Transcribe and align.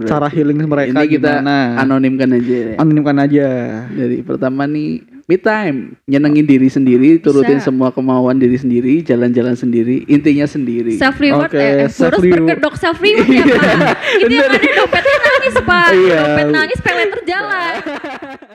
berarti. 0.00 0.10
cara 0.10 0.26
healing 0.26 0.58
mereka 0.58 0.90
Ini 0.96 1.04
kita 1.06 1.30
gimana. 1.38 1.56
anonimkan 1.76 2.30
aja 2.32 2.54
ya. 2.56 2.74
Anonimkan 2.76 3.16
aja. 3.18 3.46
Dari 3.86 4.18
pertama 4.20 4.64
nih 4.64 4.88
me 5.24 5.36
time, 5.36 5.78
nyenengin 6.04 6.42
diri 6.42 6.66
sendiri, 6.66 7.16
turutin 7.16 7.56
Bisa. 7.56 7.70
semua 7.70 7.88
kemauan 7.88 8.34
diri 8.34 8.56
sendiri, 8.56 8.98
jalan-jalan 9.00 9.54
sendiri, 9.54 10.02
intinya 10.04 10.42
sendiri. 10.42 10.96
self 10.96 11.16
reward 11.16 11.46
Oke, 11.46 11.54
eh, 11.54 11.70
eh 11.76 11.88
self 11.88 12.18
reward. 12.18 12.50
berkedok 12.50 12.74
self 12.74 12.98
reward 12.98 13.28
ya 13.28 13.44
pak 13.46 13.94
itu 14.18 14.34
yang 14.34 14.50
ada 14.50 14.58
dompetnya 14.58 15.16
nangis 15.22 15.54
pak 15.60 15.86
Iya. 15.92 16.18
dompet 16.18 16.46
nangis 16.50 16.78
peleter 16.80 17.20
jalan 17.22 17.74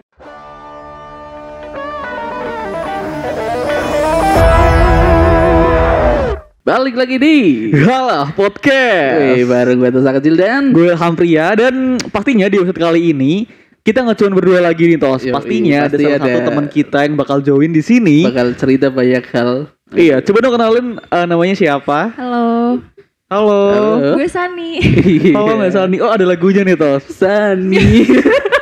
Balik 6.66 6.98
lagi 6.98 7.22
di 7.22 7.38
Halah 7.78 8.34
podcast. 8.34 9.38
Wih, 9.38 9.46
bareng 9.46 9.78
gue 9.78 9.90
Tosa 9.94 10.10
Kecil 10.18 10.34
dan 10.34 10.74
Gue 10.74 10.98
Hampria 10.98 11.54
dan 11.54 12.02
pastinya 12.10 12.50
di 12.50 12.58
episode 12.58 12.82
kali 12.82 13.14
ini 13.14 13.46
kita 13.86 14.02
nggak 14.02 14.18
cuma 14.18 14.34
berdua 14.34 14.66
lagi 14.66 14.90
nih 14.90 14.98
Tos. 14.98 15.22
Yoi, 15.22 15.30
pastinya 15.30 15.86
ada 15.86 15.94
pasti 15.94 16.04
salah 16.10 16.18
satu 16.18 16.38
ada- 16.42 16.48
teman 16.50 16.66
kita 16.66 16.98
yang 17.06 17.14
bakal 17.14 17.38
join 17.38 17.70
di 17.70 17.86
sini. 17.86 18.26
bakal 18.26 18.58
cerita 18.58 18.90
banyak 18.90 19.22
hal. 19.30 19.70
Iya, 19.94 20.26
coba 20.26 20.38
dong 20.42 20.54
kenalin 20.58 20.88
eh, 20.98 21.26
namanya 21.30 21.54
siapa? 21.54 22.10
halo 22.18 22.82
Halo. 23.30 23.62
Halo. 23.70 24.18
gue 24.18 24.26
Sani 24.26 24.82
Halo 25.38 25.62
Mbak 25.62 25.70
Sani. 25.70 25.98
Oh, 26.02 26.10
ada 26.10 26.26
lagunya 26.26 26.66
nih 26.66 26.74
Tos. 26.74 27.06
Sani. 27.14 28.10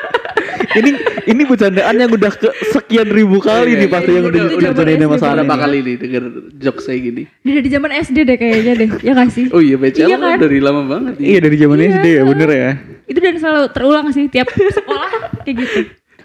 ini 0.76 0.90
ini 1.26 1.41
bercandaan 1.44 1.95
yang 1.95 2.09
udah 2.09 2.32
ke 2.32 2.45
sekian 2.70 3.08
ribu 3.08 3.38
kali 3.38 3.73
Iya, 3.73 3.80
nih 3.80 3.90
pasti 3.90 4.09
iya, 4.09 4.16
yang 4.16 4.26
udah- 4.26 4.45
udah 4.50 4.72
bercandaan 4.72 5.00
sama 5.00 5.18
Sani. 5.18 5.34
Berapa 5.38 5.55
kali 5.58 5.77
nih 5.80 5.95
denger 5.98 6.23
jokes 6.58 6.84
saya 6.84 7.00
gini? 7.00 7.23
Dia 7.40 7.54
dari 7.55 7.70
zaman 7.70 7.91
SD 7.94 8.18
deh 8.23 8.36
kayaknya 8.36 8.73
deh 8.76 8.90
ya 9.00 9.12
gak 9.14 9.30
sih 9.30 9.45
Oh 9.50 9.59
iya, 9.59 9.76
BCL 9.76 10.08
Iya 10.08 10.17
kan? 10.17 10.38
dari 10.40 10.58
lama 10.58 10.81
banget. 10.84 11.14
Iya 11.17 11.40
dari 11.40 11.55
zaman 11.55 11.78
Iya. 11.78 11.90
SD 11.94 12.05
ya 12.12 12.23
bener 12.23 12.50
ya. 12.50 12.72
itu 13.04 13.20
dan 13.20 13.36
selalu 13.36 13.64
terulang 13.70 14.08
sih 14.09 14.26
tiap 14.28 14.48
sekolah 14.50 15.09
kayak 15.44 15.55
gitu 15.59 15.80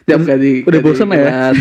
Tiap 0.04 0.20
kali 0.24 0.64
Udah 0.64 0.80
bosen 0.80 1.08
ya? 1.10 1.20
ya. 1.20 1.52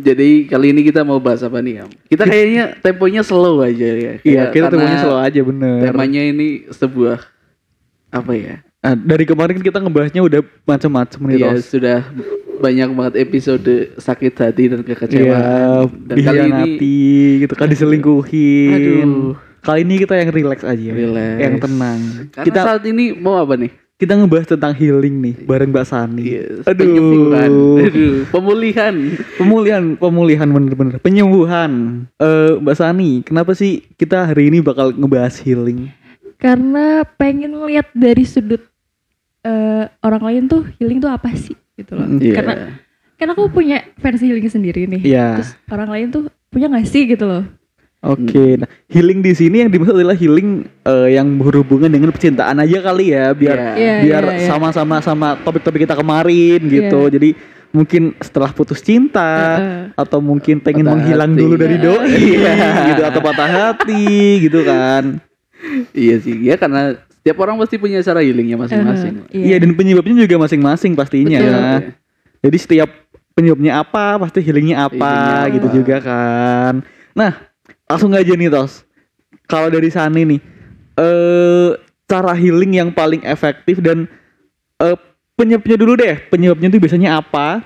Jadi 0.00 0.48
kali 0.48 0.72
ini 0.72 0.80
kita 0.82 1.04
mau 1.04 1.20
bahas 1.20 1.44
apa 1.44 1.60
nih, 1.60 1.84
Am? 1.84 1.90
Kita 2.02 2.24
kayaknya 2.24 2.72
temponya 2.80 3.20
slow 3.20 3.60
aja 3.60 3.84
ya. 3.84 4.12
Iya, 4.18 4.48
kita 4.48 4.72
temunya 4.72 4.96
selalu 4.98 5.20
aja 5.20 5.40
bener. 5.44 5.78
Temanya 5.84 6.22
ini 6.24 6.48
sebuah 6.66 7.20
apa 8.08 8.32
ya? 8.32 8.64
Nah, 8.80 8.96
dari 8.96 9.28
kemarin 9.28 9.60
kita 9.60 9.76
ngebahasnya 9.76 10.24
udah 10.24 10.40
macam-macam 10.64 11.20
nih 11.28 11.36
Iya, 11.36 11.52
sudah 11.60 12.00
banyak 12.64 12.88
banget 12.96 13.14
episode 13.20 13.92
sakit 14.00 14.32
hati 14.40 14.72
dan 14.72 14.80
Iya, 14.80 14.88
kekecewaan. 14.96 15.84
dan 16.08 16.16
kali 16.16 16.38
ini 16.40 16.48
dihianati 16.48 17.00
gitu 17.44 17.54
kan 17.60 17.68
diselingkuhin. 17.68 18.72
Aduh. 18.72 19.32
Kali 19.60 19.84
ini 19.84 20.00
kita 20.00 20.16
yang 20.16 20.32
relax 20.32 20.64
aja. 20.64 20.90
Relax. 20.96 21.36
Yang 21.36 21.54
tenang. 21.60 22.00
karena 22.32 22.46
kita 22.48 22.60
saat 22.64 22.82
ini 22.88 23.12
mau 23.12 23.36
apa 23.36 23.56
nih? 23.60 23.72
kita 24.00 24.16
ngebahas 24.16 24.48
tentang 24.48 24.72
healing 24.72 25.20
nih 25.20 25.34
bareng 25.44 25.76
Mbak 25.76 25.84
Sani. 25.84 26.24
Yes, 26.24 26.64
Aduh. 26.64 26.80
penyembuhan. 26.88 27.50
Aduh, 27.84 28.16
pemulihan. 28.32 28.94
Pemulihan, 29.36 29.84
pemulihan 30.00 30.48
bener-bener. 30.48 30.96
Penyembuhan. 31.04 31.72
Eh 32.16 32.56
Mbak 32.64 32.76
Sani, 32.80 33.20
kenapa 33.20 33.52
sih 33.52 33.84
kita 34.00 34.32
hari 34.32 34.48
ini 34.48 34.64
bakal 34.64 34.96
ngebahas 34.96 35.36
healing? 35.44 35.92
karena 36.40 37.04
pengen 37.20 37.52
ngeliat 37.52 37.92
dari 37.92 38.24
sudut 38.24 38.64
eh, 39.42 39.84
orang 40.00 40.22
lain 40.22 40.42
tuh 40.46 40.62
healing 40.76 40.98
tuh 40.98 41.08
apa 41.08 41.30
sih 41.32 41.56
gitu 41.74 41.94
loh 41.94 42.06
Iya. 42.12 42.34
karena 42.36 42.54
kan 43.14 43.28
aku 43.30 43.48
punya 43.48 43.84
versi 43.96 44.26
healing 44.26 44.46
sendiri 44.46 44.84
nih 44.86 45.02
Iya. 45.02 45.26
terus 45.36 45.50
orang 45.66 45.88
lain 45.88 46.06
tuh 46.10 46.22
punya 46.48 46.66
gak 46.68 46.84
sih 46.84 47.04
gitu 47.06 47.24
loh 47.24 47.44
Oke, 48.00 48.56
nah 48.56 48.64
healing 48.88 49.20
di 49.20 49.36
sini 49.36 49.60
yang 49.60 49.68
dimaksud 49.68 49.92
adalah 49.92 50.16
healing 50.16 50.64
eh, 50.88 51.20
yang 51.20 51.36
berhubungan 51.36 51.84
dengan 51.84 52.08
percintaan 52.08 52.56
aja 52.56 52.80
kali 52.80 53.12
ya, 53.12 53.36
biar 53.36 53.58
Iya. 53.60 53.72
Iya, 53.76 53.94
biar 54.00 54.22
iya, 54.24 54.36
iya. 54.40 54.46
sama-sama 54.48 55.04
sama 55.04 55.36
topik-topik 55.36 55.84
kita 55.84 56.00
kemarin 56.00 56.64
gitu. 56.64 57.12
Jadi 57.12 57.36
mungkin 57.76 58.16
setelah 58.16 58.56
putus 58.56 58.80
cinta 58.80 59.60
Heeh. 59.60 59.92
atau 59.94 60.16
mungkin 60.18 60.64
pengen 60.64 60.88
Patah 60.88 60.96
menghilang 60.96 61.32
hati. 61.36 61.40
dulu 61.44 61.54
dari 61.54 61.76
Iya. 61.76 61.84
doi 61.84 62.24
gitu 62.88 63.02
atau 63.04 63.20
patah 63.20 63.50
hati 63.52 64.08
gitu 64.48 64.60
kan. 64.64 65.20
Iya 65.92 66.16
sih, 66.18 66.40
ya 66.40 66.56
karena 66.56 66.96
setiap 67.20 67.36
orang 67.38 67.56
pasti 67.56 67.76
punya 67.76 68.00
cara 68.00 68.20
healingnya 68.20 68.56
masing-masing. 68.56 69.28
Eh, 69.28 69.46
Iya 69.46 69.60
dan 69.60 69.72
penyebabnya 69.72 70.24
juga 70.24 70.36
masing-masing 70.40 70.92
pastinya. 70.94 71.36
Betul. 71.36 71.92
Jadi 72.40 72.56
setiap 72.56 72.88
penyebabnya 73.30 73.78
apa 73.78 74.16
pasti 74.18 74.40
healingnya 74.40 74.76
apa 74.82 74.96
Healingnya 75.04 75.54
gitu 75.54 75.68
apa. 75.68 75.76
juga 75.76 75.96
kan. 76.00 76.74
Nah 77.12 77.32
langsung 77.84 78.12
aja 78.12 78.32
nih 78.32 78.48
Tos. 78.48 78.88
Kalau 79.44 79.66
dari 79.66 79.90
Sani 79.90 80.22
nih, 80.24 80.40
eh 80.96 81.70
cara 82.06 82.32
healing 82.32 82.72
yang 82.76 82.90
paling 82.90 83.20
efektif 83.20 83.78
dan 83.78 84.08
eh 84.78 84.96
penyebabnya 85.34 85.76
dulu 85.76 85.92
deh. 85.94 86.16
Penyebabnya 86.26 86.68
itu 86.68 86.78
biasanya 86.78 87.18
apa? 87.18 87.60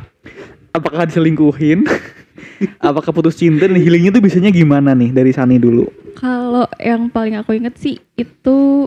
Apakah 0.71 1.07
diselingkuhin? 1.07 1.87
Apakah 2.81 3.11
putus 3.11 3.35
cinta 3.35 3.67
dan 3.67 3.77
healingnya 3.77 4.11
itu 4.11 4.19
biasanya 4.19 4.49
gimana 4.49 4.91
nih 4.93 5.11
dari 5.11 5.31
Sani 5.31 5.57
dulu? 5.57 5.87
kalau 6.15 6.63
yang 6.79 7.11
paling 7.11 7.35
aku 7.35 7.59
inget 7.59 7.75
sih 7.75 7.99
itu 8.15 8.87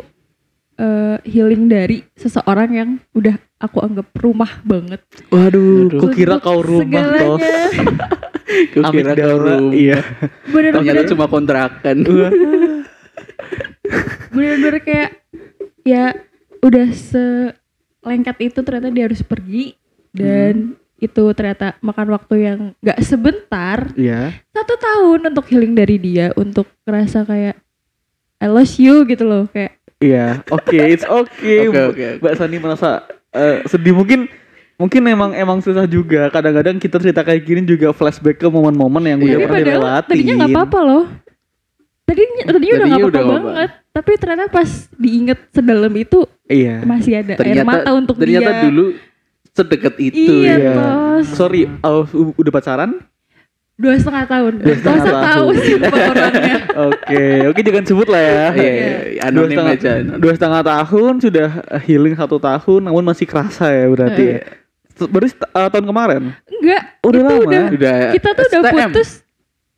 eh, 0.78 1.18
healing 1.26 1.68
dari 1.68 2.06
seseorang 2.14 2.70
yang 2.72 2.90
udah 3.12 3.36
aku 3.58 3.82
anggap 3.82 4.08
rumah 4.16 4.62
banget 4.62 5.02
Waduh, 5.30 5.90
Aduh. 5.90 6.00
kok 6.00 6.12
kira 6.14 6.38
Untuk 6.38 6.46
kau 6.46 6.60
rumah 6.62 7.04
Tos? 7.12 7.42
segalanya 7.68 8.06
Gue 8.48 8.80
kira 8.80 9.12
Amigdala, 9.12 9.28
kau 9.28 9.40
rumah. 9.44 9.60
Iya. 9.76 10.00
Ternyata 10.00 10.52
bener-bener 10.80 11.04
cuma 11.06 11.26
kontrakan. 11.28 11.98
bener-bener 14.34 14.76
kayak 14.84 15.10
ya 15.84 16.16
udah 16.60 16.88
selengkat 16.92 18.38
itu 18.44 18.60
ternyata 18.62 18.90
dia 18.92 19.08
harus 19.08 19.24
pergi 19.24 19.76
dan 20.12 20.76
itu 20.98 21.24
ternyata 21.38 21.78
makan 21.80 22.10
waktu 22.10 22.36
yang 22.42 22.60
gak 22.82 23.00
sebentar 23.06 23.94
Iya. 23.94 24.34
satu 24.50 24.74
tahun 24.76 25.30
untuk 25.30 25.46
healing 25.48 25.78
dari 25.78 26.02
dia 26.02 26.34
untuk 26.34 26.66
ngerasa 26.84 27.22
kayak 27.24 27.56
I 28.42 28.48
lost 28.50 28.82
you 28.82 29.06
gitu 29.06 29.24
loh 29.24 29.46
kayak 29.50 29.77
Iya, 29.98 30.46
oke, 30.48 30.78
it's 30.78 31.02
okay. 31.04 31.66
Oke, 31.68 31.74
oke, 31.74 31.82
oke. 31.90 32.08
Mbak 32.22 32.34
Sani 32.36 32.58
merasa 32.58 32.90
eh, 33.32 33.66
sedih 33.66 33.92
mungkin 33.92 34.30
mungkin 34.76 35.02
emang 35.04 35.34
emang 35.34 35.58
susah 35.58 35.86
juga. 35.86 36.30
Kadang-kadang 36.30 36.78
kita 36.78 36.98
cerita 36.98 37.22
kayak 37.22 37.42
gini 37.42 37.66
juga 37.66 37.90
flashback 37.90 38.38
ke 38.38 38.46
momen-momen 38.46 39.02
yang 39.04 39.18
udah 39.20 39.26
tapi 39.32 39.44
pernah 39.44 39.58
padahal 39.58 39.82
dilewatin. 39.82 40.10
tadinya 40.12 40.34
nggak 40.36 40.52
apa-apa 40.54 40.80
loh 40.80 41.04
tadinya 42.04 42.44
tadinya 42.46 42.72
udah 42.72 42.86
nggak 42.86 43.00
apa-apa 43.02 43.10
udah 43.10 43.24
banget 43.28 43.70
tapi 43.92 44.12
ternyata 44.16 44.44
pas 44.48 44.70
diinget 44.94 45.40
sedalam 45.50 45.92
itu 45.92 46.20
Iya. 46.48 46.76
masih 46.86 47.14
ada 47.18 47.34
air 47.34 47.40
ternyata 47.42 47.66
mata 47.68 47.90
untuk 47.92 48.16
ternyata 48.16 48.48
dia 48.48 48.64
dulu 48.64 48.86
sedekat 49.52 49.96
itu 49.98 50.34
Iya. 50.40 50.56
ya. 50.56 50.72
Tos. 50.72 51.26
Sorry, 51.34 51.66
oh, 51.82 52.06
u- 52.08 52.38
udah 52.38 52.52
pacaran? 52.54 53.02
Dua 53.78 53.94
setengah 53.94 54.26
tahun 54.26 54.54
Dua 54.58 54.76
setengah 54.76 54.98
Masa 55.00 55.12
tahu 55.12 55.24
tahun. 55.24 55.54
sih 55.60 55.74
Mbak 55.80 55.94
orangnya 56.08 56.56
Oke, 56.78 57.24
oke 57.48 57.60
jangan 57.60 57.84
sebut 57.84 58.08
lah 58.08 58.22
ya. 58.22 58.46
Iya, 58.52 58.72
iya, 58.72 58.90
Dua 59.24 59.24
anonim 59.24 59.56
setengah, 59.56 59.74
aja. 59.74 59.92
dua 60.16 60.34
setengah 60.34 60.62
tahun 60.64 61.14
sudah 61.20 61.48
healing 61.82 62.14
satu 62.14 62.38
tahun, 62.38 62.82
namun 62.84 63.04
masih 63.04 63.26
kerasa 63.26 63.66
ya 63.68 63.86
berarti. 63.88 64.26
Iya. 64.28 64.40
ya. 64.96 65.06
Baru 65.08 65.26
set- 65.26 65.46
eh, 65.48 65.68
tahun 65.68 65.86
kemarin. 65.86 66.22
enggak 66.48 66.82
Udah 67.02 67.20
itu 67.20 67.26
lama. 67.28 67.42
udah 67.44 67.64
Udah 67.72 67.96
kita 68.12 68.30
tuh 68.32 68.46
udah 68.52 68.62
STM. 68.68 68.90
putus 68.90 69.10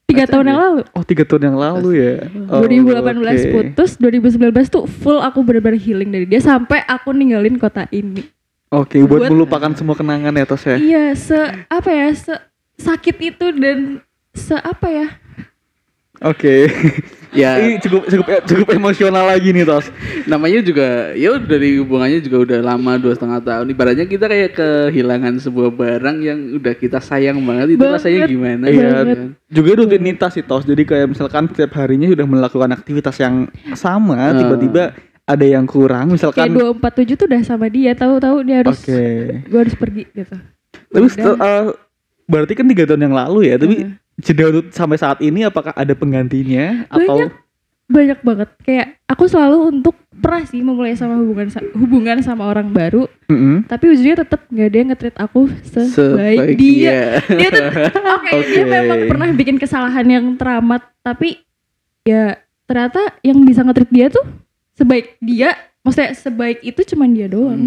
tiga 0.06 0.24
tahun 0.26 0.46
yang 0.48 0.60
lalu 0.60 0.80
Oh 0.90 1.04
tiga 1.04 1.22
tahun 1.22 1.44
yang 1.46 1.58
lalu 1.58 1.90
ya. 1.94 2.14
Oh, 2.48 2.60
2018 2.62 3.04
oke. 3.14 3.52
putus 3.54 3.90
2019 3.96 4.40
tuh 4.66 4.84
full 4.90 5.20
aku 5.20 5.40
benar-benar 5.40 5.78
healing 5.78 6.10
dari 6.10 6.24
dia 6.24 6.40
sampai 6.40 6.82
aku 6.82 7.12
ninggalin 7.12 7.56
kota 7.56 7.84
ini 7.90 8.26
Oke, 8.70 9.02
buat 9.02 9.26
Buat- 9.26 9.32
melupakan 9.32 9.72
semua 9.74 9.94
kenangan 9.94 10.30
ya 10.32 10.46
Tos 10.46 10.64
ya. 10.64 10.78
iya 10.78 11.06
se 11.12 11.36
apa 11.68 11.90
ya 11.90 12.10
se 12.12 12.34
sakit 12.80 13.16
itu 13.22 13.46
dan 13.54 14.00
se 14.32 14.56
apa 14.56 14.88
ya 14.88 15.08
Oke. 16.20 16.68
Ya, 17.30 17.62
Ini 17.62 17.78
cukup 17.78 18.10
cukup 18.10 18.26
cukup 18.42 18.68
emosional 18.74 19.30
lagi 19.30 19.54
nih 19.54 19.62
Tos. 19.62 19.86
namanya 20.26 20.66
juga 20.66 21.14
ya 21.14 21.38
udah 21.38 21.46
dari 21.46 21.78
hubungannya 21.78 22.26
juga 22.26 22.42
udah 22.42 22.60
lama 22.66 22.98
dua 22.98 23.14
setengah 23.14 23.38
tahun. 23.38 23.70
Ibaratnya 23.70 24.10
kita 24.10 24.26
kayak 24.26 24.58
kehilangan 24.58 25.38
sebuah 25.38 25.70
barang 25.70 26.18
yang 26.20 26.58
udah 26.58 26.74
kita 26.74 26.98
sayang 26.98 27.38
banget. 27.46 27.78
Itu 27.78 27.86
Banget. 27.86 28.02
rasanya 28.02 28.20
gimana? 28.26 28.66
Iya. 28.66 28.90
kan? 29.06 29.38
Juga 29.46 29.70
rutinitas 29.78 30.32
sih 30.34 30.42
Tos. 30.42 30.66
Jadi 30.66 30.82
kayak 30.84 31.14
misalkan 31.14 31.46
setiap 31.54 31.70
harinya 31.78 32.10
sudah 32.10 32.26
melakukan 32.26 32.70
aktivitas 32.74 33.16
yang 33.16 33.46
sama, 33.78 34.18
Ah. 34.18 34.34
tiba-tiba 34.34 34.84
ada 35.24 35.46
yang 35.46 35.70
kurang. 35.70 36.10
Misalkan 36.10 36.50
kayak 36.50 36.82
247 36.82 37.14
tuh 37.14 37.26
udah 37.30 37.42
sama 37.46 37.70
dia 37.70 37.94
tahu-tahu 37.94 38.42
dia 38.42 38.66
harus 38.66 38.74
Oke. 38.74 39.06
gue 39.46 39.60
harus 39.62 39.76
pergi 39.78 40.02
gitu 40.18 40.34
Terus 40.90 41.14
Udah. 41.14 41.78
Berarti 42.30 42.54
kan 42.54 42.64
tiga 42.64 42.86
tahun 42.86 43.04
yang 43.04 43.16
lalu 43.18 43.50
ya, 43.50 43.56
tapi 43.58 43.76
Heeh. 43.82 43.92
jeda 44.20 44.44
untuk 44.48 44.70
sampai 44.70 44.96
saat 44.96 45.20
ini 45.20 45.42
apakah 45.42 45.74
ada 45.74 45.92
penggantinya 45.92 46.86
atau 46.88 47.18
Banyak. 47.18 47.32
banyak 47.90 48.20
banget 48.22 48.50
kayak 48.62 48.88
aku 49.04 49.26
selalu 49.26 49.74
untuk 49.74 49.98
pernah 50.14 50.46
sih 50.46 50.62
memulai 50.62 50.94
sama 50.94 51.18
hubungan 51.18 51.50
hubungan 51.74 52.22
sama 52.22 52.46
orang 52.46 52.70
baru 52.70 53.10
Mm-mm. 53.26 53.66
tapi 53.66 53.90
ujungnya 53.90 54.22
tetap 54.22 54.46
nggak 54.46 54.62
ada 54.64 54.78
yang 54.78 54.90
nge-treat 54.90 55.18
aku 55.18 55.50
sebaik 55.66 55.90
Sebaik 56.38 56.54
dia 56.54 56.70
dia. 56.70 57.02
dia 57.40 57.50
tuh 57.50 57.66
oke 57.90 58.30
dia 58.30 58.62
Oke. 58.62 58.62
memang 58.68 59.00
pernah 59.08 59.28
bikin 59.34 59.58
kesalahan 59.58 60.06
yang 60.06 60.26
teramat 60.36 60.86
tapi 61.02 61.42
ya 62.04 62.38
ternyata 62.64 63.18
yang 63.20 63.42
bisa 63.42 63.64
nge-treat 63.64 63.90
dia 63.90 64.08
tuh 64.08 64.26
sebaik 64.76 65.18
dia 65.18 65.50
maksudnya 65.82 66.14
sebaik 66.14 66.62
itu 66.62 66.86
cuman 66.86 67.10
dia 67.10 67.26
doang 67.26 67.58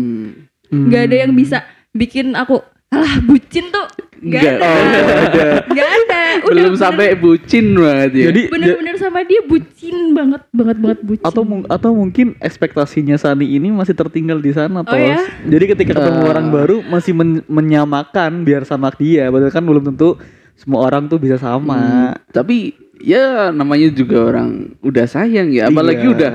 Hmm. 0.70 0.87
nggak 0.88 1.03
ada 1.05 1.17
yang 1.19 1.32
bisa 1.32 1.61
bikin 1.91 2.32
aku 2.32 2.62
alah 2.92 3.16
bucin 3.20 3.64
tuh 3.66 3.86
nggak 4.22 4.38
Nggak. 4.38 4.58
ada 4.60 5.44
nggak 5.66 5.90
ada 5.90 6.20
Udah 6.32 6.48
Belum 6.48 6.72
bener- 6.72 6.80
sampai 6.80 7.06
bucin 7.14 7.66
banget 7.74 8.10
ya. 8.14 8.24
Jadi 8.30 8.42
bener-bener 8.48 8.96
sama 8.96 9.20
dia 9.20 9.40
bucin 9.42 9.96
banget 10.12 10.42
banget 10.50 10.76
banget 10.78 10.98
bucin 11.02 11.24
atau 11.24 11.42
mung- 11.42 11.66
atau 11.66 11.90
mungkin 11.92 12.26
ekspektasinya 12.38 13.16
Sani 13.16 13.46
ini 13.50 13.68
masih 13.68 13.92
tertinggal 13.92 14.38
di 14.38 14.48
sana 14.50 14.80
Oh 14.80 14.86
tos. 14.86 14.96
ya? 14.96 15.20
Jadi 15.42 15.64
ketika 15.68 15.92
ketemu 15.94 16.22
Ah. 16.22 16.30
orang 16.30 16.46
baru 16.48 16.76
masih 16.82 17.12
men- 17.12 17.44
menyamakan 17.46 18.42
biar 18.42 18.62
sama 18.62 18.88
dia, 18.92 19.28
padahal 19.28 19.50
kan 19.50 19.60
belum 19.60 19.84
tentu 19.86 20.16
semua 20.54 20.80
orang 20.82 21.04
tuh 21.06 21.18
bisa 21.18 21.36
sama. 21.36 21.76
Hmm, 22.14 22.30
tapi 22.30 22.72
ya 22.96 23.50
namanya 23.50 23.90
juga 23.90 24.22
orang 24.24 24.48
udah 24.78 25.04
sayang 25.04 25.50
ya 25.50 25.66
apalagi 25.66 26.06
Iya. 26.06 26.12
udah 26.12 26.32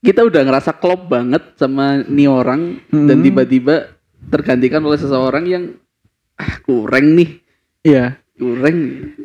kita 0.00 0.20
udah 0.20 0.40
ngerasa 0.42 0.72
klop 0.74 1.06
banget 1.06 1.54
sama 1.54 2.02
nih 2.02 2.26
orang 2.26 2.80
dan 2.88 3.16
Hmm. 3.16 3.24
tiba-tiba 3.24 3.86
tergantikan 4.28 4.80
oleh 4.80 4.96
seseorang 4.96 5.44
yang 5.44 5.64
ah 6.34 6.54
kurang 6.60 7.14
nih 7.14 7.40
Iya. 7.82 8.18
kurang 8.32 8.76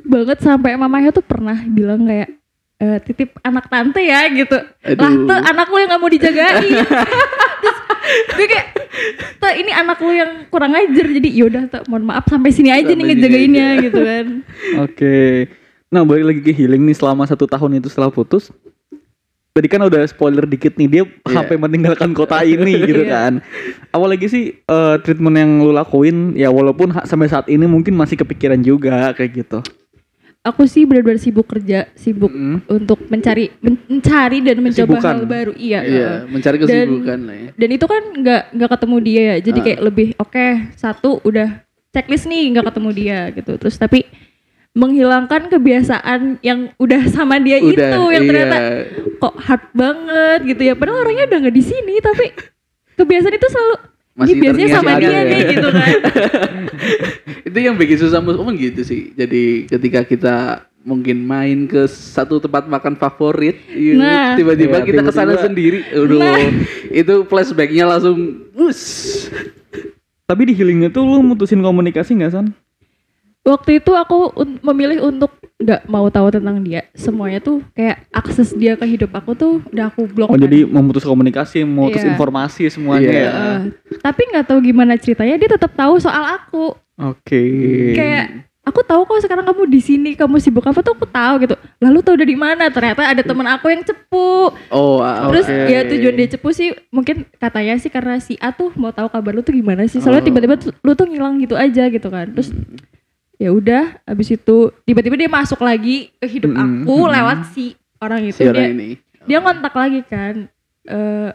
banget 0.03 0.39
sampai 0.39 0.73
mamanya 0.73 1.09
tuh 1.09 1.21
pernah 1.21 1.57
bilang 1.63 2.03
kayak 2.03 2.29
"Eh, 2.77 2.99
titip 3.01 3.33
anak 3.41 3.65
tante 3.67 3.97
ya 3.99 4.25
gitu 4.29 4.53
Aduh. 4.83 4.97
lah 4.97 5.11
tuh 5.25 5.39
anak 5.43 5.67
lu 5.67 5.77
yang 5.77 5.89
nggak 5.89 5.99
mau 5.99 6.11
dijagain 6.11 6.61
terus 7.57 7.77
gue 8.35 8.47
kayak 8.47 8.67
tuh 9.37 9.51
ini 9.53 9.71
anak 9.71 9.97
lu 9.97 10.11
yang 10.11 10.31
kurang 10.47 10.71
ajar 10.71 11.05
jadi 11.07 11.29
yaudah 11.33 11.63
tuh 11.67 11.81
mohon 11.87 12.05
maaf 12.05 12.25
sampai 12.25 12.49
sini 12.49 12.69
aja 12.69 12.85
Sampai 12.85 12.95
nih 12.95 13.05
ngejagainnya 13.11 13.65
aja. 13.67 13.81
gitu 13.81 13.99
kan 13.99 14.25
Oke. 14.79 15.17
Nah, 15.87 16.03
balik 16.03 16.25
lagi 16.25 16.41
ke 16.41 16.51
healing 16.51 16.83
nih 16.83 16.93
selama 16.93 17.23
satu 17.23 17.45
tahun 17.45 17.79
itu 17.79 17.87
setelah 17.87 18.11
putus. 18.11 18.51
Tadi 19.57 19.67
kan 19.67 19.81
udah 19.81 20.05
spoiler 20.05 20.45
dikit 20.45 20.77
nih 20.77 20.85
dia 20.87 21.03
sampai 21.25 21.57
meninggalkan 21.57 22.13
kota 22.13 22.45
ini 22.45 22.77
gitu 22.85 23.01
Iya. 23.01 23.09
kan. 23.09 23.33
Apalagi 23.89 24.25
sih 24.25 24.43
eh, 24.55 24.95
treatment 24.99 25.33
yang 25.33 25.51
lu 25.59 25.71
lakuin 25.71 26.31
ya 26.31 26.47
walaupun 26.47 26.91
ha- 26.91 27.03
sampai 27.03 27.25
saat 27.25 27.45
ini 27.47 27.65
mungkin 27.65 27.91
masih 27.91 28.15
kepikiran 28.15 28.61
juga 28.61 29.09
kayak 29.11 29.33
gitu. 29.35 29.59
aku 30.39 30.63
sih 30.63 30.85
benar-benar 30.85 31.19
sibuk 31.19 31.43
kerja 31.43 31.91
sibuk 31.91 32.31
Mm. 32.31 32.63
untuk 32.71 33.03
mencari 33.05 33.51
men- 33.59 33.83
mencari 33.83 34.39
dan 34.39 34.55
mencoba 34.57 34.95
Kesibukan. 34.95 35.11
hal 35.11 35.27
baru 35.27 35.53
iya 35.53 35.79
iya 35.81 36.07
heeh. 36.15 36.19
mencari 36.29 36.55
Dan- 36.55 36.63
kesibukan 36.63 37.19
lah 37.19 37.35
ya 37.35 37.49
dan 37.51 37.69
itu 37.69 37.85
kan 37.85 38.03
nggak 38.15 38.43
nggak 38.53 38.69
ketemu 38.71 38.97
dia 39.01 39.21
ya 39.25 39.35
jadi 39.41 39.59
Ah. 39.59 39.65
kayak 39.65 39.79
lebih 39.83 40.07
oke 40.15 40.45
satu 40.73 41.19
udah 41.21 41.49
checklist 41.89 42.25
nih 42.25 42.43
nggak 42.49 42.65
ketemu 42.65 42.89
dia 42.93 43.19
gitu 43.33 43.51
terus 43.57 43.75
tapi 43.75 44.07
menghilangkan 44.77 45.49
kebiasaan 45.49 46.37
yang 46.45 46.69
udah 46.77 47.01
sama 47.09 47.41
dia 47.41 47.57
udah 47.57 47.97
itu 47.97 48.01
yang 48.13 48.23
iya. 48.23 48.29
ternyata 48.29 48.57
kok 49.17 49.35
hard 49.41 49.65
banget 49.73 50.39
gitu 50.53 50.61
ya 50.69 50.73
padahal 50.77 51.01
orangnya 51.01 51.25
udah 51.33 51.37
nggak 51.49 51.55
di 51.57 51.63
sini 51.65 51.97
tapi 51.97 52.29
kebiasaan 52.93 53.33
itu 53.33 53.47
selalu 53.49 53.75
Masih 54.17 54.33
ini 54.33 54.41
biasanya 54.41 54.67
sama 54.77 54.89
ada 54.93 55.01
dia 55.01 55.09
ya. 55.09 55.21
nih 55.25 55.41
gitu 55.49 55.67
kan 55.73 55.89
itu 57.49 57.57
yang 57.57 57.75
bikin 57.77 57.97
susah 57.97 58.21
mus 58.21 58.37
emang 58.37 58.53
gitu 58.53 58.81
sih 58.85 59.13
jadi 59.17 59.65
ketika 59.65 60.01
kita 60.05 60.35
mungkin 60.87 61.25
main 61.25 61.67
ke 61.67 61.83
satu 61.89 62.39
tempat 62.39 62.69
makan 62.69 62.95
favorit 62.95 63.59
iya, 63.67 63.93
Nah. 63.99 64.29
tiba-tiba 64.39 64.79
Iya, 64.79 64.85
kita 64.87 65.01
ke 65.03 65.11
sana 65.11 65.35
tiba-tiba. 65.35 65.45
sendiri 65.51 65.79
Aduh, 65.91 66.21
Nah. 66.23 66.39
itu 66.95 67.13
flashbacknya 67.27 67.83
langsung 67.83 68.47
us 68.55 68.81
Tapi 70.23 70.47
di 70.47 70.53
healingnya 70.55 70.87
tuh 70.87 71.03
lu 71.03 71.19
mutusin 71.23 71.59
komunikasi 71.59 72.15
nggak 72.15 72.31
san? 72.31 72.47
Waktu 73.49 73.79
itu 73.79 73.91
aku 73.91 74.17
un- 74.35 74.59
memilih 74.61 74.99
untuk 75.01 75.31
nggak 75.57 75.87
mau 75.87 76.05
tahu 76.07 76.29
tentang 76.29 76.61
dia 76.61 76.85
semuanya 76.93 77.39
tuh 77.39 77.63
kayak 77.71 78.05
akses 78.11 78.51
dia 78.51 78.75
ke 78.75 78.85
hidup 78.85 79.09
aku 79.11 79.33
tuh 79.33 79.63
udah 79.65 79.87
aku 79.87 80.05
blok 80.05 80.27
Oh 80.27 80.35
kan. 80.35 80.43
jadi 80.43 80.63
memutus 80.63 81.01
komunikasi, 81.01 81.63
memutus 81.63 82.03
Iya. 82.03 82.11
informasi 82.11 82.63
semuanya 82.67 83.07
Iya. 83.07 83.17
ya. 83.17 83.31
Eh, 83.31 83.59
tapi 83.97 84.21
nggak 84.27 84.45
tahu 84.45 84.59
gimana 84.61 84.93
ceritanya 84.95 85.35
dia 85.35 85.49
tetap 85.49 85.71
tahu 85.71 85.97
soal 85.97 86.21
aku 86.29 86.77
Oke. 86.99 87.41
kayak 87.93 88.45
aku 88.61 88.83
tahu 88.83 89.01
kok 89.03 89.23
sekarang 89.23 89.45
kamu 89.45 89.63
di 89.65 89.79
sini 89.79 90.11
kamu 90.13 90.37
sibuk 90.37 90.61
apa 90.61 90.77
tuh 90.79 90.91
aku 90.91 91.07
tahu 91.07 91.33
gitu 91.39 91.55
lalu 91.79 91.99
tahu 92.01 92.15
dari 92.15 92.35
mana 92.35 92.67
ternyata 92.67 93.07
ada 93.07 93.23
teman 93.23 93.47
aku 93.47 93.65
yang 93.67 93.79
cepu 93.81 94.51
oh 94.69 94.99
ah, 94.99 95.25
terus 95.25 95.47
ya 95.47 95.87
tujuan 95.87 96.13
dia 96.13 96.27
cepu 96.27 96.51
sih 96.51 96.69
mungkin 96.89 97.23
katanya 97.33 97.77
sih 97.77 97.87
karena 97.87 98.19
si 98.19 98.35
A 98.37 98.51
tuh 98.51 98.75
mau 98.75 98.91
tahu 98.91 99.07
kabar 99.07 99.31
lu 99.31 99.39
tuh 99.39 99.55
gimana 99.55 99.85
sih 99.85 99.97
soalnya 99.97 100.19
Oh. 100.19 100.27
tiba-tiba 100.27 100.59
tuh- 100.59 100.75
lu 100.75 100.91
tuh 100.93 101.07
ngilang 101.07 101.39
gitu 101.39 101.55
aja 101.55 101.87
gitu 101.87 102.07
kan 102.07 102.27
terus 102.29 102.51
ya 103.37 103.49
udah 103.49 103.83
abis 104.03 104.33
itu 104.33 104.57
tiba-tiba 104.81 105.15
dia 105.15 105.29
masuk 105.29 105.59
lagi 105.59 106.09
ke 106.15 106.25
hidup 106.27 106.49
Mm-mm, 106.49 106.83
aku 106.83 106.95
mm-mm. 106.97 107.13
lewat 107.13 107.39
si 107.51 107.65
orang 107.97 108.21
itu 108.23 108.33
si 108.35 108.43
orang 108.43 108.57
dia 108.57 108.67
ini 108.71 108.89
dia 109.23 109.37
ngontak 109.37 109.73
lagi 109.73 110.01
kan 110.01 110.35
eh 110.83 111.29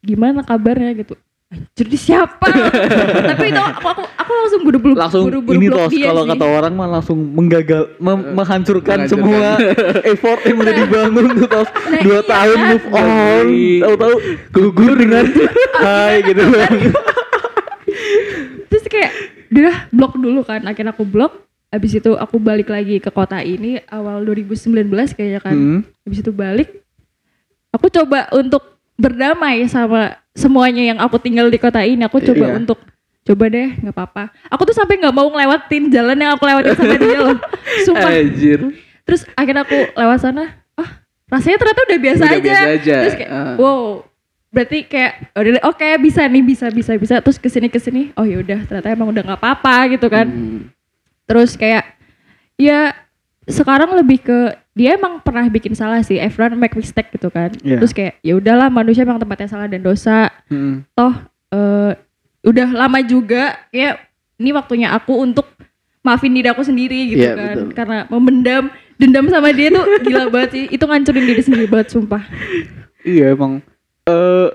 gimana 0.00 0.40
kabarnya 0.40 0.90
gitu 0.94 1.14
anjir 1.46 1.86
di 1.86 1.94
siapa 1.96 2.42
tapi 3.30 3.44
itu 3.46 3.60
aku 3.60 3.86
aku, 3.86 4.02
aku 4.02 4.30
langsung 4.32 4.60
buru-buru 4.60 4.94
langsung 4.94 5.22
buru-buru 5.24 5.54
ini 5.56 5.68
tos 5.68 5.94
kalau 5.94 6.22
sih. 6.22 6.30
kata 6.32 6.44
orang 6.44 6.72
mah 6.74 6.88
langsung 6.90 7.18
menggagal 7.22 7.94
mem- 7.96 8.34
menghancurkan 8.34 8.98
Menghancurkan. 9.00 9.06
semua 9.06 9.48
effort 10.10 10.42
yang 10.42 10.58
udah 10.58 10.74
dibangun 10.76 11.26
tuh 11.36 11.46
tos 11.48 11.68
Nah, 11.70 12.02
dua 12.02 12.18
iya. 12.18 12.26
tahun 12.26 12.58
move 12.66 12.86
on 12.90 13.46
Iya. 13.46 13.78
tahu-tahu 13.80 14.14
gugur 14.50 14.92
dengan 14.96 15.24
hai 15.86 16.14
gitu 16.24 16.42
terus 18.66 18.84
kayak 18.86 19.12
udah 19.48 19.76
blok 19.90 20.14
dulu 20.16 20.40
kan. 20.42 20.64
Akhirnya 20.64 20.90
aku 20.90 21.02
blok. 21.02 21.44
Abis 21.66 21.98
itu 21.98 22.14
aku 22.14 22.38
balik 22.38 22.70
lagi 22.70 23.02
ke 23.02 23.10
kota 23.10 23.42
ini 23.42 23.82
awal 23.90 24.22
2019 24.22 24.86
kayaknya 25.12 25.40
kan. 25.42 25.54
Hmm. 25.54 25.80
abis 26.06 26.22
itu 26.22 26.30
balik. 26.30 26.68
Aku 27.74 27.90
coba 27.90 28.30
untuk 28.32 28.62
berdamai 28.96 29.66
sama 29.66 30.16
semuanya 30.32 30.80
yang 30.80 30.98
aku 30.98 31.18
tinggal 31.18 31.50
di 31.50 31.58
kota 31.58 31.82
ini. 31.82 32.06
Aku 32.06 32.22
coba 32.22 32.54
Iya. 32.54 32.56
untuk 32.56 32.78
coba 33.26 33.44
deh 33.50 33.68
nggak 33.76 33.92
apa-apa. 33.92 34.24
Aku 34.48 34.62
tuh 34.62 34.72
sampai 34.72 34.96
nggak 34.96 35.10
mau 35.10 35.26
ngelewatin 35.26 35.90
jalan 35.90 36.16
yang 36.16 36.32
aku 36.32 36.46
lewatin 36.46 36.72
sama 36.72 36.94
dia 36.94 37.18
loh. 37.18 37.36
Sumpah. 37.86 38.10
Anjir. 38.14 38.60
Terus 39.02 39.26
akhirnya 39.34 39.66
aku 39.66 39.76
lewat 39.92 40.18
sana. 40.22 40.44
Ah 40.78 41.02
rasanya 41.26 41.58
ternyata 41.58 41.80
udah 41.82 41.98
biasa 41.98 42.22
Udah 42.22 42.30
aja. 42.30 42.42
biasa 42.46 42.68
aja, 42.70 42.96
terus 43.02 43.16
kayak 43.18 43.30
ah. 43.34 43.54
wow 43.58 43.82
berarti 44.56 44.78
kayak 44.82 45.36
udah 45.36 45.68
oke 45.68 45.84
bisa 46.00 46.24
nih 46.24 46.40
bisa 46.40 46.66
bisa 46.70 46.96
bisa 46.96 47.20
terus 47.20 47.36
ke 47.36 47.46
sini 47.46 47.68
ke 47.68 47.76
sini 47.76 48.08
oh 48.14 48.24
yaudah 48.24 48.64
ternyata 48.64 48.88
emang 48.88 49.12
udah 49.12 49.22
nggak 49.22 49.36
apa-apa 49.36 49.92
gitu 49.92 50.08
kan 50.08 50.24
Hmm. 50.24 50.72
terus 51.24 51.52
kayak 51.54 51.84
ya 52.56 52.96
sekarang 53.44 53.92
lebih 53.94 54.18
ke 54.18 54.38
dia 54.72 54.96
emang 54.96 55.20
pernah 55.20 55.44
bikin 55.46 55.72
salah 55.72 56.00
sih 56.00 56.16
everyone 56.16 56.56
make 56.56 56.72
mistake 56.72 57.12
gitu 57.12 57.28
kan 57.28 57.52
Iya. 57.60 57.76
terus 57.78 57.92
kayak 57.92 58.16
ya 58.20 58.32
udahlah 58.34 58.66
manusia 58.66 59.04
emang 59.04 59.20
tempatnya 59.20 59.46
salah 59.46 59.68
dan 59.68 59.80
dosa 59.80 60.32
Hmm. 60.48 60.88
toh 60.90 61.12
eh, 61.50 61.92
udah 62.42 62.68
lama 62.72 62.98
juga 63.02 63.60
kayak 63.68 64.00
ini 64.36 64.50
waktunya 64.50 64.88
aku 64.90 65.20
untuk 65.20 65.44
maafin 66.00 66.30
diri 66.30 66.46
aku 66.46 66.62
sendiri 66.62 67.10
gitu 67.10 67.22
Iya, 67.22 67.34
kan 67.34 67.46
betul. 67.52 67.68
karena 67.74 67.98
memendam 68.08 68.64
dendam 68.96 69.26
sama 69.26 69.50
dia 69.50 69.68
tuh 69.68 69.84
gila 70.00 70.30
banget 70.30 70.50
sih 70.50 70.64
itu 70.70 70.80
ngancurin 70.80 71.24
diri 71.24 71.42
sendiri 71.42 71.66
banget 71.66 71.92
sumpah 71.92 72.22
iya 73.02 73.30
emang 73.30 73.60
eh 74.06 74.48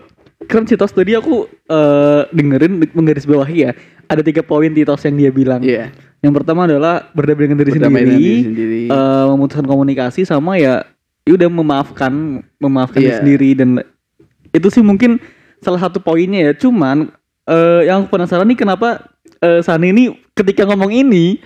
kan 0.47 0.65
si 0.65 0.73
tos 0.73 0.91
tadi 0.91 1.13
aku 1.13 1.45
eh 1.67 2.21
dengerin 2.31 2.81
menggaris 2.91 3.23
bawahi 3.23 3.57
ya 3.61 3.71
ada 4.07 4.21
tiga 4.21 4.41
poin 4.41 4.67
di 4.67 4.81
tos 4.81 5.03
yang 5.03 5.15
dia 5.15 5.29
bilang 5.29 5.61
Iya. 5.61 5.91
yang 6.19 6.33
pertama 6.33 6.65
adalah 6.65 7.11
berdamai 7.11 7.45
dengan 7.45 7.57
diri 7.59 7.71
Berdamai 7.73 8.01
sendiri, 8.01 8.15
diri 8.17 8.35
sendiri. 8.43 8.81
eh, 8.87 9.25
memutuskan 9.27 9.65
komunikasi 9.65 10.21
sama 10.23 10.55
ya 10.55 10.83
ya 11.21 11.31
udah 11.35 11.49
memaafkan 11.49 12.13
memaafkan 12.57 12.99
diri 12.99 13.11
Iya. 13.11 13.19
sendiri 13.19 13.49
dan 13.53 13.69
itu 14.51 14.67
sih 14.67 14.81
mungkin 14.81 15.21
salah 15.61 15.79
satu 15.79 15.99
poinnya 15.99 16.41
ya 16.41 16.53
cuman 16.53 17.11
eh, 17.45 17.81
yang 17.85 18.03
aku 18.03 18.17
penasaran 18.17 18.43
nih 18.45 18.57
kenapa 18.57 19.03
eh, 19.37 19.61
Sani 19.61 19.91
ini 19.91 20.03
ketika 20.33 20.63
ngomong 20.63 20.89
ini 20.89 21.37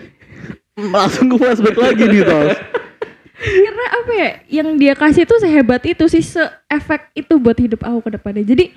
langsung 0.95 1.27
ke 1.27 1.35
flashback 1.35 1.75
lagi 1.75 2.03
nih 2.05 2.21
tos 2.21 2.55
karena 3.36 3.86
apa 3.92 4.12
ya 4.15 4.30
yang 4.62 4.70
dia 4.80 4.94
kasih 4.96 5.27
tuh 5.27 5.39
sehebat 5.44 5.84
itu 5.84 6.08
sih 6.08 6.24
seefek 6.24 7.12
itu 7.15 7.36
buat 7.36 7.60
hidup 7.60 7.84
aku 7.84 8.08
ke 8.08 8.10
depannya. 8.15 8.44
Jadi 8.48 8.72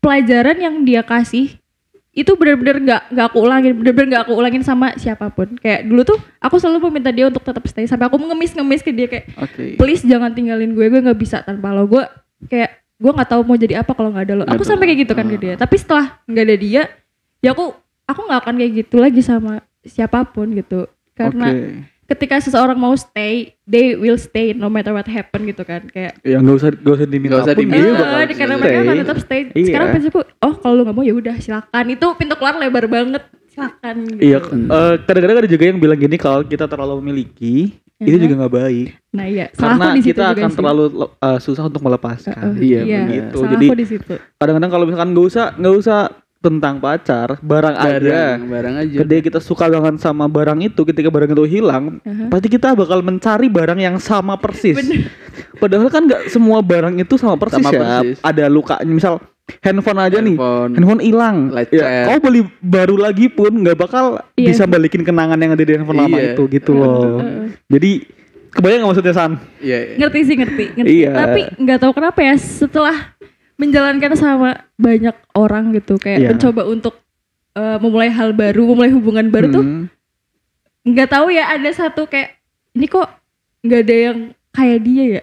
pelajaran 0.00 0.56
yang 0.56 0.74
dia 0.84 1.04
kasih 1.04 1.60
itu 2.14 2.30
benar-benar 2.38 2.78
nggak 2.78 3.02
nggak 3.10 3.26
aku 3.26 3.38
ulangin 3.42 3.72
benar-benar 3.74 4.06
nggak 4.06 4.22
aku 4.30 4.32
ulangin 4.38 4.62
sama 4.62 4.94
siapa 4.96 5.28
pun. 5.34 5.58
Kayak 5.58 5.84
dulu 5.84 6.02
tuh 6.06 6.18
aku 6.38 6.56
selalu 6.62 6.88
meminta 6.88 7.10
dia 7.10 7.26
untuk 7.26 7.42
tetap 7.42 7.64
stay 7.66 7.84
sampai 7.84 8.06
aku 8.06 8.16
ngemis-ngemis 8.16 8.80
ke 8.86 8.94
dia 8.94 9.06
kayak 9.10 9.34
oke. 9.36 9.64
Please 9.76 10.06
jangan 10.06 10.30
tinggalin 10.32 10.72
gue 10.72 10.86
gue 10.88 11.00
nggak 11.02 11.18
bisa 11.18 11.42
tanpa 11.42 11.74
lo. 11.74 11.84
Gue 11.90 12.06
kayak 12.46 12.80
gue 12.96 13.12
nggak 13.12 13.28
tahu 13.28 13.42
mau 13.42 13.58
jadi 13.58 13.82
apa 13.82 13.92
kalau 13.92 14.14
nggak 14.14 14.24
ada 14.30 14.34
lo. 14.38 14.44
Aku 14.46 14.62
sampai 14.62 14.94
kayak 14.94 15.10
gitu 15.10 15.12
kan 15.18 15.26
lo. 15.26 15.34
ke 15.34 15.38
dia. 15.42 15.54
Tapi 15.58 15.74
setelah 15.76 16.22
nggak 16.24 16.44
ada 16.46 16.56
dia 16.56 16.82
ya 17.42 17.50
aku 17.52 17.74
aku 18.06 18.20
nggak 18.30 18.40
akan 18.46 18.54
kayak 18.62 18.72
gitu 18.86 18.96
lagi 19.02 19.20
sama 19.20 19.60
siapa 19.82 20.22
pun 20.30 20.54
gitu. 20.54 20.86
Karena 21.18 21.50
Oke. 21.50 21.93
Ketika 22.06 22.36
seseorang 22.38 22.76
mau 22.76 22.92
stay 22.94 23.34
they 23.64 23.94
will 23.94 24.16
stay 24.16 24.52
no 24.52 24.66
matter 24.66 24.90
what 24.90 25.06
happen 25.06 25.44
gitu 25.44 25.62
kan 25.62 25.84
kayak 25.86 26.20
ya 26.20 26.36
nggak 26.36 26.54
usah 26.54 26.70
nggak 26.70 26.94
usah 26.94 27.06
diminta 27.06 27.32
Nggak 27.32 27.42
usah 27.42 27.54
pun 27.54 27.60
diminta. 27.60 27.78
dia 27.78 27.88
eh, 27.88 27.94
bakal 27.94 28.18
karena 28.34 28.54
stay. 28.54 28.60
mereka 28.60 28.78
akan 28.82 28.96
tetap 29.00 29.18
stay 29.18 29.40
Iya. 29.50 29.64
sekarang 29.66 29.86
prinsipku 29.90 30.20
oh 30.20 30.54
kalau 30.54 30.74
lu 30.74 30.82
nggak 30.82 30.94
mau 30.94 31.02
ya 31.02 31.14
udah 31.14 31.36
silakan 31.38 31.84
itu 31.88 32.06
pintu 32.14 32.34
keluar 32.34 32.54
lebar 32.56 32.84
banget 32.86 33.22
silakan 33.46 33.96
gitu. 34.04 34.20
Iya, 34.20 34.38
eh, 34.42 34.94
kadang-kadang 35.00 35.38
ada 35.38 35.48
juga 35.48 35.64
yang 35.64 35.78
bilang 35.78 35.96
gini 35.96 36.16
kalau 36.16 36.42
kita 36.42 36.66
terlalu 36.66 37.00
memiliki 37.00 37.70
itu 37.96 38.10
Mhm. 38.12 38.22
juga 38.22 38.34
nggak 38.36 38.54
baik 38.54 38.88
Nah 39.10 39.24
iya, 39.24 39.46
karena 39.48 39.78
salahku 39.78 39.94
di 39.94 40.02
situ 40.02 40.10
kita 40.10 40.24
juga 40.24 40.34
akan 40.34 40.50
sih. 40.50 40.58
terlalu 40.58 40.84
eh, 41.16 41.38
susah 41.38 41.64
untuk 41.64 41.80
melepaskan. 41.80 42.34
Heeh, 42.34 42.54
Iya, 42.60 42.80
iya, 42.82 42.98
begitu. 43.00 43.36
salahku 43.38 43.54
Jadi- 43.54 43.68
di 43.72 43.86
situ. 43.86 44.14
Kadang-kadang 44.34 44.70
kalau 44.70 44.84
misalkan 44.84 45.08
nggak 45.14 45.26
usah 45.26 45.46
nggak 45.54 45.74
usah 45.78 45.98
tentang 46.44 46.76
pacar, 46.76 47.40
barang, 47.40 47.74
aja. 47.74 47.96
barang 47.96 48.40
barang 48.44 48.74
aja 48.84 48.96
Ketika 49.00 49.20
kita 49.24 49.38
suka 49.40 49.64
banget 49.64 49.96
sama 49.98 50.28
barang 50.28 50.60
itu, 50.60 50.84
ketika 50.84 51.08
barang 51.08 51.32
itu 51.32 51.44
hilang, 51.48 52.04
Aha. 52.04 52.28
pasti 52.28 52.52
kita 52.52 52.76
bakal 52.76 53.00
mencari 53.00 53.48
barang 53.48 53.80
yang 53.80 53.96
sama 53.96 54.36
persis. 54.36 54.76
Bener. 54.76 55.08
Padahal 55.56 55.88
kan 55.88 56.04
nggak 56.04 56.28
semua 56.28 56.60
barang 56.60 57.00
itu 57.00 57.16
sama 57.16 57.40
persis 57.40 57.64
Sama 57.64 57.72
ya. 57.72 57.80
persis. 57.80 58.20
Ada 58.20 58.44
lukanya, 58.46 58.84
misal 58.84 59.14
handphone 59.60 60.00
aja 60.00 60.18
nih. 60.20 60.36
Handphone. 60.36 60.70
Handphone 60.76 61.02
hilang, 61.02 61.36
ya, 61.72 62.08
kau 62.08 62.20
beli 62.20 62.40
baru 62.60 62.96
lagi 63.00 63.26
pun 63.28 63.52
nggak 63.52 63.76
bakal 63.76 64.20
Iya 64.36 64.52
bisa 64.52 64.64
balikin 64.64 65.00
kenangan 65.00 65.40
yang 65.40 65.56
ada 65.56 65.64
di 65.64 65.72
handphone 65.72 66.00
lama 66.00 66.16
Iya. 66.20 66.36
itu 66.36 66.42
gitu 66.52 66.70
loh. 66.76 67.20
Heeh. 67.20 67.48
Jadi 67.72 67.92
kebayang 68.54 68.86
nggak 68.86 68.90
maksudnya 68.94 69.14
San? 69.14 69.32
iya 69.58 69.78
iya. 69.82 69.94
ngerti 69.98 70.18
sih 70.22 70.36
ngerti, 70.38 70.64
ngerti. 70.78 70.94
Iya. 70.94 71.10
Tapi 71.10 71.40
nggak 71.58 71.78
tahu 71.82 71.92
kenapa 71.92 72.20
ya 72.22 72.34
setelah 72.38 72.96
menjalankan 73.56 74.12
sama 74.14 74.50
banyak 74.74 75.14
orang 75.32 75.70
gitu 75.72 75.94
kayak 75.96 76.18
Iya. 76.20 76.28
mencoba 76.32 76.62
untuk 76.64 76.94
eh, 77.54 77.78
memulai 77.78 78.10
hal 78.10 78.32
baru, 78.32 78.66
memulai 78.66 78.90
hubungan 78.90 79.26
baru 79.28 79.46
tuh 79.48 79.62
Hmm. 79.62 79.86
nggak 80.84 81.08
tahu 81.08 81.30
ya 81.30 81.48
ada 81.48 81.70
satu 81.70 82.04
kayak 82.04 82.34
ini 82.72 82.84
kok 82.84 83.06
nggak 83.62 83.80
ada 83.80 83.94
yang 84.02 84.18
kayak 84.50 84.80
dia 84.80 85.04
ya. 85.08 85.22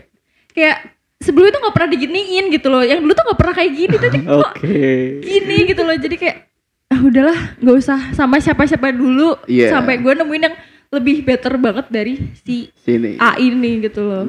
Kayak 0.49 0.77
sebelum 1.19 1.47
itu 1.47 1.59
nggak 1.59 1.75
pernah 1.75 1.89
diginiin 1.89 2.45
gitu 2.49 2.67
loh. 2.67 2.81
Yang 2.81 2.99
dulu 2.99 3.11
tuh 3.11 3.25
nggak 3.25 3.39
pernah 3.39 3.53
kayak 3.53 3.71
gini 3.73 3.95
tapi 3.97 4.17
kok 4.21 4.39
Oke. 4.49 4.83
gini 5.21 5.57
gitu 5.67 5.81
loh. 5.81 5.93
Jadi 5.93 6.15
kayak 6.15 6.37
ah 6.87 6.99
udahlah 6.99 7.37
nggak 7.57 7.77
usah 7.77 7.99
sama 8.11 8.35
siapa-siapa 8.37 8.91
dulu 8.91 9.35
Iya. 9.45 9.71
sampai 9.71 9.95
gue 9.97 10.13
nemuin 10.13 10.43
yang 10.43 10.55
lebih 10.89 11.23
better 11.23 11.55
banget 11.55 11.87
dari 11.87 12.13
si 12.37 12.67
sini 12.77 13.15
A 13.15 13.35
ini 13.37 13.79
gitu 13.81 14.03
loh. 14.03 14.27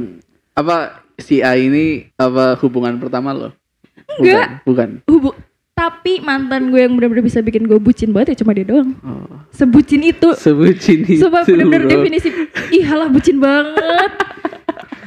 apa 0.53 0.95
si 1.17 1.39
A 1.39 1.55
ini 1.55 2.07
apa 2.15 2.55
hubungan 2.57 2.99
pertama 2.99 3.31
lo 3.31 3.51
Enggak. 4.21 4.49
bukan, 4.67 4.67
bukan. 4.67 4.89
Hubung 5.09 5.37
tapi 5.73 6.21
mantan 6.21 6.69
gue 6.69 6.85
yang 6.85 6.95
benar-benar 6.95 7.25
bisa 7.25 7.41
bikin 7.41 7.65
gue 7.65 7.81
bucin 7.81 8.13
banget 8.13 8.37
ya 8.37 8.45
cuma 8.45 8.53
dia 8.53 8.69
doang. 8.69 8.93
Oh. 9.03 9.41
Sebucin 9.51 10.05
itu. 10.05 10.37
sebutin 10.37 11.01
itu 11.09 11.25
Coba 11.25 11.49
bener-bener 11.49 11.89
bro. 11.89 11.93
definisi 11.97 12.29
ih 12.71 12.85
halah 12.85 13.09
bucin 13.09 13.41
banget. 13.41 14.13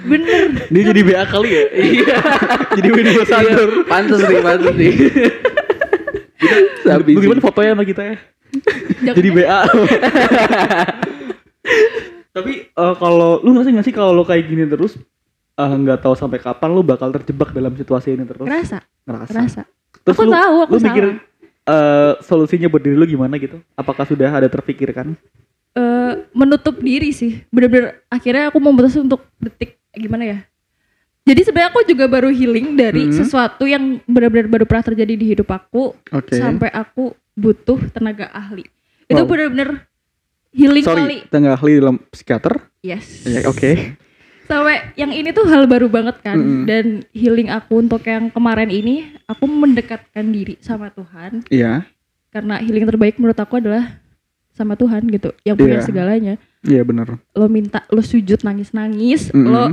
Bener. 0.05 0.69
Dia 0.69 0.83
jadi 0.93 1.01
BA 1.01 1.24
kali 1.29 1.50
ya? 1.50 1.65
iya 1.95 2.17
jadi 2.77 2.89
Winnie 2.91 3.13
Ambassador. 3.17 3.69
Iya, 3.71 3.83
pantes 3.89 4.19
nih 4.25 4.39
pantes 4.41 4.75
nih 4.77 4.93
Habis 6.85 7.15
Bagaimana 7.17 7.41
fotonya 7.41 7.71
sama 7.74 7.85
kita 7.85 8.01
ya? 8.05 8.15
Jadi 9.15 9.29
BA. 9.33 9.59
Tapi 12.35 12.53
eh, 12.67 12.95
kalau 13.00 13.39
lu 13.41 13.50
gak 13.55 13.85
sih 13.85 13.95
kalau 13.95 14.12
lu 14.12 14.24
kayak 14.27 14.50
gini 14.50 14.67
terus 14.67 15.00
eh, 15.55 15.74
nggak 15.75 16.00
tahu 16.00 16.13
sampai 16.13 16.38
kapan 16.38 16.69
lu 16.69 16.81
bakal 16.81 17.09
terjebak 17.12 17.50
dalam 17.50 17.71
situasi 17.71 18.12
ini 18.12 18.24
terus? 18.24 18.43
Ngerasa, 18.43 18.77
Ngerasa. 19.03 19.31
ngerasa. 19.31 19.62
Terus 19.97 20.15
Aku 20.15 20.24
lu, 20.24 20.31
tahu, 20.31 20.55
aku 20.62 20.71
lu 20.71 20.79
mikir 20.81 21.05
salah. 21.05 21.17
eh, 21.65 22.13
solusinya 22.21 22.67
buat 22.67 22.81
diri 22.81 22.93
lu 22.93 23.05
gimana 23.05 23.35
gitu? 23.35 23.57
Apakah 23.74 24.03
sudah 24.03 24.29
ada 24.29 24.45
terpikirkan? 24.45 25.15
Eh, 25.74 26.13
menutup 26.31 26.77
diri 26.77 27.09
sih. 27.09 27.43
Bener-bener 27.50 28.03
akhirnya 28.07 28.47
aku 28.47 28.59
memutuskan 28.59 29.03
untuk 29.03 29.24
detik 29.38 29.75
gimana 29.91 30.24
ya? 30.25 30.39
Jadi 31.25 31.41
sebenarnya 31.41 31.69
aku 31.69 31.81
juga 31.83 32.05
baru 32.05 32.29
healing 32.29 32.77
dari 32.77 33.09
Mhm. 33.09 33.17
sesuatu 33.17 33.65
yang 33.65 33.97
benar-benar 34.05 34.45
baru 34.47 34.63
pernah 34.63 34.85
terjadi 34.85 35.13
di 35.15 35.25
hidup 35.25 35.50
aku 35.50 35.97
Oke. 36.13 36.38
sampai 36.38 36.69
aku 36.69 37.17
butuh 37.33 37.81
tenaga 37.89 38.29
ahli. 38.29 38.62
Itu 39.03 39.19
Wow. 39.19 39.27
benar-benar 39.27 39.89
healing 40.53 40.85
kali. 40.85 41.01
Sorry, 41.01 41.17
tengah 41.25 41.57
ahli 41.57 41.71
dalam 41.75 41.97
psikiater. 42.07 42.62
Yes. 42.79 43.25
Ya, 43.25 43.41
Oke. 43.45 43.97
Sampai 44.45 44.93
yang 44.93 45.09
ini 45.09 45.33
tuh 45.33 45.45
hal 45.45 45.65
baru 45.65 45.89
banget 45.89 46.21
kan 46.21 46.37
Mm-mm. 46.37 46.63
dan 46.69 46.85
healing 47.11 47.49
aku 47.49 47.81
untuk 47.81 48.05
yang 48.05 48.29
kemarin 48.29 48.69
ini 48.69 49.09
aku 49.25 49.45
mendekatkan 49.45 50.29
diri 50.29 50.55
sama 50.61 50.89
Tuhan 50.89 51.41
Iya. 51.49 51.81
karena 52.29 52.61
healing 52.61 52.85
terbaik 52.85 53.17
menurut 53.17 53.35
aku 53.35 53.57
adalah 53.57 53.97
sama 54.53 54.77
Tuhan 54.77 55.01
gitu 55.09 55.33
yang 55.41 55.57
punya 55.57 55.81
Iya. 55.81 55.85
segalanya. 55.85 56.33
Iya 56.61 56.81
benar. 56.81 57.17
Lo 57.33 57.49
minta 57.49 57.83
lo 57.89 57.99
sujud 57.99 58.39
nangis-nangis, 58.39 59.33
Mm-mm. 59.33 59.49
lo 59.49 59.63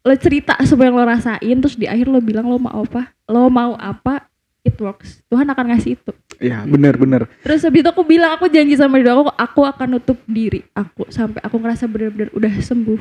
lo 0.00 0.14
cerita 0.16 0.56
semua 0.64 0.88
yang 0.88 0.96
lo 0.96 1.04
rasain 1.04 1.56
terus 1.60 1.76
di 1.76 1.84
akhir 1.84 2.08
lo 2.08 2.22
bilang 2.22 2.46
lo 2.46 2.56
mau 2.56 2.80
apa? 2.80 3.10
Lo 3.26 3.50
mau 3.50 3.74
apa? 3.74 4.30
It 4.60 4.76
works. 4.76 5.24
Tuhan 5.26 5.48
akan 5.48 5.72
ngasih 5.72 5.96
itu. 5.96 6.12
Iya, 6.36 6.64
benar 6.64 6.96
benar. 6.96 7.22
Terus 7.40 7.64
habis 7.64 7.80
itu 7.80 7.88
aku 7.88 8.04
bilang 8.04 8.32
aku 8.32 8.46
janji 8.46 8.76
sama 8.76 8.96
diri 8.96 9.08
aku 9.08 9.28
aku 9.28 9.60
akan 9.64 9.98
nutup 9.98 10.16
diri 10.24 10.64
aku 10.72 11.08
sampai 11.08 11.40
aku 11.40 11.56
ngerasa 11.56 11.84
benar-benar 11.84 12.28
udah 12.32 12.52
sembuh 12.60 13.00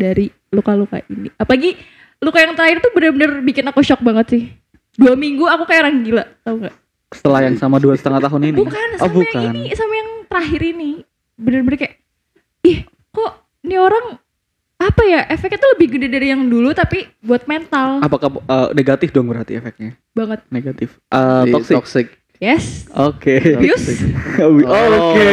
dari 0.00 0.26
luka-luka 0.48 1.04
ini. 1.06 1.28
Apalagi 1.36 1.76
luka 2.18 2.40
yang 2.40 2.56
terakhir 2.56 2.80
tuh 2.80 2.90
benar-benar 2.90 3.40
bikin 3.40 3.64
aku 3.64 3.84
shock 3.84 4.00
banget 4.00 4.26
sih. 4.28 4.42
Dua 4.96 5.12
minggu 5.14 5.44
aku 5.44 5.64
kayak 5.64 5.84
orang 5.84 6.00
gila, 6.00 6.24
tau 6.40 6.56
gak? 6.58 6.74
Setelah 7.10 7.40
yang 7.42 7.56
sama 7.56 7.76
dua 7.76 7.94
setengah 7.94 8.20
tahun 8.22 8.42
ini. 8.48 8.58
Bukan 8.58 8.88
Oh, 8.96 9.00
sama 9.02 9.14
bukan. 9.14 9.34
yang 9.36 9.54
ini, 9.54 9.70
sama 9.74 9.92
yang 9.92 10.10
terakhir 10.26 10.60
ini. 10.64 10.90
Bener-bener 11.34 11.78
kayak, 11.78 11.94
ih 12.62 12.78
kok 13.10 13.32
ini 13.60 13.76
orang 13.76 14.16
apa 14.76 15.02
ya 15.04 15.20
efeknya 15.26 15.60
tuh 15.60 15.76
lebih 15.76 15.92
gede 15.92 16.08
dari 16.08 16.32
yang 16.32 16.48
dulu 16.48 16.72
tapi 16.72 17.04
buat 17.20 17.44
mental 17.44 18.00
Apakah 18.00 18.32
eh, 18.40 18.68
negatif 18.72 19.12
dong 19.12 19.28
berarti 19.28 19.56
efeknya? 19.56 19.92
banget. 20.10 20.40
Negatif. 20.48 20.96
Eh 21.06 21.42
Di 21.44 21.52
toxic. 21.52 21.74
toxic 21.76 22.06
Yes. 22.40 22.88
Oke. 22.90 23.36
Abuse. 23.52 24.00
Oh, 24.40 24.56
Oke. 25.12 25.28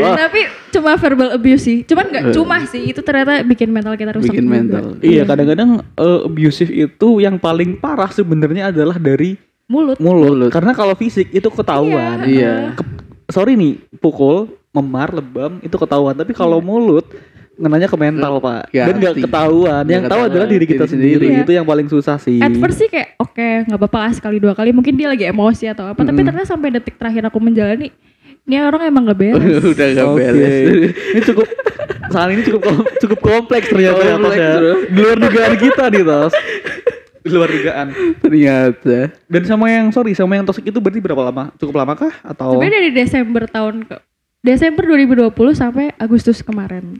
Oh. 0.00 0.16
Tapi 0.16 0.40
cuma 0.70 0.96
verbal 0.96 1.36
abuse 1.36 1.62
sih. 1.62 1.78
Cuman 1.84 2.04
Eh. 2.06 2.10
nggak 2.10 2.24
cuma 2.32 2.64
sih, 2.64 2.80
itu 2.86 3.00
ternyata 3.00 3.44
bikin 3.44 3.68
mental 3.68 3.92
kita 3.92 4.16
rusak. 4.16 4.32
bikin 4.32 4.44
juga. 4.44 4.54
mental 4.56 4.84
Iya, 4.98 5.22
kadang-kadang 5.22 5.70
eh, 5.84 6.20
abusive 6.24 6.72
itu 6.72 7.08
yang 7.20 7.36
paling 7.36 7.76
parah 7.76 8.08
sebenarnya 8.08 8.72
adalah 8.72 8.96
dari 8.96 9.36
Mulut. 9.68 10.00
mulut. 10.00 10.32
Mulut. 10.32 10.50
Karena 10.50 10.72
kalau 10.72 10.96
fisik 10.96 11.28
itu 11.28 11.46
ketahuan. 11.46 12.24
Iya. 12.24 12.72
Ke- 12.72 12.88
sorry 13.28 13.54
nih, 13.54 13.78
pukul, 13.94 14.48
memar, 14.72 15.12
lebam 15.12 15.60
itu 15.60 15.76
ketahuan. 15.76 16.16
Tapi 16.16 16.32
kalau 16.32 16.58
mulut 16.58 17.04
ngenanya 17.60 17.86
ke 17.86 17.96
mental, 17.96 18.32
Pak. 18.40 18.72
Ke 18.72 18.88
Dan 18.88 18.94
nggak 18.96 19.14
ketahuan. 19.20 19.84
Yang 19.84 20.04
tahu 20.08 20.20
adalah 20.24 20.46
diri 20.48 20.64
kita 20.64 20.84
Diri 20.84 20.92
sendiri. 20.96 21.26
sendiri. 21.28 21.44
Itu 21.44 21.52
yang 21.52 21.66
paling 21.68 21.86
susah 21.86 22.16
sih. 22.16 22.40
At 22.40 22.56
first 22.56 22.80
sih 22.80 22.88
kayak 22.88 23.20
oke 23.20 23.46
nggak 23.68 23.78
apa-apa 23.78 23.98
lah 24.00 24.12
sekali 24.16 24.40
dua 24.40 24.56
kali 24.56 24.72
mungkin 24.72 24.96
dia 24.96 25.06
lagi 25.06 25.28
emosi 25.28 25.68
atau 25.68 25.84
apa 25.86 26.00
tapi 26.00 26.16
Mm-mm. 26.16 26.26
ternyata 26.26 26.48
sampai 26.48 26.72
detik 26.72 26.96
terakhir 26.96 27.28
aku 27.28 27.38
menjalani 27.38 27.92
ini 28.40 28.56
orang 28.58 28.88
emang 28.88 29.04
gak 29.06 29.18
beres. 29.22 29.62
udah 29.62 29.88
gak 29.92 30.06
Oke. 30.08 30.16
beres 30.18 30.56
ini 31.12 31.20
cukup 31.22 31.46
saat 32.10 32.28
ini 32.32 32.42
cukup 32.42 32.62
cukup 32.98 33.18
kompleks 33.20 33.68
ternyata 33.68 34.00
ya, 34.02 34.14
Kompleks, 34.16 34.40
ya. 34.40 34.52
Di 34.88 34.98
luar 34.98 35.18
dugaan 35.20 35.54
kita 35.54 35.84
nih, 35.86 36.02
Tos. 36.02 36.34
Di 37.22 37.28
luar 37.30 37.48
dugaan. 37.52 37.86
ternyata 38.18 38.98
Dan 39.28 39.42
sama 39.44 39.68
yang 39.68 39.92
sorry, 39.92 40.16
sama 40.16 40.32
yang 40.34 40.42
toxic 40.42 40.64
itu 40.64 40.80
berarti 40.80 40.98
berapa 40.98 41.22
lama? 41.22 41.52
Cukup 41.60 41.76
lama 41.76 41.92
kah 41.94 42.12
atau 42.24 42.56
Sebenarnya 42.56 42.74
dari 42.80 42.90
Desember 42.90 43.44
tahun 43.44 43.84
ke 43.84 43.96
Desember 44.40 44.82
2020 44.88 45.30
sampai 45.52 45.92
Agustus 45.94 46.40
kemarin. 46.40 46.96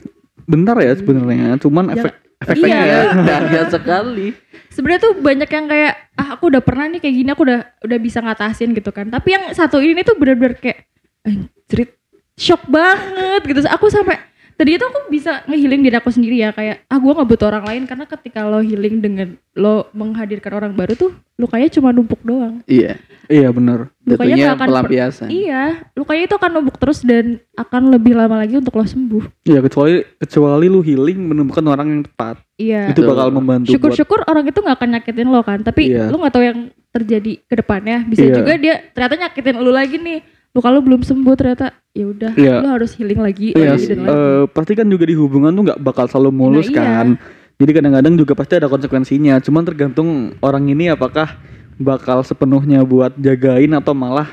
Bentar 0.51 0.75
ya 0.83 0.91
sebenarnya. 0.99 1.55
Cuman 1.57 1.95
Ya, 1.95 2.03
efek 2.03 2.13
efeknya 2.43 2.67
iya. 2.83 2.85
ya. 2.85 3.01
dahsyat 3.23 3.67
sekali 3.71 4.35
Sebenarnya 4.71 5.01
tuh 5.03 5.13
banyak 5.19 5.49
yang 5.51 5.65
kayak 5.67 5.93
ah 6.15 6.27
aku 6.39 6.47
udah 6.47 6.63
pernah 6.63 6.87
nih 6.87 7.03
kayak 7.03 7.15
gini 7.15 7.29
aku 7.35 7.43
udah 7.43 7.59
udah 7.83 7.97
bisa 7.99 8.23
ngatasin 8.23 8.71
gitu 8.71 8.91
kan. 8.95 9.11
Tapi 9.11 9.35
yang 9.35 9.43
satu 9.51 9.83
ini 9.83 9.99
tuh 10.03 10.15
bener-bener 10.15 10.55
kayak 10.55 10.87
anjrit 11.27 11.91
shock 12.39 12.63
banget 12.71 13.43
gitu. 13.51 13.59
Aku 13.67 13.91
sampai 13.91 14.15
tadi 14.55 14.77
itu 14.77 14.85
aku 14.85 14.99
bisa 15.11 15.43
ngehealing 15.47 15.81
diri 15.83 15.95
aku 15.97 16.09
sendiri 16.09 16.41
ya 16.41 16.49
kayak 16.51 16.85
ah 16.87 16.97
gua 16.97 17.17
nggak 17.19 17.29
butuh 17.29 17.47
orang 17.51 17.65
lain 17.67 17.83
karena 17.85 18.05
ketika 18.05 18.45
lo 18.47 18.59
healing 18.59 19.01
dengan 19.01 19.27
lo 19.55 19.87
menghadirkan 19.91 20.53
orang 20.55 20.73
baru 20.73 20.93
tuh 20.95 21.11
lukanya 21.39 21.67
cuma 21.73 21.89
numpuk 21.89 22.21
doang. 22.21 22.61
iya 22.69 23.01
Iya 23.31 23.47
benar. 23.55 23.87
Lukanya 24.03 24.59
akan 24.59 24.67
pelampiasan 24.67 25.27
Iya, 25.31 25.87
lukanya 25.95 26.23
itu 26.27 26.35
akan 26.35 26.51
numpuk 26.51 26.75
terus 26.75 26.99
dan 26.99 27.39
akan 27.55 27.95
lebih 27.95 28.11
lama 28.11 28.43
lagi 28.43 28.59
untuk 28.59 28.75
lo 28.75 28.83
sembuh. 28.83 29.47
Iya 29.47 29.63
kecuali 29.63 30.03
kecuali 30.19 30.67
lu 30.67 30.83
healing 30.83 31.31
menemukan 31.31 31.63
orang 31.71 31.87
yang 31.87 32.01
tepat. 32.03 32.43
Iya. 32.59 32.91
Itu 32.91 33.07
bakal 33.07 33.31
membantu 33.31 33.71
buat 33.71 33.75
Syukur-syukur 33.79 34.19
orang 34.27 34.51
itu 34.51 34.59
nggak 34.59 34.75
akan 34.75 34.89
nyakitin 34.99 35.27
lo 35.31 35.41
kan, 35.47 35.63
tapi 35.63 35.95
Iya. 35.95 36.11
lo 36.11 36.19
nggak 36.19 36.33
tahu 36.35 36.43
yang 36.43 36.59
terjadi 36.91 37.31
ke 37.47 37.53
depannya. 37.55 37.97
Bisa 38.03 38.27
Iya. 38.27 38.35
juga 38.35 38.53
dia 38.59 38.75
ternyata 38.91 39.15
nyakitin 39.15 39.55
lo 39.63 39.71
lagi 39.71 39.95
nih. 39.95 40.19
Luka 40.51 40.67
lo 40.67 40.79
belum 40.79 40.99
sembuh 40.99 41.33
ternyata 41.33 41.71
ya 41.91 42.05
udah 42.05 42.31
Iya. 42.35 42.55
lo 42.59 42.69
harus 42.73 42.91
healing 42.93 43.17
lagi 43.17 43.47
Iya, 43.51 43.71
lagi 43.73 43.85
dan 43.87 43.99
lagi. 44.01 44.11
eh, 44.11 44.43
pasti 44.49 44.73
kan 44.73 44.83
juga 44.85 45.03
di 45.03 45.15
hubungan 45.15 45.49
tuh 45.49 45.63
nggak 45.65 45.79
bakal 45.79 46.05
selalu 46.05 46.31
mulus 46.33 46.67
Nah, 46.67 46.73
iya. 46.73 46.81
kan. 46.81 47.07
Jadi 47.55 47.71
kadang-kadang 47.71 48.13
juga 48.15 48.33
pasti 48.33 48.53
ada 48.55 48.67
konsekuensinya. 48.67 49.37
Cuman 49.37 49.63
tergantung 49.63 50.09
orang 50.39 50.65
ini 50.65 50.89
apakah 50.89 51.37
bakal 51.77 52.19
sepenuhnya 52.21 52.81
buat 52.83 53.15
jagain 53.15 53.71
atau 53.71 53.93
malah 53.93 54.27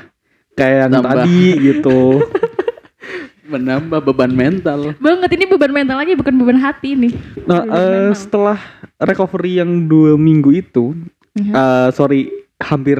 kayak 0.51 0.89
yang 0.89 0.93
Tambah. 0.97 1.09
tadi 1.23 1.39
gitu. 1.63 1.99
menambah 3.49 3.99
beban 4.03 4.29
mental 4.29 4.93
Banget 4.99 5.29
ini 5.31 5.45
beban 5.47 5.73
mental 5.73 5.97
lagi 5.97 6.13
bukan 6.13 6.35
beban 6.35 6.59
hati 6.59 6.93
nih. 6.95 7.13
Nah, 7.43 7.63
Beban 7.63 7.69
eh, 7.71 7.89
mental. 8.05 8.13
setelah 8.13 8.57
recovery 8.99 9.57
yang 9.57 9.85
dua 9.85 10.13
minggu 10.15 10.53
itu, 10.53 10.93
Mhm. 11.33 11.49
eh, 11.49 11.89
sorry, 11.91 12.29
hampir 12.59 12.99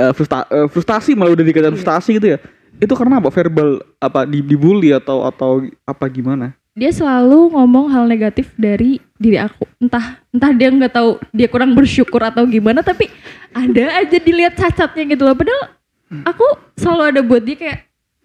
eh, 0.00 0.12
frusta- 0.12 0.48
eh, 0.48 0.66
frustasi 0.66 1.12
malah 1.12 1.32
udah 1.32 1.44
dikatakan 1.44 1.74
frustasi 1.74 2.16
gitu 2.16 2.28
ya. 2.30 2.38
itu 2.76 2.92
karena 2.92 3.18
apa 3.18 3.28
verbal 3.28 3.68
apa 3.98 4.24
di- 4.24 4.40
dibully 4.42 4.90
atau 4.90 5.20
atau 5.22 5.50
apa 5.84 6.04
gimana 6.06 6.56
dia 6.72 6.88
selalu 6.88 7.50
ngomong 7.50 7.86
hal 7.88 8.06
negatif 8.06 8.48
dari 8.56 8.96
diri 9.14 9.36
aku 9.36 9.68
entah 9.78 10.16
entah 10.30 10.50
dia 10.50 10.70
nggak 10.70 10.88
tahu 10.90 11.10
dia 11.28 11.44
kurang 11.44 11.74
bersyukur 11.74 12.22
atau 12.22 12.46
gimana 12.46 12.80
tapi 12.80 13.12
ada 13.52 14.00
aja 14.00 14.16
dilihat 14.18 14.54
cacatnya 14.54 15.04
gitu 15.08 15.22
loh 15.22 15.34
padahal 15.34 15.76
aku 16.24 16.46
selalu 16.74 17.02
ada 17.06 17.20
buat 17.20 17.42
dia 17.42 17.54
kayak 17.54 17.78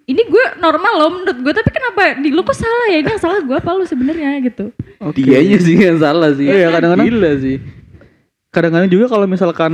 ini 0.06 0.22
gue 0.24 0.46
normal 0.56 0.94
loh 0.96 1.10
menurut 1.12 1.36
gue 1.36 1.54
tapi 1.54 1.70
kenapa 1.70 2.02
di 2.16 2.30
lu 2.30 2.42
kok 2.42 2.54
salah 2.54 2.88
ya 2.88 2.98
ini 2.98 3.10
yang 3.10 3.20
salah 3.20 3.42
gue 3.42 3.56
apa 3.56 3.70
lu 3.72 3.84
sebenarnya 3.84 4.40
gitu 4.40 4.72
Oke. 4.98 5.20
Dianya 5.20 5.60
sih 5.60 5.76
yang 5.76 6.00
salah 6.00 6.32
sih. 6.32 6.48
Iya, 6.48 6.72
kadang-kadang- 6.72 7.06
Gila 7.06 7.32
sih. 7.38 7.58
kadang-kadang 8.48 8.88
juga 8.88 9.06
kalau 9.08 9.26
misalkan 9.26 9.74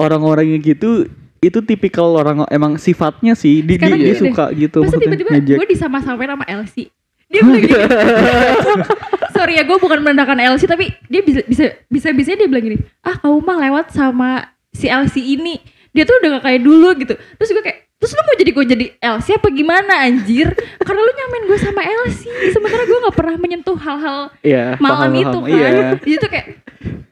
orang-orang 0.00 0.56
yang 0.56 0.62
gitu 0.64 1.04
itu 1.40 1.58
tipikal 1.64 2.16
orang 2.16 2.44
emang 2.48 2.76
sifatnya 2.76 3.32
sih 3.32 3.60
di, 3.64 3.76
Sekarang 3.76 3.96
dia 3.96 4.04
gini 4.04 4.12
deh, 4.12 4.20
suka 4.20 4.44
gitu 4.52 4.78
masa 4.84 4.96
maksudnya 4.96 5.16
tiba-tiba 5.20 5.56
gue 5.60 5.68
disama-samain 5.68 6.30
sama 6.32 6.46
Elsie 6.48 6.88
dia 7.30 7.46
bilang 7.46 7.62
gini. 7.62 7.78
Sorry 9.38 9.54
ya 9.54 9.62
gue 9.62 9.78
bukan 9.78 10.02
merendahkan 10.02 10.34
Elsie 10.42 10.66
tapi 10.66 10.90
dia 11.06 11.22
bisa 11.22 11.46
bisa 11.46 11.64
bisa 11.86 12.08
bisa 12.10 12.34
dia 12.34 12.50
bilang 12.50 12.66
gini 12.66 12.76
ah 13.06 13.14
kamu 13.22 13.38
mah 13.40 13.56
lewat 13.70 13.94
sama 13.94 14.50
si 14.74 14.86
Elsie 14.90 15.38
ini. 15.38 15.58
Dia 15.90 16.06
tuh 16.06 16.22
udah 16.22 16.38
gak 16.38 16.44
kayak 16.46 16.62
dulu 16.62 16.88
gitu. 16.98 17.14
Terus 17.18 17.50
gue 17.50 17.62
kayak 17.66 17.78
terus 18.00 18.16
lu 18.16 18.22
mau 18.24 18.36
jadi 18.38 18.50
gue 18.54 18.64
jadi 18.64 18.86
Elsie 18.98 19.34
apa 19.36 19.48
gimana 19.50 19.92
anjir? 20.06 20.48
Karena 20.80 21.00
lu 21.02 21.12
nyamain 21.12 21.44
gue 21.50 21.58
sama 21.58 21.82
Elsie 21.82 22.32
sementara 22.54 22.82
gue 22.86 22.98
nggak 22.98 23.16
pernah 23.18 23.36
menyentuh 23.36 23.76
hal-hal 23.76 24.20
Iya, 24.40 24.78
malam 24.78 25.10
paham, 25.12 25.22
itu 25.22 25.38
paham. 25.38 25.50
kan. 25.50 25.96
Dia 26.02 26.16
tuh 26.18 26.30
kayak 26.30 26.46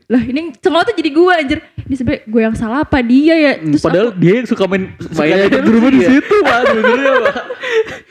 lah 0.09 0.23
ini 0.23 0.57
semua 0.57 0.81
tuh 0.83 0.93
jadi 0.93 1.11
gue 1.11 1.33
anjir 1.35 1.59
ini 1.79 1.95
sebenernya 1.95 2.23
gue 2.25 2.41
yang 2.43 2.57
salah 2.57 2.81
apa 2.81 2.99
dia 3.01 3.35
ya 3.35 3.53
Hmm, 3.55 3.71
terus 3.71 3.83
Padahal 3.83 4.09
aku- 4.09 4.19
dia 4.19 4.33
yang 4.35 4.47
suka 4.47 4.65
main 4.65 4.85
suka 4.99 5.15
Main 5.15 5.29
ngajak 5.31 5.47
aja 5.47 5.61
berubah 5.63 5.89
di 5.89 5.99
iya. 5.99 6.09
situ 6.11 6.37
pak 6.43 6.59
sebenarnya 6.65 7.13
pak. 7.23 7.37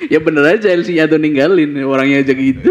Ya 0.08 0.20
bener 0.20 0.44
aja 0.48 0.68
LC 0.70 0.90
atau 0.96 1.18
ninggalin 1.18 1.72
orangnya 1.84 2.22
aja 2.22 2.32
gitu. 2.32 2.64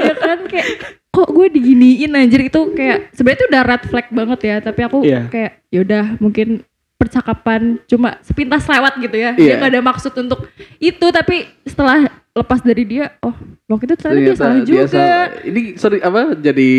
ya 0.00 0.14
kan 0.16 0.38
kayak 0.46 0.66
kok 1.04 1.28
gue 1.28 1.46
diginiin 1.50 2.12
anjir 2.12 2.40
itu 2.42 2.60
kayak 2.72 3.10
sebenarnya 3.10 3.36
itu 3.36 3.46
udah 3.46 3.62
red 3.66 3.82
flag 3.84 4.06
banget 4.08 4.40
ya 4.40 4.56
tapi 4.60 4.80
aku 4.80 4.98
Iya. 5.02 5.20
kayak 5.26 5.52
yaudah 5.68 6.04
mungkin 6.16 6.48
percakapan 6.96 7.82
cuma 7.84 8.22
sepintas 8.22 8.62
lewat 8.64 8.94
gitu 8.96 9.16
ya 9.16 9.34
Iya. 9.34 9.36
dia 9.36 9.54
gak 9.58 9.70
ada 9.70 9.82
maksud 9.82 10.12
untuk 10.16 10.46
itu 10.78 11.06
tapi 11.08 11.36
setelah 11.62 12.06
lepas 12.30 12.62
dari 12.62 12.86
dia 12.86 13.10
oh 13.20 13.34
waktu 13.66 13.84
itu 13.84 13.96
ternyata, 13.96 14.22
dia 14.22 14.34
salah 14.34 14.56
juga 14.62 14.82
salah. 14.86 15.26
Ini 15.42 15.60
sering 15.74 16.00
apa 16.00 16.20
jadi 16.34 16.70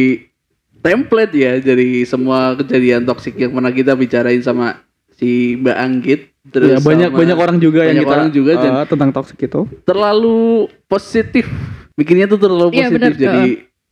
template 0.83 1.33
ya 1.33 1.57
jadi 1.57 1.87
semua 2.03 2.53
kejadian 2.53 3.03
toksik 3.03 3.33
yang 3.35 3.51
pernah 3.51 3.71
kita 3.71 3.95
bicarain 3.95 4.39
sama 4.39 4.83
si 5.13 5.55
Mbak 5.55 5.77
Anggit 5.79 6.21
terus 6.45 6.69
Iya, 6.69 6.77
banyak 6.77 7.09
sama- 7.09 7.17
banyak 7.17 7.37
orang 7.39 7.57
juga 7.57 7.79
yang 7.81 7.95
banyak 7.95 8.03
kita 8.03 8.13
orang 8.13 8.29
juga 8.29 8.51
dan 8.57 8.71
eh, 8.75 8.85
tentang 8.85 9.09
toxic 9.11 9.39
itu. 9.39 9.61
terlalu 9.83 10.67
positif 10.85 11.47
bikinnya 11.93 12.27
tuh 12.27 12.37
terlalu 12.37 12.69
Iya, 12.73 12.91
positif 12.91 12.99
benar. 12.99 13.13
jadi 13.17 13.43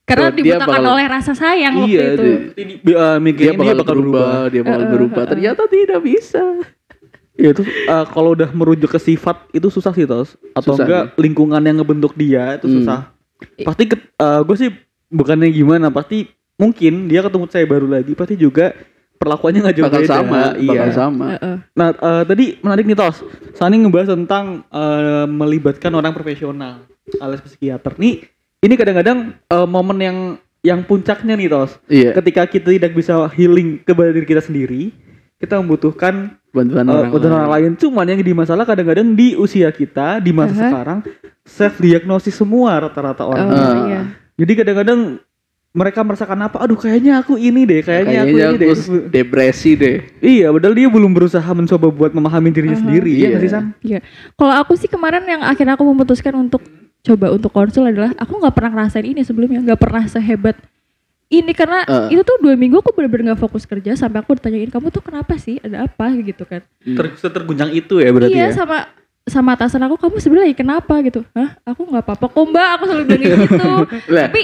karena 0.03 0.21
oh, 0.21 0.29
dia 0.29 0.37
dibutakan 0.43 0.67
bakal- 0.75 0.91
oleh 0.91 1.05
rasa 1.07 1.31
sayang 1.31 1.73
waktu 1.77 1.87
iya 1.89 2.03
itu 2.09 2.23
dia, 2.83 2.95
uh, 2.97 3.17
mikirnya 3.17 3.55
dia 3.55 3.71
bakal, 3.73 3.95
berubah, 3.95 4.33
dia 4.51 4.61
bakal 4.61 4.81
eh, 4.81 4.89
berubah 4.91 5.23
ternyata 5.25 5.61
tidak 5.65 5.99
bisa 6.01 6.43
Ya 7.31 7.55
itu 7.55 7.63
uh, 7.63 8.05
kalau 8.05 8.35
udah 8.35 8.51
merujuk 8.51 8.91
ke 8.91 8.99
sifat 8.99 9.49
itu 9.49 9.65
susah 9.65 9.95
sih 9.95 10.03
tos 10.03 10.35
atau 10.51 10.75
Susah 10.75 10.83
enggak 10.83 11.03
lingkungan 11.15 11.63
yang 11.63 11.79
ngebentuk 11.79 12.13
dia 12.13 12.59
itu 12.59 12.67
Hmm. 12.67 12.75
susah. 12.77 12.99
Pasti 13.57 13.83
gue 13.87 14.57
sih 14.59 14.69
bukannya 15.07 15.49
gimana 15.49 15.87
pasti 15.89 16.27
mungkin 16.61 17.09
dia 17.09 17.25
ketemu 17.25 17.45
saya 17.49 17.65
baru 17.65 17.89
lagi 17.89 18.13
pasti 18.13 18.37
juga 18.37 18.77
perlakuannya 19.17 19.59
nggak 19.65 19.75
jauh 19.75 19.85
bakal 19.89 20.01
beda. 20.01 20.13
sama 20.13 20.41
Iya. 20.55 20.69
bakal 20.69 20.89
sama. 20.93 21.27
Nah 21.73 21.89
eh, 21.91 22.23
tadi 22.25 22.45
menarik 22.61 22.85
nih 22.85 22.97
tos. 22.97 23.17
Sani 23.53 23.81
ngebahas 23.81 24.13
tentang 24.13 24.45
eh, 24.69 25.25
melibatkan 25.25 25.89
orang 25.91 26.13
profesional 26.13 26.85
alias 27.17 27.41
psikiater. 27.41 27.97
Nih 27.97 28.29
ini 28.61 28.73
kadang-kadang 28.77 29.33
eh, 29.41 29.67
momen 29.67 29.97
yang 29.97 30.17
yang 30.61 30.85
puncaknya 30.85 31.33
nih 31.33 31.49
tos. 31.49 31.81
iya 31.89 32.13
Ketika 32.13 32.45
kita 32.45 32.69
tidak 32.69 32.93
bisa 32.93 33.25
healing 33.33 33.81
ke 33.81 33.93
diri 33.93 34.25
kita 34.25 34.41
sendiri, 34.41 34.93
kita 35.37 35.57
membutuhkan 35.57 36.37
bantuan 36.53 36.85
uh, 36.85 36.93
orang 37.01 37.09
bantuan 37.09 37.33
orang 37.33 37.51
lain. 37.57 37.71
Cuman 37.77 38.05
yang 38.05 38.21
di 38.21 38.33
masalah 38.33 38.61
kadang-kadang 38.61 39.17
di 39.17 39.33
usia 39.33 39.69
kita 39.69 40.21
di 40.21 40.29
masa 40.29 40.53
Aha. 40.53 40.61
sekarang 40.69 40.99
self 41.41 41.81
diagnosis 41.81 42.37
semua 42.37 42.77
rata-rata 42.77 43.25
orang. 43.25 43.47
Oh, 43.49 43.57
Ah. 43.57 43.77
iya. 43.89 44.01
Jadi 44.37 44.53
kadang-kadang 44.53 44.99
mereka 45.71 46.03
merasakan 46.03 46.39
apa? 46.43 46.59
Aduh 46.59 46.75
kayaknya 46.75 47.23
aku 47.23 47.39
ini 47.39 47.63
deh, 47.63 47.79
kayaknya, 47.79 48.27
kayaknya 48.27 48.43
aku 48.45 48.59
ini 48.59 48.65
aku 48.67 48.83
deh. 48.91 49.03
depresi 49.07 49.71
deh 49.79 49.97
Iya, 50.19 50.51
padahal 50.51 50.75
dia 50.75 50.87
belum 50.91 51.11
berusaha 51.15 51.47
mencoba 51.47 51.87
buat 51.87 52.11
memahami 52.11 52.51
dirinya 52.51 52.75
Aha. 52.75 52.83
sendiri. 52.83 53.11
Iya 53.11 53.17
Iya. 53.17 53.27
nggak 53.31 53.41
sih 53.41 53.51
San? 53.51 53.65
Iya. 53.79 53.99
Kalau 54.35 54.53
aku 54.59 54.73
sih 54.75 54.91
kemarin 54.91 55.23
yang 55.23 55.41
akhirnya 55.41 55.79
aku 55.79 55.87
memutuskan 55.87 56.35
untuk 56.35 56.59
coba 57.01 57.31
untuk 57.31 57.49
konsul 57.49 57.87
adalah 57.87 58.11
aku 58.19 58.35
nggak 58.35 58.53
pernah 58.53 58.71
ngerasain 58.75 59.07
ini 59.07 59.23
sebelumnya, 59.23 59.63
nggak 59.63 59.79
pernah 59.79 60.03
sehebat 60.05 60.59
ini 61.31 61.55
karena 61.55 61.87
Eh. 61.87 62.19
itu 62.19 62.21
tuh 62.27 62.35
dua 62.43 62.59
minggu 62.59 62.83
aku 62.83 62.91
bener-bener 62.91 63.31
nggak 63.31 63.39
fokus 63.39 63.63
kerja 63.63 63.95
sampai 63.95 64.19
aku 64.19 64.35
ditanyain 64.35 64.67
kamu 64.67 64.91
tuh 64.91 64.99
kenapa 64.99 65.39
sih 65.39 65.55
ada 65.63 65.87
apa 65.87 66.11
gitu 66.19 66.43
kan? 66.43 66.59
Ter 66.83 67.05
terguncang 67.15 67.71
itu 67.71 68.03
ya 68.03 68.11
berarti 68.11 68.35
iya 68.35 68.51
ya. 68.51 68.59
sama 68.59 68.91
sama 69.23 69.55
atasan 69.55 69.79
aku 69.87 69.95
kamu 69.95 70.19
sebenarnya 70.19 70.51
kenapa 70.51 70.99
gitu? 70.99 71.23
Hah? 71.31 71.55
Aku 71.63 71.87
nggak 71.87 72.03
apa-apa 72.03 72.25
kok 72.27 72.43
mbak, 72.43 72.69
aku 72.75 72.83
selalu 72.83 73.05
bilang 73.07 73.39
gitu. 73.47 73.69
Tapi 74.11 74.41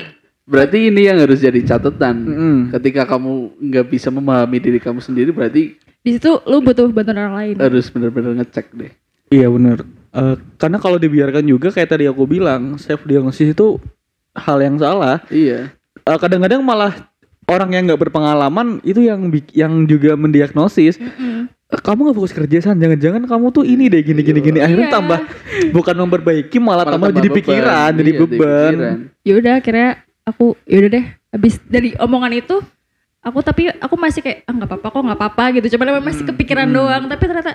berarti 0.47 0.87
ini 0.87 1.01
yang 1.03 1.19
harus 1.19 1.37
jadi 1.37 1.59
catatan 1.61 2.15
Mm-mm. 2.17 2.55
ketika 2.71 3.03
kamu 3.05 3.31
nggak 3.59 3.85
bisa 3.85 4.07
memahami 4.07 4.57
diri 4.57 4.79
kamu 4.79 4.97
sendiri 4.97 5.29
berarti 5.29 5.75
di 5.99 6.09
situ 6.09 6.39
lu 6.41 6.63
butuh 6.63 6.87
bantuan 6.87 7.19
orang 7.19 7.35
lain. 7.35 7.55
harus 7.57 7.85
benar-benar 7.87 8.31
ngecek 8.37 8.71
deh 8.73 8.91
Iya 9.27 9.51
benar. 9.51 9.83
Eh, 10.09 10.35
karena 10.55 10.79
kalau 10.79 10.95
dibiarkan 10.95 11.43
juga 11.43 11.67
kayak 11.67 11.91
tadi 11.91 12.07
aku 12.07 12.23
bilang, 12.23 12.79
self 12.79 13.03
diagnosis 13.03 13.51
itu 13.51 13.75
hal 14.31 14.55
yang 14.57 14.79
salah. 14.79 15.19
iya 15.27 15.75
Eh, 15.99 16.15
kadang-kadang 16.15 16.63
malah 16.63 17.11
orang 17.45 17.69
yang 17.69 17.83
nggak 17.85 17.99
berpengalaman 18.01 18.79
itu 18.81 19.03
yang 19.03 19.27
bik- 19.27 19.51
yang 19.51 19.83
juga 19.83 20.15
mendiagnosis 20.15 20.95
Mm-mm. 20.95 21.51
"Eh, 21.67 21.75
kamu 21.77 21.99
nggak 22.01 22.15
fokus 22.15 22.31
kerja 22.31 22.57
san 22.61 22.79
jangan-jangan 22.79 23.27
kamu 23.27 23.51
tuh 23.51 23.63
ini 23.63 23.91
deh 23.91 23.99
gini 23.99 24.23
gini 24.23 24.39
gini 24.41 24.59
akhirnya 24.59 24.87
Iya. 24.87 24.95
tambah 24.95 25.19
bukan 25.75 25.95
memperbaiki 25.97 26.55
malah, 26.57 26.65
Malah 26.79 26.83
tambah, 26.87 26.95
tambah 27.03 27.17
jadi 27.17 27.27
beban. 27.27 27.37
pikiran 27.37 27.91
jadi 27.93 28.07
Iya, 28.09 28.19
beban 28.21 28.71
pikiran. 28.71 28.97
ya 29.21 29.33
udah 29.35 29.53
akhirnya 29.53 29.89
aku 30.27 30.59
ya 30.67 30.83
udah 30.83 30.91
deh 30.91 31.05
habis 31.31 31.55
dari 31.63 31.95
omongan 31.95 32.35
itu 32.35 32.59
aku 33.23 33.39
tapi 33.43 33.71
aku 33.71 33.95
masih 33.95 34.19
kayak 34.23 34.43
ah 34.47 34.51
nggak 34.51 34.67
apa-apa 34.67 34.87
kok 34.91 35.03
nggak 35.03 35.19
apa-apa 35.19 35.43
gitu. 35.59 35.67
Cuman 35.75 35.87
emang 35.95 36.05
masih 36.07 36.23
kepikiran 36.27 36.67
doang. 36.67 37.07
Tapi 37.07 37.23
ternyata 37.27 37.53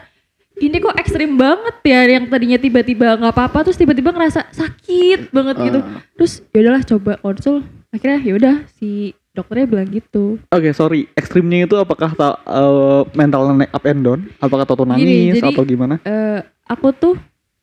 ini 0.60 0.76
kok 0.78 0.96
ekstrim 1.00 1.32
banget 1.40 1.76
ya 1.84 2.00
yang 2.06 2.24
tadinya 2.28 2.58
tiba-tiba 2.60 3.16
nggak 3.16 3.32
apa-apa 3.32 3.58
terus 3.68 3.80
tiba-tiba 3.80 4.12
ngerasa 4.12 4.52
sakit 4.52 5.32
banget 5.32 5.56
gitu. 5.64 5.80
Ah. 5.80 6.00
terus 6.16 6.32
ya 6.52 6.58
udahlah 6.64 6.82
coba 6.84 7.12
konsul. 7.20 7.56
Akhirnya 7.92 8.20
ya 8.24 8.32
udah 8.36 8.54
si 8.80 9.12
dokternya 9.32 9.66
bilang 9.68 9.88
gitu. 9.88 10.36
Oke 10.52 10.76
sorry 10.76 11.08
ekstrimnya 11.16 11.64
itu 11.64 11.76
apakah 11.80 12.12
ta, 12.12 12.36
eh, 12.44 13.00
mental 13.16 13.48
naik 13.56 13.72
up 13.72 13.84
and 13.88 14.00
down? 14.04 14.20
Apakah 14.40 14.68
Gini, 14.68 15.32
nangis 15.32 15.40
jadi- 15.40 15.56
atau 15.56 15.64
gimana? 15.64 15.94
Eh, 16.04 16.40
aku 16.68 16.92
tuh 16.92 17.14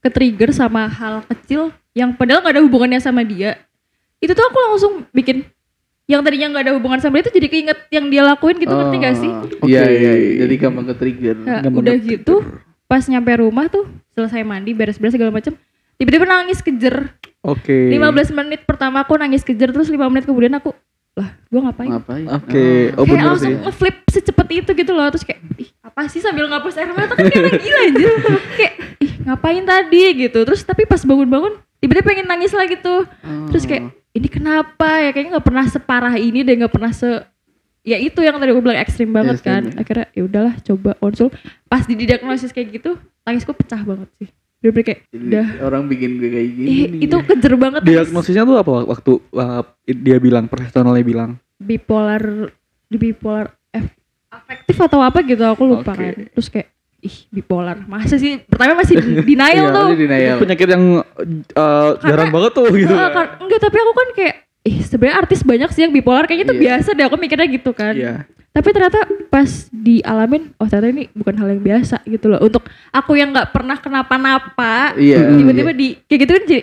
ke-trigger 0.01 0.49
sama 0.49 0.89
hal 0.89 1.21
kecil 1.29 1.69
yang 1.93 2.15
padahal 2.17 2.41
nggak 2.41 2.55
ada 2.57 2.63
hubungannya 2.65 3.01
sama 3.03 3.21
dia 3.21 3.59
itu 4.19 4.31
tuh 4.31 4.43
aku 4.43 4.57
langsung 4.61 4.93
bikin. 5.09 5.47
Yang 6.05 6.21
tadinya 6.25 6.47
nggak 6.49 6.63
ada 6.65 6.73
hubungan 6.73 6.97
sama 6.97 7.17
dia 7.17 7.23
itu 7.23 7.37
jadi 7.37 7.47
keinget 7.47 7.79
yang 7.89 8.09
dia 8.09 8.25
lakuin 8.25 8.57
gitu 8.57 8.73
ngerti 8.73 8.97
gak 8.97 9.15
sih? 9.15 9.29
Oh, 9.29 9.45
iya 9.63 9.85
Oke. 9.85 9.93
iya 9.93 10.11
iya. 10.11 10.31
jadi 10.41 10.53
gampang 10.57 10.85
ke 10.85 10.95
trigger 10.95 11.35
Nah, 11.37 11.61
Gampang 11.61 11.81
udah 11.85 11.93
ke- 11.93 12.05
gitu 12.07 12.35
pas 12.83 13.05
nyampe 13.05 13.29
rumah 13.37 13.69
tuh 13.69 13.85
selesai 14.11 14.41
mandi 14.41 14.73
beres-beres 14.73 15.13
segala 15.13 15.29
macem 15.29 15.53
tiba-tiba 15.95 16.25
nangis 16.25 16.59
kejer. 16.59 17.13
Oke. 17.39 17.93
15 17.93 18.01
menit 18.33 18.65
pertama 18.65 18.99
aku 18.99 19.15
nangis 19.15 19.45
kejer 19.45 19.69
terus 19.69 19.85
5 19.85 20.01
menit 20.07 20.25
kemudian 20.25 20.49
aku 20.51 20.73
lah 21.13 21.29
gue 21.45 21.61
ngapain? 21.61 21.89
Ngapain? 21.91 22.25
Oke 22.31 22.89
oh 22.89 23.03
kayak 23.03 23.09
bener 23.13 23.25
langsung 23.29 23.45
sih. 23.45 23.61
ngeflip 23.61 23.97
secepat 24.09 24.47
itu 24.49 24.69
gitu 24.73 24.91
loh 24.91 25.07
terus 25.07 25.21
kayak 25.21 25.45
ih 25.57 25.69
apa 25.79 26.09
sih 26.09 26.19
sambil 26.19 26.49
ngapus 26.49 26.73
air 26.75 26.89
mata? 26.89 27.13
Kan 27.13 27.29
kayak 27.29 27.53
gila 27.55 27.79
anjir. 27.85 28.09
Kayak 28.57 28.73
ih 28.97 29.11
ngapain 29.21 29.61
tadi? 29.61 30.01
Gitu. 30.17 30.39
Terus 30.41 30.65
tapi 30.65 30.89
pas 30.89 30.99
bangun-bangun 30.99 31.53
tiba-tiba 31.77 32.01
pengen 32.03 32.25
nangis 32.25 32.49
lagi 32.49 32.81
tuh. 32.81 33.05
Terus 33.53 33.63
kayak 33.63 33.93
ini 34.19 34.27
kenapa 34.27 34.99
ya? 34.99 35.09
Kayaknya 35.15 35.31
nggak 35.39 35.47
pernah 35.47 35.65
separah 35.65 36.15
ini 36.19 36.43
deh 36.43 36.55
nggak 36.59 36.73
pernah 36.75 36.91
se 36.91 37.23
ya 37.79 37.95
itu 37.95 38.19
yang 38.19 38.35
tadi 38.37 38.51
gue 38.51 38.59
bilang 38.59 38.75
ekstrim 38.83 39.09
banget 39.15 39.39
Ekstrim, 39.39 39.49
kan. 39.55 39.63
ya. 39.71 39.75
akhirnya 39.79 40.07
ya 40.11 40.21
udahlah 40.27 40.55
coba 40.59 40.91
konsul 40.99 41.31
pas 41.65 41.87
di 41.87 41.95
diagnosis 41.95 42.51
kayak 42.51 42.75
gitu 42.75 42.99
tangisku 43.23 43.55
pecah 43.55 43.79
banget 43.81 44.11
sih. 44.19 44.29
Bener 44.59 44.83
kayak 44.83 44.99
udah. 45.15 45.47
orang 45.63 45.87
bikin 45.87 46.19
gue 46.19 46.29
kayak 46.29 46.49
gini 46.51 46.67
nih. 46.67 47.07
itu 47.07 47.15
kejer 47.23 47.53
banget. 47.55 47.81
Diagnosisnya 47.87 48.43
tuh 48.43 48.59
apa 48.59 48.71
waktu 48.83 49.11
uh, 49.31 49.63
dia 49.87 50.19
bilang 50.19 50.51
profesionalnya 50.51 51.05
bilang? 51.07 51.39
Bipolar 51.55 52.51
di 52.91 52.97
bipolar 52.99 53.55
F- 53.71 53.95
afektif 54.27 54.75
atau 54.75 54.99
apa 54.99 55.23
gitu 55.23 55.39
aku 55.47 55.63
lupa 55.63 55.95
Oke. 55.95 56.03
kan. 56.03 56.13
Terus 56.35 56.47
kayak 56.51 56.67
ih 56.99 57.15
bipolar 57.29 57.79
masa 57.85 58.15
sih 58.15 58.39
pertama 58.41 58.77
masih 58.77 58.99
denial 59.27 59.65
Iya, 59.65 59.71
tuh 59.71 59.87
denial. 59.93 60.37
penyakit 60.37 60.67
yang 60.67 60.83
uh, 61.53 61.89
jarang 61.97 62.27
banget 62.29 62.51
tuh 62.53 62.67
gitu 62.71 62.91
Ah, 62.91 63.09
kan- 63.09 63.31
enggak 63.39 63.59
tapi 63.59 63.77
aku 63.77 63.93
kan 63.93 64.07
kayak 64.13 64.35
ih 64.61 64.77
sebenarnya 64.81 65.17
artis 65.17 65.39
banyak 65.41 65.69
sih 65.69 65.81
yang 65.81 65.91
bipolar 65.91 66.23
kayaknya 66.23 66.45
itu 66.45 66.55
Iya. 66.55 66.63
biasa 66.69 66.89
deh 66.91 67.05
aku 67.05 67.15
mikirnya 67.15 67.47
gitu 67.47 67.71
kan 67.71 67.93
Iya. 67.93 68.27
tapi 68.49 68.67
ternyata 68.69 68.99
pas 69.25 69.47
dialamin 69.69 70.51
oh 70.53 70.65
ternyata 70.65 70.89
ini 70.89 71.07
bukan 71.09 71.35
hal 71.35 71.47
yang 71.49 71.63
biasa 71.63 72.03
gitu 72.03 72.25
loh 72.27 72.39
untuk 72.39 72.63
aku 72.89 73.11
yang 73.13 73.29
nggak 73.29 73.49
pernah 73.49 73.77
kenapa-napa 73.77 74.93
Iya. 74.93 75.31
tiba-tiba 75.33 75.71
di 75.71 75.87
kayak 76.03 76.19
gitu 76.19 76.31
kan 76.33 76.43
jadi 76.45 76.61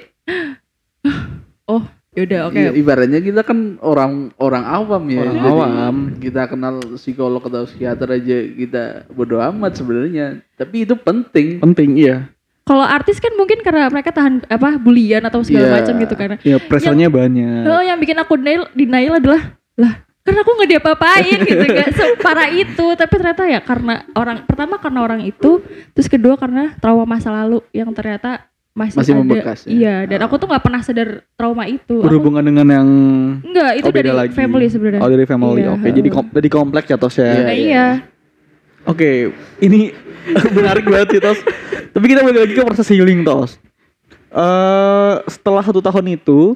oh 1.72 1.82
yaudah 2.16 2.40
oke 2.48 2.56
Iya, 2.56 2.70
ibaratnya 2.72 3.20
kita 3.20 3.44
kan 3.44 3.76
orang 3.84 4.32
orang 4.40 4.64
awam 4.64 5.02
ya. 5.12 5.20
Orang 5.22 5.36
Jadi 5.36 5.48
awam. 5.52 5.96
Kita 6.16 6.42
kenal 6.48 6.74
psikolog 6.96 7.44
atau 7.44 7.68
psikiater 7.68 8.08
aja 8.08 8.36
kita 8.56 8.84
bodo 9.12 9.36
amat 9.38 9.76
sebenarnya. 9.76 10.40
Tapi 10.56 10.88
itu 10.88 10.96
penting. 10.96 11.60
Penting 11.60 11.90
iya. 12.00 12.32
kalau 12.66 12.82
artis 12.82 13.22
kan 13.22 13.30
mungkin 13.38 13.62
karena 13.62 13.86
mereka 13.86 14.10
tahan 14.10 14.42
apa 14.50 14.74
bulian 14.74 15.22
atau 15.22 15.38
segala 15.46 15.70
Iya. 15.70 15.74
macam 15.78 15.94
gitu 16.02 16.14
kan 16.18 16.28
Ya 16.42 16.58
pressernya 16.58 17.06
banyak. 17.06 17.62
Oh, 17.62 17.78
yang 17.78 17.94
bikin 18.02 18.18
aku 18.18 18.34
denial, 18.34 18.66
denial 18.74 19.22
adalah 19.22 19.54
lah 19.78 20.02
karena 20.26 20.42
aku 20.42 20.50
nggak 20.58 20.70
diapa-apain 20.74 21.38
gitu 21.46 21.62
nggak 21.62 21.90
separah 22.02 22.50
itu 22.50 22.86
tapi 22.98 23.14
ternyata 23.14 23.46
ya 23.46 23.62
karena 23.62 24.02
orang 24.18 24.42
pertama 24.42 24.74
karena 24.82 25.00
orang 25.06 25.22
itu 25.22 25.62
terus 25.94 26.10
kedua 26.10 26.34
karena 26.34 26.74
trauma 26.82 27.06
masa 27.06 27.30
lalu 27.30 27.62
yang 27.70 27.94
ternyata 27.94 28.42
masih, 28.76 29.00
Masih 29.00 29.10
ada 29.10 29.20
membekas 29.24 29.58
ya? 29.64 29.68
iya 29.68 29.96
dan 30.04 30.20
aku 30.20 30.36
tuh 30.36 30.46
nggak 30.46 30.60
pernah 30.60 30.80
sadar 30.80 31.08
trauma 31.32 31.64
itu 31.64 31.96
Aku- 31.96 32.04
Berhubungan 32.04 32.44
dengan 32.44 32.66
yang 32.68 32.88
enggak 33.40 33.72
itu 33.74 33.88
oh, 33.88 33.90
beda 33.90 34.04
dari 34.06 34.18
lagi. 34.20 34.34
family 34.36 34.66
sebenarnya 34.68 35.00
Oh 35.00 35.08
dari 35.08 35.24
family. 35.24 35.60
Iya, 35.62 35.70
Oke, 35.72 35.88
jadi 35.90 36.08
kom 36.10 36.24
jadi 36.28 36.48
kompleks 36.50 36.86
ya 36.86 36.96
Tos 36.96 37.16
ya. 37.16 37.24
Iya. 37.26 37.40
Nah, 37.40 37.56
iya 37.56 37.86
Oke, 38.84 39.32
ini 39.58 39.90
menarik 40.56 40.84
banget 40.84 41.08
sih 41.10 41.20
Tos. 41.20 41.40
Tapi 41.90 42.04
kita 42.06 42.20
balik 42.20 42.38
lagi 42.38 42.52
ke 42.52 42.62
proses 42.62 42.86
healing 42.86 43.24
Tos. 43.24 43.56
Eh 44.28 45.14
setelah 45.26 45.62
satu 45.62 45.80
tahun 45.80 46.12
itu, 46.12 46.54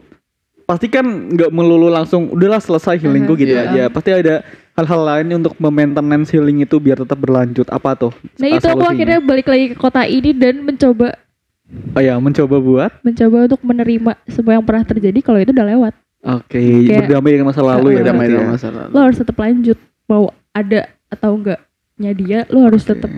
pasti 0.63 0.87
kan 0.87 1.03
nggak 1.03 1.49
melulu 1.49 1.89
langsung 1.89 2.29
udahlah 2.29 2.59
selesai 2.59 2.99
healingku 2.99 3.33
Mhm. 3.33 3.41
gitu 3.41 3.53
Iya. 3.53 3.65
aja. 3.67 3.83
Pasti 3.89 4.11
ada 4.13 4.35
hal-hal 4.73 5.01
lain 5.03 5.41
untuk 5.41 5.57
memaintenance 5.57 6.29
healing 6.29 6.61
itu 6.61 6.77
biar 6.77 6.99
tetap 6.99 7.17
berlanjut. 7.17 7.67
Apa 7.67 7.97
tuh? 7.97 8.13
nah 8.37 8.47
itu 8.47 8.63
aku 8.63 8.85
akhirnya 8.85 9.19
balik 9.19 9.47
lagi 9.47 9.73
ke 9.73 9.77
kota 9.77 10.05
ini 10.05 10.31
dan 10.31 10.61
mencoba 10.61 11.17
Oh 11.71 12.01
ya, 12.01 12.15
mencoba 12.17 12.57
buat. 12.59 12.91
mencoba 13.01 13.47
untuk 13.47 13.61
menerima 13.63 14.13
semua 14.27 14.53
yang 14.55 14.65
pernah 14.65 14.83
terjadi 14.83 15.19
kalau 15.21 15.39
itu 15.39 15.51
udah 15.51 15.69
lewat 15.69 15.95
Oke, 16.21 16.61
Kayak- 16.85 17.07
berdamai 17.07 17.31
dengan 17.33 17.49
masa 17.49 17.63
lalu 17.63 17.89
ya. 17.95 18.03
Damai 18.03 18.27
berarti 18.27 18.33
dengan 18.35 18.45
ya. 18.45 18.53
masa 18.53 18.69
lalu. 18.69 18.91
lo 18.91 18.99
harus 19.01 19.17
tetap 19.17 19.37
lanjut 19.37 19.79
mau 20.05 20.25
ada 20.51 20.81
atau 21.09 21.31
enggaknya 21.33 22.11
dia 22.13 22.39
lo 22.47 22.59
harus 22.63 22.83
Oke, 22.83 22.91
tetap 22.93 23.11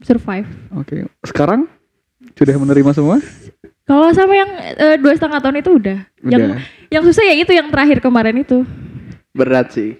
survive 0.00 0.48
Oke, 0.72 1.04
sekarang 1.22 1.66
sudah 2.32 2.54
menerima 2.54 2.90
semua? 2.92 3.18
Kalau 3.82 4.08
sama 4.12 4.32
yang 4.32 4.50
eh, 4.76 4.96
dua 4.96 5.12
setengah 5.12 5.40
tahun 5.40 5.58
itu 5.58 5.70
udah. 5.72 5.98
Yang 6.22 6.42
Udah. 6.44 6.58
yang 6.88 7.02
susah 7.02 7.24
ya 7.24 7.34
itu 7.34 7.50
yang 7.50 7.68
terakhir 7.68 7.98
kemarin 7.98 8.36
itu. 8.36 8.62
Berat 9.32 9.72
sih. 9.72 9.96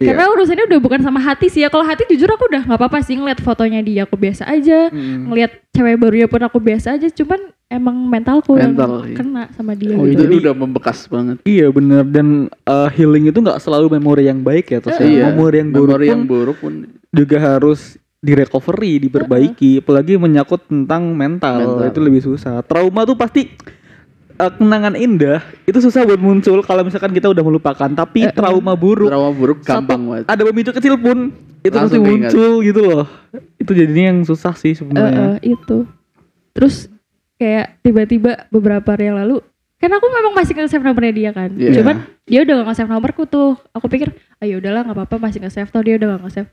Iya. 0.00 0.16
Karena 0.16 0.32
urusannya 0.32 0.64
udah 0.64 0.80
bukan 0.80 1.00
sama 1.04 1.20
hati 1.20 1.52
sih 1.52 1.60
ya. 1.60 1.68
Kalau 1.68 1.84
hati 1.84 2.08
jujur 2.08 2.24
aku 2.32 2.48
udah 2.48 2.64
nggak 2.64 2.78
apa-apa 2.80 3.04
sih 3.04 3.20
ngeliat 3.20 3.44
fotonya 3.44 3.84
dia 3.84 4.08
aku 4.08 4.16
biasa 4.16 4.48
aja. 4.48 4.88
Mm. 4.88 5.28
Ngeliat 5.28 5.52
cewek 5.76 5.96
barunya 6.00 6.24
pun 6.24 6.40
aku 6.40 6.56
biasa 6.56 6.96
aja. 6.96 7.12
Cuman 7.12 7.52
emang 7.68 7.96
mentalku 8.08 8.56
Mental, 8.56 9.04
yang 9.04 9.12
iya. 9.12 9.16
kena 9.20 9.42
sama 9.52 9.76
dia 9.76 9.94
Oh, 9.94 10.08
gitu. 10.08 10.24
Jadi 10.24 10.34
udah 10.40 10.54
membekas 10.56 11.04
banget. 11.04 11.36
Iya 11.44 11.68
bener 11.68 12.02
dan 12.08 12.48
eh, 12.48 12.88
healing 12.96 13.28
itu 13.28 13.38
nggak 13.38 13.60
selalu 13.60 14.00
memori 14.00 14.24
yang 14.24 14.40
baik 14.40 14.72
ya 14.72 14.80
terus 14.80 14.96
Eh, 15.04 15.20
ya. 15.20 15.28
memori 15.30 15.60
yang 15.60 15.70
buruk 15.70 15.92
Memori 15.94 16.08
pun 16.08 16.12
yang 16.16 16.24
buruk 16.24 16.56
pun 16.58 16.72
juga 17.12 17.36
harus 17.38 18.00
direcovery, 18.20 19.00
diperbaiki, 19.00 19.80
apalagi 19.80 20.20
menyangkut 20.20 20.68
tentang 20.68 21.16
mental, 21.16 21.56
Mental. 21.80 21.88
itu 21.88 22.00
lebih 22.04 22.20
susah. 22.20 22.60
Trauma 22.60 23.08
tuh 23.08 23.16
pasti 23.16 23.48
eh, 24.40 24.50
kenangan 24.50 24.94
indah 24.94 25.38
itu 25.62 25.78
susah 25.78 26.02
buat 26.02 26.16
muncul 26.16 26.60
kalau 26.60 26.80
misalkan 26.80 27.10
kita 27.10 27.28
udah 27.28 27.40
melupakan, 27.40 27.88
tapi 27.88 28.24
Eh, 28.24 28.32
trauma 28.32 28.72
buruk 28.72 29.06
trauma 29.06 29.30
buruk 29.30 29.58
gampang 29.60 30.00
banget. 30.00 30.24
ada 30.26 30.42
pemicu 30.42 30.72
kecil 30.72 30.96
pun 30.96 31.28
itu 31.60 31.76
pasti 31.76 31.98
muncul 31.98 32.52
gitu 32.60 32.80
loh. 32.80 33.04
Itu 33.54 33.70
jadinya 33.70 34.04
yang 34.08 34.18
susah 34.22 34.52
sih 34.54 34.72
sebenarnya. 34.72 35.36
eh, 35.36 35.52
itu. 35.52 35.84
Terus 36.50 36.88
kayak 37.36 37.80
tiba-tiba 37.80 38.48
beberapa 38.48 38.88
hari 38.90 39.06
yang 39.06 39.16
lalu 39.16 39.44
kan 39.76 39.88
aku 39.88 40.06
memang 40.06 40.32
masih 40.34 40.52
nge-save 40.52 40.80
nomornya 40.80 41.12
dia 41.14 41.30
kan. 41.30 41.48
Iya. 41.52 41.72
Cuman 41.76 41.96
dia 42.22 42.40
udah 42.42 42.54
gak 42.54 42.66
nge-save 42.68 42.90
nomorku 42.90 43.24
tuh. 43.24 43.56
Aku 43.70 43.86
pikir, 43.86 44.12
ayo 44.38 44.56
udahlah 44.56 44.84
nggak 44.84 44.92
apa-apa 44.94 45.16
masih 45.18 45.40
nge-save 45.40 45.68
toh 45.68 45.80
dia 45.80 45.96
udah 45.96 46.16
gak 46.16 46.22
nge-save. 46.22 46.50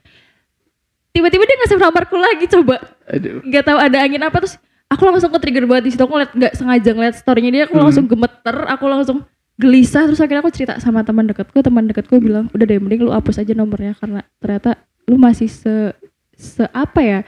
Tiba-tiba 1.11 1.43
dia 1.43 1.57
nge-save 1.57 1.81
nomorku 1.81 2.15
lagi 2.15 2.45
coba. 2.47 2.75
Aduh. 3.07 3.39
nggak 3.41 3.63
tahu 3.63 3.77
ada 3.77 3.97
angin 3.97 4.21
apa 4.21 4.37
terus 4.37 4.55
aku 4.87 5.01
langsung 5.03 5.29
ke 5.29 5.39
trigger 5.39 5.65
banget 5.65 5.83
di 5.83 5.91
situ 5.91 6.01
aku 6.01 6.13
ngeliat 6.13 6.31
nggak 6.33 6.53
sengaja 6.53 6.89
ngeliat 6.91 7.15
storynya 7.15 7.51
dia 7.51 7.63
aku 7.65 7.75
Hmm. 7.75 7.83
langsung 7.83 8.05
gemeter 8.05 8.55
aku 8.65 8.85
langsung 8.85 9.17
gelisah 9.55 10.05
terus 10.05 10.17
akhirnya 10.17 10.39
aku 10.39 10.49
cerita 10.49 10.77
sama 10.77 11.01
teman 11.01 11.25
dekatku 11.25 11.59
teman 11.59 11.83
dekatku 11.83 12.17
bilang 12.17 12.45
udah 12.47 12.63
deh 12.63 12.77
mending 12.77 13.01
lu 13.01 13.11
hapus 13.11 13.39
aja 13.39 13.51
nomornya 13.51 13.93
karena 13.93 14.21
ternyata 14.37 14.77
lu 15.03 15.15
masih 15.15 15.47
se 15.47 15.91
se 16.31 16.63
apa 16.71 16.99
ya 16.99 17.19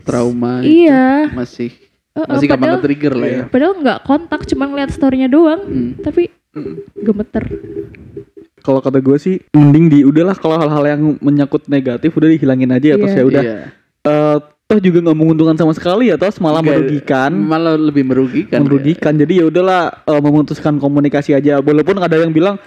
Trauma 0.00 0.60
itu 0.60 0.86
iya 0.86 1.26
masih 1.28 1.70
eh, 2.12 2.24
masih 2.24 2.46
gampang 2.46 2.60
padahal 2.64 2.78
ke-trigger 2.80 3.12
lah 3.12 3.28
ya. 3.28 3.42
padahal 3.46 3.74
nggak 3.76 3.98
kontak 4.02 4.40
cuma 4.46 4.64
ngeliat 4.64 4.90
storynya 4.90 5.26
doang 5.26 5.60
Hmm. 5.62 5.90
tapi 6.00 6.30
gemeter 6.96 7.44
Kalau 8.58 8.80
kata 8.80 8.98
gue 8.98 9.14
sih 9.16 9.36
mending 9.52 9.86
di 9.86 9.98
udahlah 10.02 10.34
kalau 10.34 10.56
hal-hal 10.56 10.84
yang 10.88 11.02
menyangkut 11.20 11.68
negatif 11.68 12.10
udah 12.10 12.26
dihilangin 12.26 12.66
aja 12.68 12.86
ya 12.88 12.96
terus 12.96 13.12
Iya. 13.12 13.20
ya 13.20 13.24
udah. 13.24 13.42
Iya. 13.44 13.56
Eh, 14.02 14.38
toh 14.66 14.82
juga 14.82 14.98
nggak 14.98 15.14
menguntungkan 15.14 15.54
sama 15.54 15.70
sekali 15.72 16.10
ya, 16.10 16.18
toh 16.18 16.26
malah 16.42 16.58
merugikan. 16.58 17.30
Malah 17.30 17.78
lebih 17.78 18.02
merugikan. 18.02 18.58
ya. 18.58 18.64
merugikan. 18.66 19.14
Jadi 19.14 19.38
ya 19.38 19.44
udahlah 19.46 20.02
eh, 20.02 20.20
memutuskan 20.20 20.82
komunikasi 20.82 21.38
aja. 21.38 21.62
Walaupun 21.62 22.02
ada 22.02 22.18
yang 22.18 22.34
bilang 22.34 22.58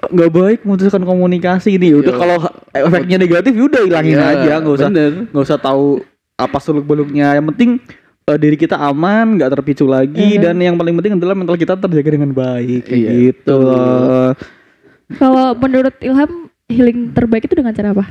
"Eh, 0.00 0.08
nggak 0.08 0.30
baik 0.32 0.58
memutuskan 0.64 1.04
komunikasi 1.04 1.76
ini. 1.76 1.92
Ya 1.92 1.96
udah 2.00 2.14
Iya. 2.16 2.20
kalau 2.20 2.36
efeknya 2.72 3.16
negatif 3.20 3.52
ya 3.52 3.64
udah 3.68 3.82
hilangin 3.84 4.16
Iya, 4.16 4.28
aja, 4.32 4.52
nggak 4.64 4.74
usah 4.74 4.88
bener. 4.88 5.12
nggak 5.28 5.44
usah 5.44 5.58
tahu 5.60 5.84
apa 6.34 6.56
seluk 6.58 6.88
beluknya. 6.88 7.36
Yang 7.36 7.46
penting 7.52 7.70
eh, 8.22 8.38
diri 8.40 8.56
kita 8.56 8.78
aman, 8.78 9.36
nggak 9.36 9.50
terpicu 9.52 9.84
lagi, 9.84 10.38
Mhm. 10.38 10.40
dan 10.40 10.54
yang 10.56 10.74
paling 10.78 10.94
penting 10.96 11.20
adalah 11.20 11.34
mental 11.34 11.58
kita 11.58 11.76
terjaga 11.76 12.10
dengan 12.12 12.32
baik. 12.32 12.88
Iya, 12.88 13.10
gitu. 13.28 13.60
kalau 15.12 15.52
menurut 15.52 15.92
Ilham 16.00 16.48
healing 16.64 17.12
terbaik 17.12 17.44
itu 17.44 17.52
dengan 17.52 17.76
cara 17.76 17.92
apa? 17.92 18.08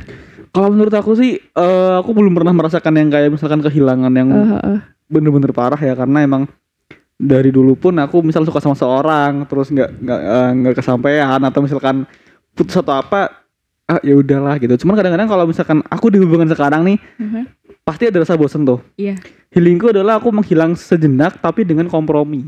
Kalau 0.51 0.67
menurut 0.67 0.91
aku 0.91 1.15
sih, 1.15 1.39
eh, 1.39 1.93
aku 1.95 2.11
belum 2.11 2.33
pernah 2.33 2.51
merasakan 2.51 2.93
yang 2.93 3.07
kayak 3.07 3.31
misalkan 3.31 3.59
kehilangan 3.59 4.11
yang 4.11 4.29
Eh, 4.29 4.43
eh, 4.43 4.61
eh. 4.69 4.79
bener-bener 5.07 5.51
parah 5.51 5.79
ya 5.79 5.93
karena 5.93 6.21
emang 6.21 6.43
dari 7.15 7.49
dulu 7.49 7.75
pun 7.75 7.93
aku 7.95 8.19
misal 8.19 8.41
suka 8.41 8.57
sama 8.57 8.73
seorang 8.73 9.45
terus 9.45 9.69
nggak 9.69 9.89
nggak 9.93 10.19
eh, 10.21 10.49
nggak 10.57 10.75
kesampaian 10.75 11.39
atau 11.39 11.59
misalkan 11.61 12.03
putus 12.51 12.73
atau 12.73 12.95
apa 12.95 13.29
ah 13.85 13.99
ya 14.01 14.15
udahlah 14.15 14.55
gitu 14.55 14.73
cuman 14.77 14.95
kadang-kadang 14.95 15.27
kalau 15.27 15.45
misalkan 15.45 15.83
aku 15.85 16.09
di 16.09 16.17
hubungan 16.17 16.47
sekarang 16.47 16.81
nih 16.81 16.97
Mhm. 17.17 17.41
pasti 17.81 18.07
ada 18.07 18.17
rasa 18.17 18.33
bosen 18.33 18.63
tuh 18.63 18.79
Iya. 18.95 19.19
healingku 19.49 19.91
adalah 19.91 20.17
aku 20.17 20.31
menghilang 20.31 20.73
sejenak 20.73 21.37
tapi 21.37 21.61
dengan 21.61 21.85
kompromi 21.85 22.47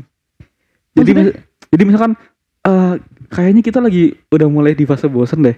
jadi 0.92 1.10
mis- 1.12 1.36
jadi 1.68 1.82
misalkan 1.84 2.12
eh, 2.62 2.94
kayaknya 3.28 3.60
kita 3.60 3.78
lagi 3.78 4.16
udah 4.26 4.48
mulai 4.48 4.72
di 4.72 4.82
fase 4.82 5.04
bosen 5.06 5.44
deh 5.44 5.56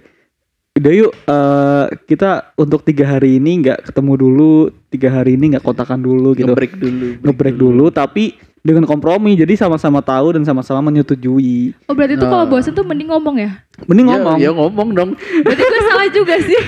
udah 0.77 0.93
yuk 0.93 1.11
eh, 1.13 1.85
kita 2.05 2.29
untuk 2.53 2.81
tiga 2.81 3.05
hari 3.07 3.37
ini 3.37 3.61
nggak 3.61 3.79
ketemu 3.85 4.13
dulu 4.15 4.53
tiga 4.87 5.09
hari 5.11 5.33
ini 5.33 5.51
nggak 5.51 5.63
kontakan 5.63 5.99
dulu 5.99 6.31
gitu 6.31 6.47
Nge-break 6.47 6.73
dulu. 6.75 7.07
ngebreak 7.21 7.55
dulu 7.55 7.85
tapi 7.89 8.33
dengan 8.59 8.83
kompromi 8.83 9.31
jadi 9.33 9.55
sama-sama 9.55 9.99
tahu 9.99 10.35
dan 10.35 10.43
sama-sama 10.43 10.83
menyetujui 10.83 11.71
Oh 11.87 11.95
berarti 11.95 12.13
itu 12.13 12.25
kalau 12.25 12.43
Nah. 12.43 12.51
bosen 12.51 12.71
tuh 12.71 12.83
mending 12.83 13.09
ngomong 13.09 13.35
ya? 13.37 13.63
Mending 13.85 14.07
Ya, 14.07 14.13
ngomong 14.15 14.37
ya 14.39 14.51
ngomong 14.51 14.89
dong. 14.91 15.09
Berarti 15.45 15.61
gue 15.61 15.81
salah 15.85 16.07
juga 16.09 16.35
sih. 16.39 16.57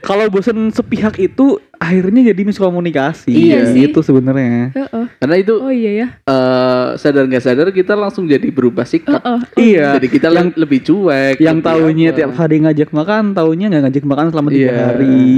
kalau 0.00 0.24
bosen 0.26 0.70
sepihak 0.70 1.14
itu 1.16 1.60
akhirnya 1.78 2.32
jadi 2.32 2.42
miskomunikasi 2.42 3.28
Iya 3.30 3.68
sih. 3.68 3.86
itu 3.86 4.00
sebenarnya 4.00 4.72
Heeh. 4.74 5.04
Karena 5.14 5.36
itu 5.36 5.54
Oh 5.54 5.70
iya 5.70 5.92
ya. 5.94 6.06
eh, 6.24 6.86
sadar 6.96 7.24
nggak 7.24 7.38
sadar 7.40 7.68
kita 7.70 7.92
langsung 7.92 8.24
jadi 8.24 8.48
berubah 8.48 8.82
sikap. 8.82 9.20
Heeh. 9.20 9.40
iya 9.54 9.94
Jadi 9.94 10.08
kita 10.08 10.28
yang 10.28 10.50
lebih 10.56 10.80
cuek. 10.82 11.38
yang 11.38 11.60
lebih 11.60 11.68
tahunya 11.68 12.08
apa. 12.08 12.16
tiap 12.16 12.32
hari 12.34 12.56
ngajak 12.58 12.88
makan 12.90 13.24
tahunya 13.32 13.66
nggak 13.68 13.82
ngajak 13.84 14.04
makan 14.04 14.26
selama 14.28 14.48
tiga 14.48 14.66
Iya. 14.66 14.82
hari 14.82 15.28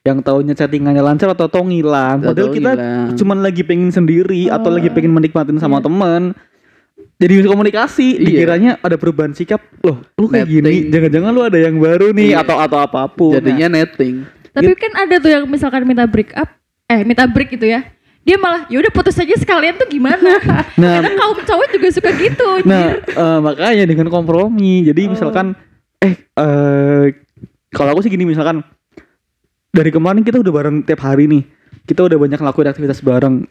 yang 0.00 0.18
tahunya 0.18 0.54
chattingannya 0.54 1.02
lancar 1.02 1.28
atau 1.28 1.46
tau 1.46 1.62
ngilang 1.62 2.22
padahal 2.22 2.48
Atau 2.48 2.56
kita 2.56 2.70
ngilang. 2.72 3.16
cuman 3.16 3.38
lagi 3.42 3.62
pengen 3.62 3.90
sendiri 3.90 4.48
atau 4.48 4.70
Oh. 4.70 4.74
lagi 4.74 4.88
pengen 4.88 5.12
menikmatin 5.12 5.58
sama 5.58 5.78
Iya. 5.78 5.84
teman 5.84 6.22
jadi 7.20 7.44
komunikasi 7.44 8.16
Iya. 8.16 8.24
dikiranya 8.24 8.70
ada 8.80 8.96
perubahan 8.96 9.30
sikap 9.30 9.60
loh 9.80 10.00
lu 10.16 10.26
kayak 10.26 10.48
Netting. 10.48 10.64
gini 10.64 10.88
jangan-jangan 10.88 11.30
lu 11.30 11.42
ada 11.44 11.58
yang 11.60 11.76
baru 11.76 12.10
nih 12.10 12.32
Iya. 12.32 12.40
atau 12.40 12.56
atau 12.56 12.78
apa 12.80 13.04
pun 13.06 13.36
jadinya 13.36 13.68
netting. 13.70 14.24
Tapi 14.50 14.72
kan 14.74 14.92
ada 14.98 15.14
tuh 15.16 15.30
yang 15.30 15.44
misalkan 15.46 15.84
minta 15.84 16.02
break 16.04 16.34
up, 16.34 16.50
eh 16.86 17.04
minta 17.04 17.22
break 17.22 17.54
gitu 17.54 17.68
ya. 17.68 17.86
Dia 18.20 18.34
malah 18.34 18.66
ya 18.66 18.82
udah 18.82 18.90
putus 18.90 19.14
aja 19.14 19.32
sekalian 19.32 19.78
tuh 19.78 19.86
gimana? 19.86 20.42
Nah, 20.80 21.00
Karena 21.00 21.14
kaum 21.14 21.38
cowok 21.38 21.68
juga 21.70 21.88
suka 21.88 22.10
gitu. 22.12 22.66
Nah, 22.66 22.98
eh, 22.98 23.38
makanya 23.38 23.84
dengan 23.86 24.08
kompromi. 24.08 24.82
Jadi 24.82 25.06
Oh. 25.06 25.10
misalkan 25.12 25.54
eh 26.00 26.18
eh 26.18 27.04
kalau 27.70 27.94
aku 27.94 28.02
sih 28.02 28.10
gini 28.10 28.26
misalkan 28.26 28.64
dari 29.70 29.88
kemarin 29.88 30.26
kita 30.26 30.42
udah 30.42 30.52
bareng 30.52 30.76
tiap 30.82 30.98
hari 31.00 31.30
nih. 31.30 31.42
Kita 31.86 32.02
udah 32.02 32.18
banyak 32.18 32.38
ngelakuin 32.38 32.68
aktivitas 32.68 33.00
bareng 33.00 33.46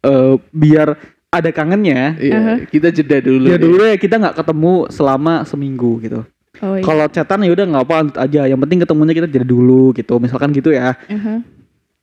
eh 0.00 0.34
biar 0.50 0.96
ada 1.28 1.50
kangennya. 1.50 2.16
Iya, 2.16 2.36
Aha. 2.36 2.54
kita 2.64 2.88
jeda 2.88 3.20
dulu. 3.20 3.46
Ya 3.46 3.56
dulu 3.56 3.82
ya 3.84 3.96
kita 3.96 4.16
nggak 4.16 4.36
ketemu 4.36 4.88
selama 4.88 5.44
seminggu 5.44 6.00
gitu. 6.00 6.20
Oh 6.58 6.74
iya. 6.74 6.82
Kalau 6.82 7.06
chatan 7.06 7.44
ya 7.44 7.52
udah 7.52 7.64
nggak 7.68 7.84
apa 7.84 7.94
aja. 8.24 8.42
Yang 8.44 8.60
penting 8.64 8.78
ketemunya 8.82 9.14
kita 9.14 9.28
jeda 9.28 9.46
dulu 9.46 9.92
gitu. 9.92 10.16
Misalkan 10.16 10.50
gitu 10.50 10.72
ya. 10.72 10.96
Aha. 10.96 11.44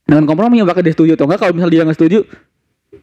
Dengan 0.05 0.23
kompromi 0.23 0.61
yang 0.61 0.69
bakal 0.69 0.85
dia 0.85 0.93
setuju 0.93 1.17
atau 1.17 1.25
enggak 1.25 1.41
kalau 1.41 1.53
misalnya 1.53 1.73
dia 1.73 1.83
nggak 1.83 1.97
setuju 1.97 2.19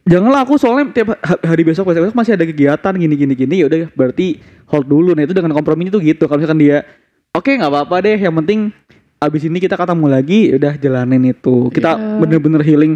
janganlah 0.03 0.41
aku 0.43 0.55
soalnya 0.57 0.89
tiap 0.91 1.15
ha- 1.15 1.41
hari 1.43 1.63
besok 1.63 1.85
besok 1.85 2.09
besok 2.09 2.17
masih 2.17 2.33
ada 2.33 2.43
kegiatan 2.43 2.93
gini 2.93 3.13
gini 3.13 3.33
gini 3.37 3.55
ya 3.61 3.65
udah 3.67 3.87
berarti 3.93 4.39
hold 4.65 4.83
dulu 4.83 5.13
nah 5.13 5.21
itu 5.21 5.31
dengan 5.31 5.53
kompromi 5.53 5.87
itu 5.87 5.99
gitu 5.99 6.25
kalau 6.25 6.41
misalkan 6.41 6.59
dia 6.59 6.83
oke 7.31 7.47
nggak 7.47 7.69
apa-apa 7.69 7.95
deh 8.01 8.17
yang 8.17 8.35
penting 8.41 8.73
abis 9.19 9.45
ini 9.45 9.59
kita 9.59 9.75
ketemu 9.75 10.05
lagi 10.09 10.39
ya 10.49 10.55
udah 10.57 10.73
jalanin 10.75 11.23
itu 11.29 11.69
kita 11.69 11.95
Iya. 11.95 12.19
bener-bener 12.19 12.61
healing 12.65 12.93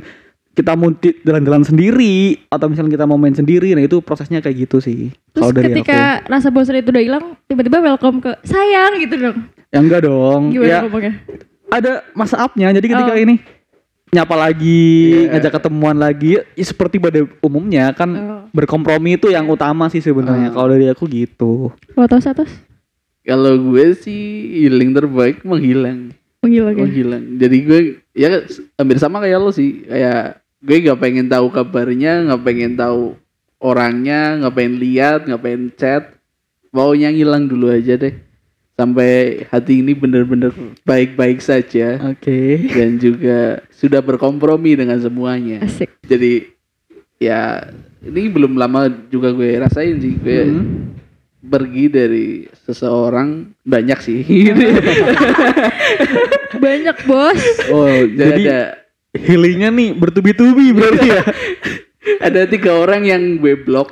kita 0.57 0.73
mau 0.73 0.89
di- 0.89 1.13
jalan-jalan 1.21 1.61
sendiri 1.61 2.15
atau 2.49 2.65
misalnya 2.65 2.89
kita 2.91 3.05
mau 3.05 3.13
main 3.15 3.31
sendiri 3.31 3.71
nah 3.71 3.83
itu 3.83 4.01
prosesnya 4.01 4.41
kayak 4.41 4.65
gitu 4.65 4.81
sih 4.81 5.13
Terus 5.29 5.37
kalau 5.39 5.53
dari 5.53 5.69
ketika 5.71 6.25
rasa 6.25 6.49
bosan 6.49 6.75
itu 6.75 6.89
udah 6.89 7.03
hilang, 7.03 7.37
tiba-tiba 7.45 7.77
welcome 7.79 8.17
ke 8.17 8.33
sayang 8.41 8.97
gitu 8.97 9.15
dong. 9.15 9.37
aku 9.37 9.69
ya 9.69 9.77
enggak 9.77 10.01
dong 10.01 10.41
Gimana 10.49 10.65
ya 10.67 10.79
ngomongnya? 10.81 11.13
ada 11.67 11.91
masa 12.11 12.41
upnya 12.41 12.71
jadi 12.71 12.87
ketika 12.87 13.13
Oh. 13.13 13.19
ini 13.19 13.37
nyapa 14.07 14.33
lagi 14.33 14.81
Iya. 15.19 15.35
ngajak 15.35 15.51
ketemuan 15.53 15.95
lagi 15.95 16.39
ya 16.49 16.65
seperti 16.65 16.97
pada 16.97 17.21
umumnya 17.39 17.91
kan 17.91 18.09
Oh. 18.09 18.41
berkompromi 18.49 19.13
itu 19.13 19.27
yang 19.27 19.45
utama 19.45 19.85
sih 19.87 19.99
sebenarnya 19.99 20.49
Oh. 20.49 20.53
kalau 20.55 20.67
dari 20.71 20.87
aku 20.87 21.05
gitu 21.05 21.69
Kalau 21.91 22.07
tos 22.07 22.25
atas 22.25 22.49
Kalau 23.21 23.53
gue 23.61 23.91
sih 23.93 24.23
healing 24.57 24.95
terbaik 24.95 25.43
menghilang. 25.43 26.15
menghilang 26.39 26.73
ya. 26.73 26.81
Menghilang. 26.81 27.23
Jadi 27.35 27.57
gue 27.59 27.79
ya 28.13 28.39
hampir 28.73 28.97
sama 28.97 29.19
kayak 29.19 29.35
lo 29.35 29.51
sih. 29.51 29.83
Kayak 29.83 30.39
gue 30.59 30.77
nggak 30.83 30.99
pengen 30.99 31.27
tahu 31.27 31.47
kabarnya, 31.49 32.25
nggak 32.27 32.41
pengen 32.43 32.73
tahu 32.73 33.15
orangnya, 33.57 34.37
nggak 34.41 34.53
pengen 34.53 34.75
lihat, 34.77 35.19
nggak 35.25 35.41
pengen 35.41 35.65
chat. 35.73 36.03
Maunya 36.69 37.09
ngilang 37.09 37.45
dulu 37.45 37.69
aja 37.69 37.95
deh. 37.95 38.13
Sampai 38.77 39.41
hati 39.49 39.81
ini 39.81 39.97
bener-bener 39.97 40.53
baik-baik 40.85 41.41
saja 41.41 41.97
oke 42.13 42.39
dan 42.69 43.01
juga 43.01 43.65
sudah 43.73 44.05
berkompromi 44.05 44.77
dengan 44.77 45.01
semuanya. 45.01 45.65
Asik. 45.65 45.97
Jadi 46.05 46.45
ya 47.17 47.65
ini 48.05 48.29
belum 48.29 48.53
lama 48.53 48.85
juga 49.09 49.33
gue 49.33 49.57
rasain 49.57 49.97
sih 49.97 50.13
gue 50.21 50.39
Hmm. 50.45 50.93
pergi 51.41 51.85
dari 51.89 52.27
seseorang 52.69 53.49
banyak 53.65 53.97
sih. 53.97 54.21
Banyak 56.57 56.97
bos. 57.05 57.41
oh 57.71 57.89
jadi 58.07 58.13
jadi 58.13 58.41
ada 58.45 58.59
healingnya 59.15 59.69
nih 59.71 59.95
bertubi-tubi 59.95 60.75
berarti 60.75 61.07
ya? 61.07 61.23
Ada 62.27 62.47
tiga 62.47 62.71
orang 62.75 63.03
yang 63.03 63.21
gue 63.37 63.55
blok 63.59 63.91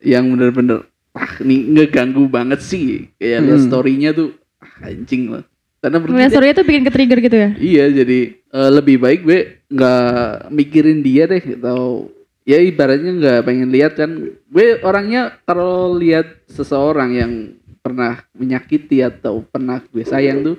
yang 0.00 0.30
bener-bener 0.32 0.86
ah 1.10 1.34
ini 1.42 1.66
ngeganggu 1.74 2.30
banget 2.30 2.62
sih. 2.62 3.10
Kayak 3.18 3.46
Hmm. 3.46 3.62
storynya 3.66 4.10
tuh 4.14 4.34
ah, 4.62 4.86
anjing 4.86 5.34
lah. 5.34 5.44
Karena 5.80 5.96
berarti 5.98 6.30
story 6.30 6.46
itu 6.52 6.62
bikin 6.62 6.82
ke 6.84 6.92
trigger 6.92 7.18
gitu 7.24 7.36
ya. 7.36 7.50
iya 7.56 7.84
jadi 7.90 8.18
eh, 8.36 8.70
lebih 8.70 9.00
baik 9.00 9.20
gue 9.24 9.40
nggak 9.66 10.52
mikirin 10.52 11.00
dia 11.00 11.24
deh 11.24 11.40
atau 11.56 12.06
ya 12.44 12.60
ibaratnya 12.60 13.12
nggak 13.16 13.40
pengen 13.42 13.68
lihat 13.74 13.98
kan. 13.98 14.10
Gue 14.46 14.78
orangnya 14.80 15.34
kalau 15.42 15.96
lihat 15.96 16.46
seseorang 16.46 17.10
yang 17.16 17.32
pernah 17.80 18.20
menyakiti 18.36 19.00
atau 19.00 19.40
pernah 19.42 19.80
gue 19.80 20.04
sayang 20.04 20.44
tuh 20.44 20.56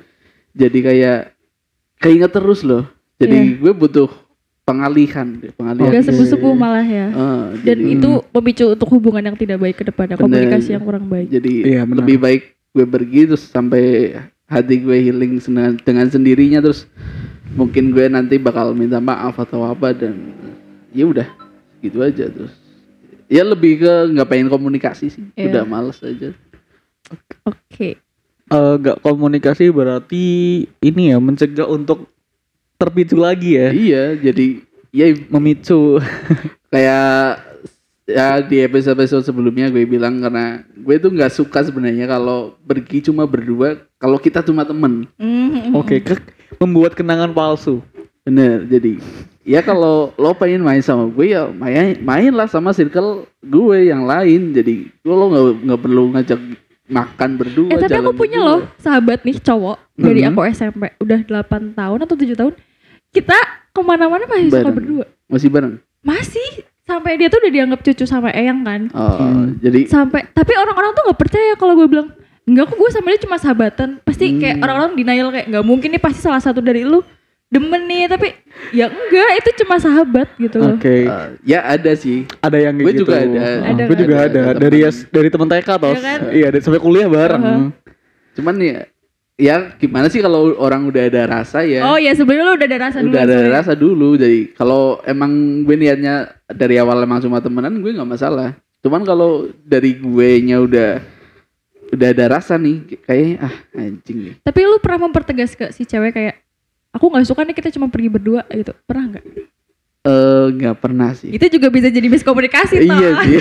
jadi 0.52 0.80
kayak 0.82 1.20
keinget 2.02 2.34
terus 2.34 2.66
loh 2.66 2.90
jadi 3.22 3.38
Iya. 3.38 3.54
gue 3.58 3.72
butuh 3.72 4.10
pengalihan 4.62 5.28
pengalihan 5.52 5.90
Gak 5.92 6.00
Oke. 6.00 6.08
sepuh-sepuh 6.10 6.54
malah 6.54 6.82
ya. 6.82 7.08
Ah, 7.12 7.46
Dan 7.56 7.78
jadi, 7.78 7.98
itu 7.98 8.10
memicu 8.32 8.66
untuk 8.70 8.90
hubungan 8.90 9.24
yang 9.24 9.36
tidak 9.36 9.58
baik 9.58 9.76
ke 9.76 9.84
depannya, 9.84 10.16
komunikasi 10.16 10.74
yang 10.74 10.82
kurang 10.82 11.06
baik. 11.06 11.28
jadi 11.28 11.54
Iya, 11.68 11.82
benar. 11.84 11.98
lebih 12.02 12.18
baik 12.18 12.42
gue 12.72 12.86
pergi 12.86 13.22
terus 13.28 13.44
sampai 13.44 14.16
hati 14.48 14.76
gue 14.80 14.98
healing 15.02 15.40
dengan, 15.40 15.76
dengan 15.78 16.08
sendirinya 16.08 16.60
terus 16.60 16.88
mungkin 17.52 17.92
gue 17.92 18.08
nanti 18.08 18.36
bakal 18.36 18.72
minta 18.72 18.98
maaf 18.98 19.36
atau 19.38 19.64
apa 19.64 19.92
dan 19.92 20.16
ya 20.90 21.04
udah 21.04 21.28
gitu 21.80 22.00
aja 22.00 22.28
terus 22.28 22.52
ya 23.28 23.44
lebih 23.44 23.80
ke 23.80 23.92
nggak 24.10 24.28
pengen 24.28 24.48
komunikasi 24.48 25.08
sih 25.08 25.24
Iya. 25.36 25.52
udah 25.52 25.64
males 25.66 26.00
aja 26.00 26.32
Eh, 27.12 27.20
Oke. 27.44 27.90
nggak 28.48 29.00
komunikasi 29.00 29.68
berarti 29.68 30.24
ini 30.78 31.04
ya 31.12 31.18
mencegah 31.18 31.64
untuk 31.66 32.11
terpicu 32.82 33.16
lagi 33.16 33.54
ya 33.54 33.70
iya 33.70 34.04
jadi 34.16 34.48
ya 34.90 35.06
memicu 35.30 36.02
kayak 36.74 37.40
ya 38.04 38.42
di 38.42 38.60
episode 38.60 38.98
episode 38.98 39.24
sebelumnya 39.24 39.70
gue 39.70 39.86
bilang 39.86 40.20
karena 40.20 40.46
gue 40.68 40.96
tuh 40.98 41.10
nggak 41.10 41.32
suka 41.32 41.62
sebenarnya 41.62 42.10
kalau 42.10 42.58
pergi 42.60 43.00
cuma 43.04 43.24
berdua 43.24 43.78
kalau 43.96 44.18
kita 44.18 44.42
cuma 44.42 44.64
temen 44.64 45.06
Mhm. 45.16 45.72
oke 45.72 45.96
ke- 46.02 46.26
membuat 46.58 46.92
kenangan 46.92 47.32
palsu 47.32 47.80
Bener, 48.22 48.70
jadi 48.70 49.02
ya 49.42 49.62
kalau 49.62 50.14
lo 50.14 50.38
pengen 50.38 50.62
main 50.62 50.78
sama 50.80 51.10
gue 51.10 51.34
ya 51.34 51.50
main 51.50 51.98
main 51.98 52.30
lah 52.30 52.46
sama 52.46 52.70
circle 52.70 53.26
gue 53.42 53.90
yang 53.90 54.06
lain. 54.06 54.54
Jadi 54.54 54.94
lo 55.02 55.26
nggak 55.26 55.46
nggak 55.66 55.82
perlu 55.82 56.04
ngajak 56.14 56.38
makan 56.86 57.30
berdua. 57.34 57.74
Eh 57.74 57.82
tapi 57.82 57.98
aku 57.98 58.14
punya 58.14 58.38
berdua. 58.38 58.46
loh 58.48 58.60
sahabat 58.78 59.26
nih 59.26 59.42
cowok 59.42 59.78
dari 59.98 60.22
Mhm. 60.22 60.30
aku 60.30 60.40
SMP 60.48 60.84
udah 61.00 61.20
8 61.26 61.74
tahun 61.74 62.00
atau 62.00 62.14
7 62.14 62.38
tahun. 62.38 62.54
Kita 63.12 63.38
ke 63.70 63.82
mana-mana 63.82 64.24
masih 64.26 64.48
suka 64.48 64.60
Bareng. 64.62 64.76
berdua. 64.76 65.06
Masih 65.28 65.48
bareng. 65.48 65.74
Masih 66.02 66.50
sampai 66.82 67.16
dia 67.16 67.28
tuh 67.28 67.40
udah 67.40 67.52
dianggap 67.52 67.80
cucu 67.82 68.04
sama 68.04 68.32
Eyang 68.32 68.62
kan. 68.62 68.82
Oh, 68.92 69.16
Hmm. 69.18 69.60
jadi 69.60 69.86
Sampai 69.86 70.28
tapi 70.30 70.54
orang-orang 70.54 70.92
tuh 70.92 71.04
nggak 71.06 71.20
percaya 71.20 71.54
kalau 71.54 71.76
gue 71.76 71.88
bilang 71.88 72.08
enggak 72.44 72.66
kok 72.66 72.76
gue 72.76 72.90
sama 72.90 73.08
dia 73.10 73.22
cuma 73.22 73.36
sahabatan. 73.36 73.90
Pasti 74.02 74.26
kayak 74.34 74.56
Hmm. 74.56 74.64
orang-orang 74.66 74.92
denial 74.96 75.28
kayak 75.30 75.48
nggak 75.48 75.66
mungkin 75.66 75.90
nih 75.90 76.02
pasti 76.02 76.20
salah 76.20 76.40
satu 76.40 76.60
dari 76.60 76.82
lu 76.82 77.00
demen 77.48 77.84
nih 77.84 78.08
tapi 78.08 78.32
ya 78.72 78.88
enggak 78.88 79.30
itu 79.38 79.50
cuma 79.60 79.76
sahabat 79.76 80.32
gitu 80.38 80.56
loh. 80.58 80.72
oke 80.74 80.88
eh, 80.88 81.08
ya 81.44 81.60
ada 81.62 81.92
sih. 81.94 82.24
ada 82.40 82.56
yang 82.56 82.74
kayak 82.74 82.86
Gue 82.86 82.94
gitu 82.94 83.04
juga 83.06 83.16
ada. 83.18 83.44
Ada 83.62 83.84
gue 83.84 83.98
juga 83.98 84.16
kan? 84.16 84.24
ada, 84.26 84.42
Ada 84.42 84.60
dari 84.62 84.80
teman. 84.82 85.12
dari 85.12 85.28
teman 85.30 85.48
TK 85.50 85.68
Iya 85.68 86.00
kan? 86.00 86.20
iya 86.32 86.48
dari- 86.50 86.64
sampai 86.64 86.80
kuliah 86.80 87.08
bareng 87.08 87.44
Uh-huh. 87.44 87.68
Cuman 88.32 88.56
ya 88.58 88.88
ya 89.42 89.74
gimana 89.76 90.06
sih 90.06 90.22
kalau 90.22 90.54
orang 90.56 90.86
udah 90.86 91.10
ada 91.10 91.26
rasa 91.26 91.66
ya. 91.66 91.82
Oh 91.84 91.98
ya 91.98 92.14
sebelumnya 92.14 92.46
lu 92.46 92.54
udah 92.56 92.68
ada 92.70 92.80
rasa 92.80 92.98
dulu. 93.02 93.10
udah 93.10 93.24
ada 93.26 93.36
sorry. 93.36 93.50
rasa 93.50 93.74
dulu 93.74 94.10
jadi 94.14 94.40
kalau 94.54 94.82
emang 95.02 95.32
gue 95.66 95.76
niatnya 95.76 96.16
dari 96.48 96.78
awal 96.78 97.02
emang 97.02 97.18
cuma 97.20 97.42
temenan 97.42 97.82
gue 97.82 97.90
nggak 97.90 98.06
masalah 98.08 98.54
cuman 98.80 99.02
kalau 99.02 99.32
dari 99.62 99.98
gue 99.98 100.30
nya 100.42 100.62
udah 100.62 101.02
udah 101.90 102.08
ada 102.08 102.26
rasa 102.32 102.56
nih 102.56 103.02
kayaknya 103.02 103.36
ah 103.42 103.54
anjing 103.76 104.18
nih 104.22 104.34
Tapi 104.40 104.60
lu 104.62 104.78
pernah 104.78 105.10
mempertegas 105.10 105.54
ke 105.54 105.74
si 105.74 105.84
cewek 105.84 106.14
kayak 106.14 106.36
aku 106.94 107.10
nggak 107.10 107.26
suka 107.26 107.42
nih 107.42 107.56
kita 107.56 107.74
cuma 107.74 107.90
pergi 107.90 108.08
berdua 108.08 108.46
gitu. 108.48 108.72
Pernah 108.86 109.18
nggak? 109.18 109.26
eh 110.02 110.46
nggak 110.58 110.76
pernah 110.82 111.14
sih 111.14 111.30
Itu 111.30 111.46
juga 111.46 111.70
bisa 111.70 111.94
jadi 111.94 112.10
miskomunikasi 112.10 112.76
toh. 112.82 112.90
iya 112.90 113.10
sih 113.22 113.38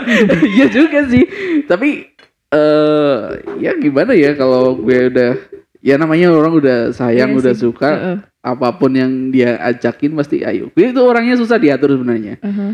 iya 0.56 0.66
juga 0.68 1.00
sih 1.08 1.24
tapi 1.64 2.12
eh 2.54 3.18
ya 3.58 3.72
gimana 3.74 4.12
ya 4.12 4.32
kalau 4.32 4.76
gue 4.76 5.10
udah 5.10 5.32
ya 5.80 5.94
namanya 5.96 6.30
orang 6.30 6.54
udah 6.54 6.78
sayang 6.90 7.34
Iya 7.34 7.40
udah 7.40 7.52
sih. 7.52 7.62
suka 7.62 7.90
Heeh, 7.90 8.16
apa 8.40 8.68
pun 8.72 8.90
yang 8.90 9.10
dia 9.28 9.58
ajakin 9.60 10.14
pasti 10.14 10.40
ayo 10.40 10.70
gue 10.70 10.86
itu 10.86 11.00
orangnya 11.00 11.34
susah 11.34 11.58
diatur 11.58 11.92
sebenarnya 11.92 12.38
heeh. 12.38 12.72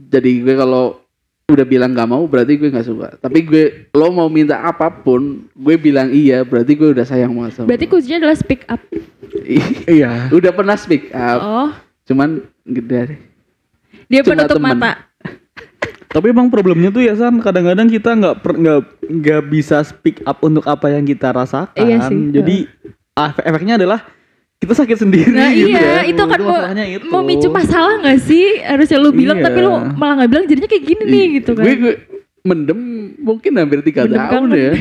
jadi 0.00 0.32
gue 0.40 0.54
kalau 0.56 0.98
udah 1.46 1.66
bilang 1.66 1.90
gak 1.90 2.06
mau 2.06 2.22
berarti 2.24 2.54
gue 2.54 2.70
nggak 2.70 2.86
suka 2.86 3.08
tapi 3.18 3.42
gue 3.42 3.64
lo 3.92 4.08
mau 4.08 4.26
minta 4.26 4.56
apa 4.56 4.86
pun 4.88 5.20
gue 5.50 5.74
bilang 5.76 6.08
iya 6.08 6.40
berarti 6.40 6.72
gue 6.72 6.88
udah 6.90 7.02
sayang 7.02 7.34
banget 7.34 7.52
sama 7.54 7.66
Berarti 7.66 7.86
kuncinya 7.86 8.18
adalah 8.22 8.38
speak 8.38 8.62
up. 8.66 8.78
iya 9.90 10.30
udah 10.30 10.50
pernah 10.50 10.74
speak 10.74 11.10
up 11.10 11.40
Oh, 11.40 11.70
cuman 12.04 12.38
gede 12.64 13.18
dia 14.06 14.22
Cuma 14.22 14.46
penutup 14.46 14.56
temen. 14.56 14.74
mata. 14.74 15.09
Tapi 16.10 16.34
emang 16.34 16.50
problemnya 16.50 16.90
tuh 16.90 17.06
ya 17.06 17.14
san 17.14 17.38
kadang-kadang 17.38 17.86
kita 17.86 18.10
nggak 18.18 18.34
nggak 18.42 18.80
nggak 19.22 19.42
bisa 19.46 19.78
speak 19.86 20.18
up 20.26 20.42
untuk 20.42 20.66
apa 20.66 20.90
yang 20.90 21.06
kita 21.06 21.30
rasakan 21.30 21.78
Iya 21.78 21.96
sih, 22.10 22.34
jadi 22.34 22.56
ah, 23.14 23.30
efeknya 23.46 23.78
adalah 23.78 24.02
kita 24.60 24.74
sakit 24.76 24.96
sendiri 24.98 25.32
Nah 25.32 25.54
gitu 25.54 25.70
iya, 25.72 26.02
ya. 26.02 26.10
itu 26.10 26.20
kan 26.20 26.40
mau, 26.42 26.60
itu. 26.76 27.06
memicu 27.08 27.48
masalah 27.48 27.96
nggak 28.04 28.20
sih? 28.20 28.60
Harusnya 28.60 28.98
lu 29.00 29.08
bilang, 29.08 29.40
Iya. 29.40 29.46
tapi 29.48 29.58
lu 29.64 29.70
malah 29.96 30.14
nggak 30.20 30.30
bilang, 30.36 30.44
jadinya 30.50 30.68
kayak 30.68 30.84
gini 30.84 31.04
nih 31.08 31.24
gitu 31.40 31.50
kan. 31.56 31.64
gue, 31.64 31.74
gue 31.80 31.94
mendem 32.44 32.80
mungkin 33.20 33.52
hampir 33.56 33.80
tiga 33.80 34.04
Mendem 34.04 34.20
tahun 34.28 34.48
kangen. 34.48 34.60
ya 34.60 34.72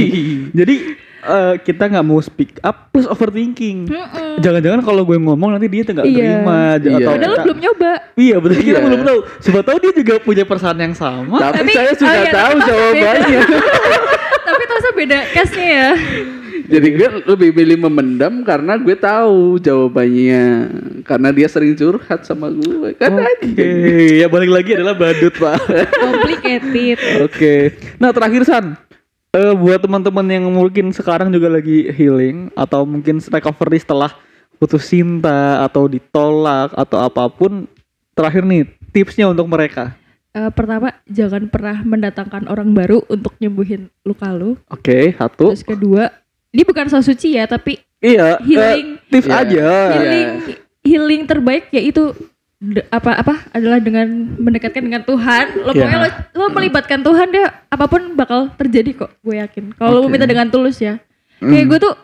jadi 0.60 0.74
eh, 1.22 1.54
kita 1.58 1.86
nggak 1.86 2.02
mau 2.02 2.18
speak 2.18 2.58
up 2.60 2.88
plus 2.88 3.04
overthinking 3.04 3.86
Mm-mm. 3.86 4.38
jangan-jangan 4.38 4.80
kalau 4.80 5.02
gue 5.02 5.16
ngomong 5.16 5.54
nanti 5.54 5.66
dia 5.66 5.82
nggak 5.84 6.02
Iya. 6.02 6.16
terima 6.16 6.60
Iya. 6.74 6.96
atau 6.98 7.12
Padahal 7.12 7.30
lu 7.32 7.44
belum 7.44 7.58
nyoba. 7.60 7.92
iya 8.14 8.36
betul 8.36 8.56
kita 8.58 8.68
Iya. 8.72 8.80
belum 8.82 9.00
tahu 9.02 9.18
siapa 9.38 9.60
tahu 9.62 9.76
dia 9.78 9.92
juga 9.94 10.14
punya 10.18 10.44
perasaan 10.44 10.78
yang 10.78 10.94
sama 10.94 11.36
tapi, 11.40 11.56
Tapi- 11.62 11.72
saya 11.72 11.88
oh 11.88 11.96
sudah 11.96 12.16
iya, 12.18 12.32
tahu 12.32 12.56
jawabannya 12.60 13.40
tapi 14.48 14.62
terasa 14.64 14.88
beda 14.92 15.18
case-nya 15.30 15.66
ya. 15.68 15.90
Jadi 16.62 16.88
gue 16.90 17.08
lebih 17.26 17.50
milih 17.52 17.78
memendam 17.82 18.40
karena 18.40 18.74
gue 18.74 18.94
tahu 18.94 19.58
jawabannya. 19.58 20.44
Karena 21.02 21.28
dia 21.28 21.44
sering 21.44 21.74
curhat 21.74 22.22
sama 22.22 22.48
gue. 22.48 22.94
Kan 22.94 23.12
Oke, 23.12 23.28
anjing. 23.44 24.16
ya 24.16 24.26
balik 24.26 24.48
lagi 24.48 24.70
adalah 24.72 24.94
badut 24.94 25.34
pak. 25.34 25.58
Complicated. 25.92 26.96
Oke, 27.20 27.54
nah 27.96 28.08
terakhir 28.08 28.42
San, 28.44 28.64
Eh 29.32 29.56
buat 29.56 29.80
teman-teman 29.80 30.28
yang 30.28 30.44
mungkin 30.52 30.92
sekarang 30.92 31.32
juga 31.32 31.48
lagi 31.48 31.88
healing 31.88 32.52
atau 32.52 32.84
mungkin 32.84 33.16
recovery 33.16 33.80
setelah 33.80 34.12
putus 34.60 34.84
cinta 34.84 35.64
atau 35.64 35.88
ditolak 35.88 36.76
atau 36.76 37.00
apa 37.00 37.32
pun, 37.32 37.64
terakhir 38.12 38.44
nih 38.44 38.68
tipsnya 38.92 39.32
untuk 39.32 39.48
mereka. 39.48 39.96
Eh, 40.36 40.52
pertama, 40.52 40.92
jangan 41.08 41.48
pernah 41.48 41.80
mendatangkan 41.80 42.44
orang 42.44 42.76
baru 42.76 43.00
untuk 43.08 43.32
nyembuhin 43.40 43.88
luka 44.04 44.28
lu. 44.36 44.60
Oke, 44.68 45.16
satu. 45.16 45.56
Terus 45.56 45.64
kedua, 45.64 46.12
ini 46.52 46.62
bukan 46.68 46.92
so 46.92 47.00
suci 47.00 47.40
ya, 47.40 47.48
tapi 47.48 47.80
Iya, 48.04 48.36
eh, 48.36 48.44
Healing. 48.44 48.88
tips 49.08 49.28
Iya. 49.32 49.40
aja. 49.40 49.68
healing 49.96 50.28
healing 50.82 51.22
terbaik 51.24 51.70
yaitu 51.72 52.12
apa 52.88 53.10
apa 53.18 53.34
adalah 53.50 53.82
dengan 53.82 54.06
mendekatkan 54.38 54.82
dengan 54.82 55.02
Tuhan. 55.02 55.66
Lo 55.66 55.74
pokoknya 55.74 55.98
lo, 55.98 56.08
lo 56.38 56.44
melibatkan 56.50 57.02
Tuhan 57.02 57.26
deh, 57.28 57.42
apa 57.68 57.84
pun 57.86 58.14
bakal 58.14 58.54
terjadi 58.54 58.94
kok. 58.96 59.10
Gue 59.20 59.42
yakin. 59.42 59.74
Kalau 59.74 59.98
lo 59.98 60.00
Oke. 60.06 60.14
minta 60.14 60.24
dengan 60.24 60.46
tulus 60.46 60.78
ya. 60.78 61.02
Hmm. 61.42 61.50
Kayak 61.50 61.66
gue 61.66 61.78
tuh 61.82 61.94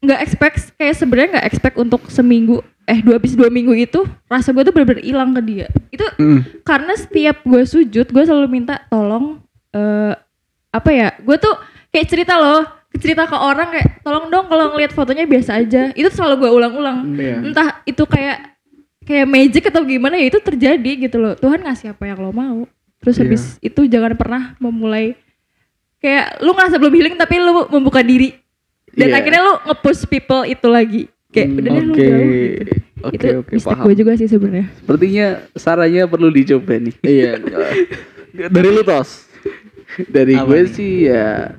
nggak 0.00 0.20
expect 0.20 0.58
kayak 0.74 0.96
sebenarnya 0.96 1.28
nggak 1.38 1.46
expect 1.46 1.76
untuk 1.76 2.08
seminggu 2.08 2.58
eh 2.88 2.98
dua 2.98 3.20
habis 3.20 3.36
dua 3.36 3.52
minggu 3.52 3.70
itu 3.76 4.00
rasa 4.26 4.50
gue 4.50 4.64
tuh 4.64 4.72
benar-benar 4.72 5.04
hilang 5.04 5.30
ke 5.30 5.42
dia. 5.44 5.66
Itu 5.88 6.02
Mm. 6.18 6.64
karena 6.64 6.92
setiap 6.96 7.36
gue 7.44 7.62
sujud 7.62 8.06
gue 8.08 8.24
selalu 8.26 8.48
minta 8.50 8.82
tolong 8.88 9.38
eh 9.70 10.12
apa 10.70 10.90
ya 10.90 11.14
gue 11.18 11.36
tuh 11.36 11.54
kayak 11.90 12.06
cerita 12.08 12.34
loh 12.34 12.66
cerita 12.98 13.22
ke 13.24 13.34
orang 13.34 13.70
kayak 13.70 14.02
tolong 14.02 14.26
dong 14.26 14.50
kalau 14.50 14.74
ngeliat 14.74 14.90
fotonya 14.90 15.22
biasa 15.22 15.62
aja 15.62 15.94
itu 15.94 16.10
selalu 16.10 16.42
gue 16.42 16.50
ulang-ulang 16.50 16.98
Iya. 17.14 17.36
entah 17.46 17.68
itu 17.84 18.02
kayak 18.02 18.58
kayak 19.00 19.26
magic 19.26 19.64
atau 19.64 19.82
gimana 19.82 20.14
ya 20.14 20.28
itu 20.28 20.38
terjadi 20.38 20.92
gitu 21.00 21.16
loh 21.16 21.34
Tuhan 21.34 21.60
ngasih 21.60 21.92
apa 21.92 22.04
yang 22.04 22.18
lo 22.18 22.30
mau 22.30 22.68
terus 22.98 23.16
Iya. 23.16 23.24
habis 23.24 23.42
itu 23.58 23.80
jangan 23.84 24.12
pernah 24.14 24.42
memulai 24.56 25.16
kayak 25.98 26.40
lu 26.40 26.52
ngerasa 26.52 26.76
belum 26.76 26.94
healing 26.94 27.16
tapi 27.16 27.34
lu 27.36 27.52
membuka 27.68 28.00
diri 28.00 28.36
dan 28.90 29.08
Iya. 29.08 29.16
akhirnya 29.16 29.42
lu 29.42 29.54
nge-push 29.66 30.04
people 30.04 30.42
itu 30.44 30.66
lagi 30.66 31.02
kayak 31.28 31.46
Hmm, 31.46 31.58
udah 31.58 31.70
deh 31.70 31.80
lu 31.80 31.94
jauh 31.94 32.04
gitu. 32.20 32.72
oke, 33.00 33.14
itu 33.14 33.26
oke, 33.32 33.50
mistake 33.50 33.70
paham. 33.72 33.84
gue 33.84 33.94
juga 33.96 34.12
sih 34.14 34.28
sebenarnya 34.28 34.66
Sepertinya 34.76 35.26
sarannya 35.54 36.02
perlu 36.04 36.28
dicoba 36.28 36.74
nih. 36.76 36.94
Iya. 37.06 37.32
Dari 38.52 38.68
lu 38.68 38.82
tos. 38.82 39.26
dari 40.06 40.34
Apa 40.34 40.46
gue 40.46 40.60
nih? 40.60 40.70
sih 40.70 40.92
ya 41.04 41.50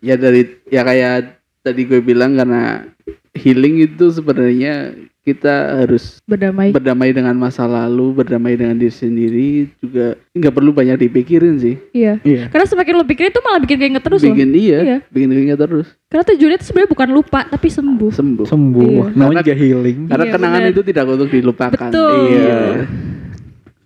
ya 0.00 0.14
dari 0.16 0.42
ya 0.66 0.80
kayak 0.80 1.16
tadi 1.60 1.84
gue 1.84 2.00
bilang 2.00 2.32
karena 2.32 2.88
healing 3.32 3.82
itu 3.82 4.04
sebenarnya 4.10 4.92
kita 5.20 5.52
harus 5.84 6.16
berdamai 6.24 6.72
berdamai 6.72 7.12
dengan 7.12 7.36
masa 7.36 7.62
lalu, 7.62 8.16
berdamai 8.16 8.56
dengan 8.56 8.72
diri 8.74 8.88
sendiri 8.90 9.48
juga 9.76 10.16
nggak 10.32 10.48
perlu 10.50 10.72
banyak 10.72 10.96
dipikirin 10.98 11.54
sih. 11.56 11.76
iya 11.92 12.16
Iya. 12.20 12.48
Karena 12.48 12.64
semakin 12.64 12.92
lo 12.96 13.04
pikirin 13.04 13.28
itu 13.28 13.40
malah 13.40 13.60
bikin 13.60 13.76
keinget 13.78 14.00
terus 14.00 14.20
loh. 14.20 14.32
bikin 14.32 14.50
iya, 14.52 14.78
Iya. 14.80 14.98
bikin 15.06 15.28
keinget 15.28 15.60
terus 15.60 15.92
Karena 16.08 16.24
tujuannya 16.24 16.56
itu 16.56 16.64
sebenarnya 16.64 16.90
bukan 16.90 17.08
lupa 17.12 17.40
tapi 17.44 17.68
sembuh. 17.68 18.10
sembuh. 18.10 18.46
Sembuh. 18.48 18.82
Iya. 18.82 19.04
Namanya 19.12 19.42
juga 19.44 19.54
healing. 19.54 19.98
Karena 20.08 20.24
Iya, 20.24 20.32
kenangan 20.32 20.60
benar. 20.64 20.72
itu 20.72 20.82
tidak 20.82 21.04
untuk 21.06 21.28
dilupakan. 21.28 21.88
Betul. 21.92 22.16
Iya. 22.26 22.58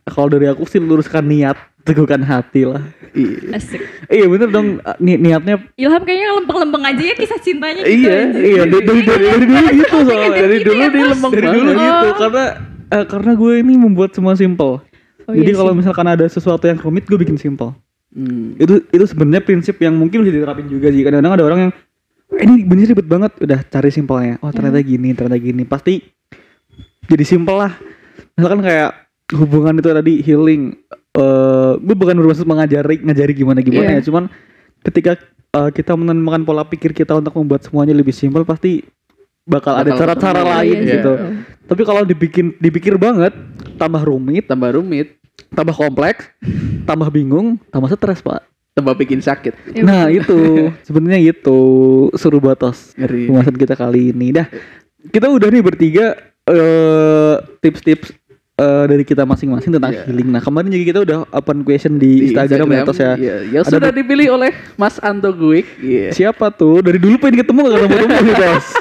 Kalau 0.04 0.28
dari 0.28 0.46
aku 0.46 0.64
sih 0.64 0.76
luruskan 0.76 1.24
niat, 1.24 1.56
teguhkan 1.80 2.20
hati 2.20 2.64
lah. 2.64 2.84
Iya. 3.10 3.56
Asik. 3.56 3.80
Iya 4.06 4.26
bener 4.26 4.48
dong 4.50 4.68
ni 4.98 5.14
niatnya 5.14 5.64
Ilham 5.74 6.02
kayaknya 6.02 6.28
lempeng-lempeng 6.34 6.82
aja 6.82 7.02
ya 7.02 7.14
kisah 7.14 7.38
cintanya 7.38 7.80
gitu. 7.80 8.04
Iya, 8.04 8.16
aja. 8.26 8.36
iya 8.36 8.62
dari 8.66 8.82
dari 8.82 9.00
dari, 9.00 9.24
dari 9.24 9.44
dulu 9.46 9.66
gitu 9.70 9.96
soalnya 10.02 10.28
Dari 10.34 10.56
Gitu 10.56 10.66
dulu 10.66 10.76
ya, 10.76 10.88
dia 10.88 10.98
Tos? 10.98 11.10
lempeng 11.14 11.32
dari 11.32 11.42
banget. 11.42 11.56
dulu 11.56 11.70
gitu 11.72 12.04
Oh. 12.04 12.14
karena 12.18 12.44
eh, 12.90 13.04
karena 13.06 13.32
gue 13.32 13.52
ini 13.56 13.74
membuat 13.76 14.10
semua 14.12 14.34
simple. 14.34 14.74
Oh, 15.24 15.32
Jadi 15.32 15.46
iya 15.46 15.56
kalau 15.56 15.72
misalkan 15.72 16.04
ada 16.04 16.26
sesuatu 16.26 16.64
yang 16.64 16.76
rumit 16.76 17.06
gue 17.06 17.16
bikin 17.16 17.38
simple. 17.38 17.72
Hmm. 18.10 18.54
Itu 18.56 18.84
itu 18.84 19.04
sebenarnya 19.06 19.40
prinsip 19.40 19.78
yang 19.78 19.94
mungkin 19.94 20.20
bisa 20.20 20.30
diterapin 20.30 20.66
juga 20.66 20.90
sih. 20.90 21.00
Kadang-kadang 21.00 21.32
ada 21.32 21.44
orang 21.44 21.60
yang 21.60 21.72
"Eh, 22.34 22.42
ini 22.42 22.62
bener 22.62 22.90
ribet 22.90 23.06
banget, 23.06 23.32
udah 23.38 23.62
cari 23.64 23.88
simpelnya. 23.88 24.36
Oh 24.38 24.50
ternyata 24.50 24.80
gini, 24.80 25.14
ternyata 25.14 25.38
gini. 25.38 25.62
Pasti 25.62 26.02
jadi 27.06 27.22
simple 27.22 27.56
lah. 27.56 27.72
Misalkan 28.34 28.60
kayak 28.60 29.03
hubungan 29.30 29.78
itu 29.78 29.88
tadi 29.88 30.14
healing. 30.20 30.62
eh 31.14 31.72
gue 31.78 31.94
bukan 31.94 32.18
bermaksud 32.18 32.42
mengajari 32.42 32.98
ngajari 32.98 33.32
gimana 33.32 33.62
gimana 33.62 33.86
Iya. 33.86 34.02
ya, 34.02 34.10
cuman 34.10 34.26
ketika 34.82 35.14
eh, 35.54 35.70
kita 35.70 35.94
menemukan 35.94 36.42
pola 36.42 36.66
pikir 36.66 36.90
kita 36.90 37.14
untuk 37.14 37.30
membuat 37.34 37.62
semuanya 37.62 37.94
lebih 37.94 38.10
simpel 38.10 38.42
pasti 38.42 38.82
bakal, 39.44 39.78
ada 39.78 39.94
Bakal 39.94 40.00
cara-cara 40.10 40.40
ketemu. 40.42 40.50
lain 40.50 40.76
Iya, 40.76 40.90
gitu. 40.90 41.12
iya. 41.14 41.28
Tapi 41.64 41.82
kalau 41.82 42.02
dibikin 42.02 42.46
dipikir 42.58 42.98
banget, 42.98 43.30
tambah 43.76 44.02
rumit, 44.02 44.44
Tambah 44.44 44.74
rumit, 44.74 45.14
tambah 45.48 45.72
kompleks, 45.72 46.34
tambah 46.82 47.06
bingung, 47.08 47.62
tambah 47.70 47.88
stres 47.88 48.18
pak. 48.18 48.42
tambah 48.72 48.98
bikin 48.98 49.22
sakit. 49.22 49.54
Iya, 49.70 49.82
nah 49.86 50.04
itu 50.10 50.34
sebenarnya 50.82 51.30
itu 51.30 51.58
suruh 52.12 52.42
batas 52.42 52.90
pembahasan 52.98 53.54
kita 53.54 53.78
kali 53.78 54.10
ini. 54.10 54.34
Dah 54.34 54.50
kita 55.06 55.30
udah 55.30 55.46
nih 55.46 55.62
bertiga 55.62 56.18
eh 56.44 57.34
tips-tips 57.60 58.10
eh, 58.54 58.84
dari 58.86 59.02
kita 59.02 59.26
masing-masing 59.26 59.74
tentang 59.74 59.92
Iya. 59.92 60.06
healing. 60.06 60.28
Nah 60.30 60.40
kemarin 60.40 60.70
juga 60.70 60.84
kita 60.84 61.00
udah 61.02 61.18
open 61.30 61.58
question 61.66 61.98
di, 61.98 62.30
Instagram, 62.30 62.66
ya 62.70 62.82
Tos 62.86 63.00
ya. 63.00 63.12
Iya, 63.18 63.34
yang 63.50 63.64
Ada 63.66 63.72
sudah 63.74 63.90
dipilih 63.90 64.26
oleh 64.38 64.50
Mas 64.78 64.96
Anto 65.02 65.30
Guik. 65.34 65.66
Iya. 65.82 66.14
Siapa 66.14 66.54
tuh? 66.54 66.82
Dari 66.82 66.98
dulu 67.02 67.18
pengen 67.18 67.42
ketemu 67.42 67.58
gak 67.66 67.72
ketemu-ketemu 67.74 68.18
nih 68.22 68.36
Tos. 68.38 68.66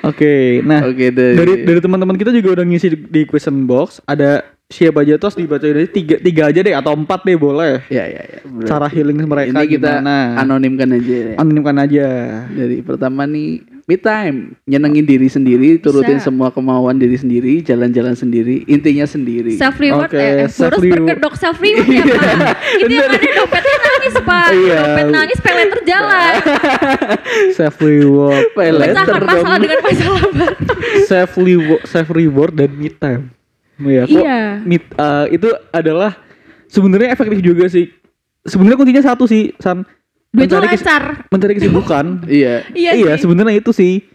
Oke, 0.00 0.64
nah 0.64 0.80
Oke 0.88 1.12
dari, 1.12 1.36
dari 1.36 1.52
dari 1.68 1.80
teman-teman 1.84 2.16
kita 2.16 2.32
juga 2.32 2.56
udah 2.56 2.64
ngisi 2.64 2.88
di, 2.88 2.98
di 3.04 3.22
question 3.28 3.68
box 3.68 4.00
ada 4.08 4.40
siapa 4.70 5.02
aja 5.02 5.18
tos 5.18 5.34
dibaca 5.34 5.60
dari 5.60 5.90
tiga 5.90 6.16
tiga 6.22 6.48
aja 6.48 6.62
deh 6.62 6.72
atau 6.72 6.94
empat 6.94 7.26
deh 7.26 7.34
boleh 7.34 7.82
ya 7.90 8.06
ya 8.06 8.22
ya. 8.22 8.38
cara 8.70 8.86
healing 8.86 9.18
mereka 9.18 9.50
ini 9.50 9.66
kita 9.66 9.98
gimana 9.98 10.38
anonimkan 10.38 10.88
aja. 10.94 11.10
ya. 11.12 11.34
anonimkan 11.36 11.76
aja 11.76 12.06
Dari 12.48 12.78
pertama 12.80 13.26
nih 13.26 13.66
me 13.90 13.98
time, 13.98 14.36
nyenengin 14.64 15.02
diri 15.02 15.26
sendiri, 15.26 15.74
turutin 15.76 16.14
Bisa. 16.14 16.30
semua 16.30 16.48
kemauan 16.48 16.94
diri 16.94 17.14
sendiri, 17.14 17.58
jalan-jalan 17.60 18.14
sendiri, 18.14 18.62
intinya 18.64 19.02
sendiri. 19.02 19.58
self 19.58 19.74
reward 19.76 20.06
Oke, 20.06 20.14
eh, 20.14 20.30
eh, 20.36 20.48
self 20.48 20.78
reward. 20.78 21.10
berkedok 21.10 21.34
self 21.34 21.58
reward 21.58 21.90
ya 21.90 22.04
pak 22.06 22.54
itu 22.78 22.94
yang 22.94 23.10
ada 23.10 23.18
dompetnya 23.18 23.76
nangis 23.82 24.14
pak 24.20 24.46
Iya. 24.52 24.78
dompet 24.78 25.06
nangis 25.10 25.38
pelet 25.40 25.68
terjalan 25.72 26.34
self 27.56 27.76
reward 27.78 28.44
Pelet 28.52 28.88
pecahkan 28.88 29.06
terdom. 29.12 29.28
masalah 29.28 29.58
dengan 29.58 29.78
masalah 29.82 30.22
baru 30.30 30.56
self 31.02 31.32
reward 31.36 31.82
self 31.84 32.08
reward 32.10 32.52
dan 32.54 32.70
me 32.72 32.88
time 32.88 33.24
Iya, 33.76 34.02
kok 34.04 34.20
Iya. 34.20 34.40
me- 34.60 34.92
eh, 34.92 35.26
itu 35.32 35.48
adalah 35.70 36.12
sebenarnya 36.66 37.10
efektif 37.10 37.40
juga 37.40 37.66
sih 37.66 37.90
sebenarnya 38.42 38.76
kuncinya 38.76 39.02
satu 39.02 39.24
sih 39.24 39.50
san 39.56 39.82
duit 40.30 40.46
tuh 40.46 40.56
mencari 40.56 40.66
kes- 40.68 40.80
lancar. 40.80 41.04
mencari 41.26 41.52
kesibukan. 41.54 42.04
Iya. 42.30 42.54
iya, 42.72 42.90
iya 42.94 43.12
sebenarnya 43.14 43.56
itu 43.56 43.70
sih. 43.70 44.06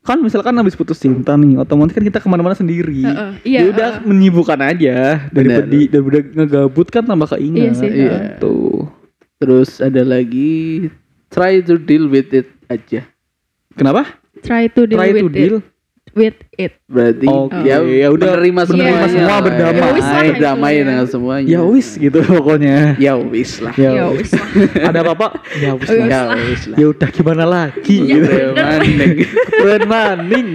Kan 0.00 0.18
misalkan 0.18 0.56
habis 0.56 0.72
putus 0.72 0.96
cinta 0.96 1.34
nih 1.34 1.56
otomatis 1.56 1.92
kan 1.92 2.00
kita 2.00 2.18
ke 2.18 2.26
mana-mana 2.26 2.54
sendiri. 2.54 3.00
Heeh, 3.00 3.30
iya, 3.44 3.58
Ya 3.60 3.68
udah 3.68 3.88
heeh. 3.94 4.06
menyibukkan 4.06 4.58
aja. 4.58 5.28
Daripada 5.28 5.64
di, 5.64 5.80
daripada 5.86 6.18
ngegabut 6.24 6.86
kan 6.88 7.04
tambah 7.04 7.28
keinget. 7.30 7.62
Iya 7.62 7.72
sih, 7.74 7.88
Iya. 7.88 8.16
tuh 8.36 8.88
Terus 9.36 9.78
ada 9.78 10.02
lagi 10.02 10.88
try 11.28 11.60
to 11.60 11.76
deal 11.76 12.06
with 12.06 12.28
it 12.30 12.48
aja. 12.66 13.08
kenapa? 13.72 14.20
Try 14.40 14.68
to 14.68 14.84
deal 14.84 14.96
try 14.96 15.10
with 15.10 15.22
to 15.22 15.28
deal? 15.30 15.56
it 15.58 15.64
with 16.12 16.36
it 16.54 16.76
Berarti 16.84 17.24
Oke, 17.24 17.62
ya, 17.62 17.78
ya 17.80 18.08
udah 18.08 18.34
menerima 18.34 18.62
menerima 18.62 18.62
semuanya 18.66 19.06
semua, 19.06 19.26
lah, 19.26 19.38
berdamai. 19.40 19.78
ya. 19.78 19.86
Ya 19.90 20.02
lah, 20.02 20.22
berdamai 20.26 20.72
ya. 20.72 20.82
dengan 20.82 21.06
semuanya. 21.06 21.48
ya 21.48 21.60
wis 21.62 21.88
gitu 21.94 22.18
pokoknya 22.20 22.76
Ya 22.96 23.14
wis 23.14 23.52
lah. 23.58 23.74
ya, 23.74 23.90
ya 23.94 24.04
wis. 24.08 24.30
lah 24.30 24.46
ada 24.86 24.98
apa-apa 25.02 25.26
ya 25.56 25.70
wis 25.74 25.88
lah. 25.88 26.06
Ya 26.06 26.20
wis 26.36 26.62
lah. 26.66 26.76
ya 26.76 26.86
udah 26.88 27.08
gimana 27.08 27.44
lagi 27.44 27.96
Ya, 28.00 28.14
gitu. 28.16 28.32
Maning. 28.52 29.14
keren 29.50 29.82
maning 29.86 30.48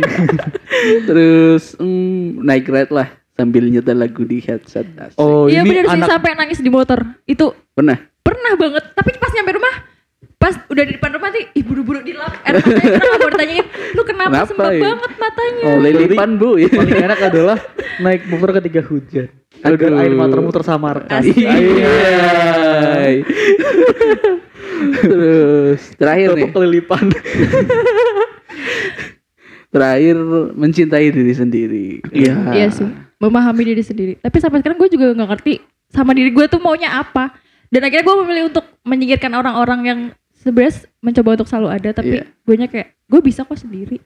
Terus 1.03 1.75
mm, 1.75 2.41
naik 2.41 2.65
ride 2.65 2.91
lah 2.91 3.07
sambil 3.31 3.67
nyetel 3.67 3.97
lagu 3.97 4.23
di 4.23 4.39
headset. 4.39 4.87
Asik. 4.95 5.17
oh 5.17 5.47
Iya 5.47 5.61
ini 5.61 5.69
bener 5.73 5.85
sih 5.85 5.99
anak 5.99 6.07
sampai 6.09 6.31
nangis 6.33 6.59
di 6.59 6.69
motor 6.69 6.99
itu 7.25 7.51
Pernah? 7.71 7.99
pernah 8.17 8.53
banget 8.55 8.83
tapi 8.91 9.11
pas 9.15 9.29
nyampe 9.29 9.53
rumah 9.53 9.75
pas 10.35 10.53
udah 10.67 10.83
di 10.83 10.93
depan 10.99 11.15
rumah 11.15 11.31
nih 11.31 11.43
ih 11.55 11.63
buru-buru 11.63 12.03
dilap 12.03 12.35
air 12.43 12.59
matanya 12.59 12.99
kenapa 12.99 13.17
baru 13.17 13.35
lu 13.95 14.01
kenapa, 14.03 14.29
Kenapa 14.29 14.47
sembab 14.51 14.71
ya?" 14.71 14.81
banget 14.83 15.11
matanya 15.17 15.63
Oh, 15.65 15.77
Lilipan 15.81 16.29
bu 16.37 16.49
ya. 16.59 16.67
paling 16.69 16.97
enak 17.01 17.19
adalah 17.23 17.57
naik 17.97 18.21
motor 18.27 18.49
ketika 18.61 18.81
hujan 18.85 19.27
agar 19.63 19.89
Aduh. 19.89 20.01
air 20.03 20.13
matamu 20.13 20.51
tersamarkan. 20.51 21.21
Iya. 21.25 21.89
Terus 25.01 25.81
terakhir 25.95 26.27
nih, 26.35 26.43
Tutup 26.45 26.55
kelilipan 26.59 27.05
terakhir 29.73 30.15
mencintai 30.55 31.07
diri 31.11 31.33
sendiri. 31.35 31.87
Iya. 32.11 32.35
iya 32.53 32.67
sih 32.71 32.87
memahami 33.19 33.63
diri 33.73 33.83
sendiri 33.83 34.13
tapi 34.19 34.37
sampai 34.43 34.59
sekarang 34.59 34.77
gue 34.77 34.89
juga 34.91 35.15
nggak 35.15 35.29
ngerti 35.35 35.53
sama 35.89 36.11
diri 36.11 36.35
gue 36.35 36.45
tuh 36.51 36.59
maunya 36.59 36.99
apa 36.99 37.31
dan 37.71 37.87
akhirnya 37.87 38.03
gue 38.03 38.15
memilih 38.23 38.43
untuk 38.51 38.65
menyingkirkan 38.83 39.31
orang-orang 39.33 39.79
yang 39.87 39.99
sebenarnya 40.45 40.73
mencoba 41.01 41.29
untuk 41.33 41.49
selalu 41.49 41.67
ada 41.71 41.89
tapi 41.91 42.15
Iya. 42.15 42.23
gue 42.29 42.55
nya 42.55 42.67
kayak 42.67 42.93
gue 43.03 43.19
bisa 43.19 43.41
kok 43.41 43.57
sendiri. 43.57 43.97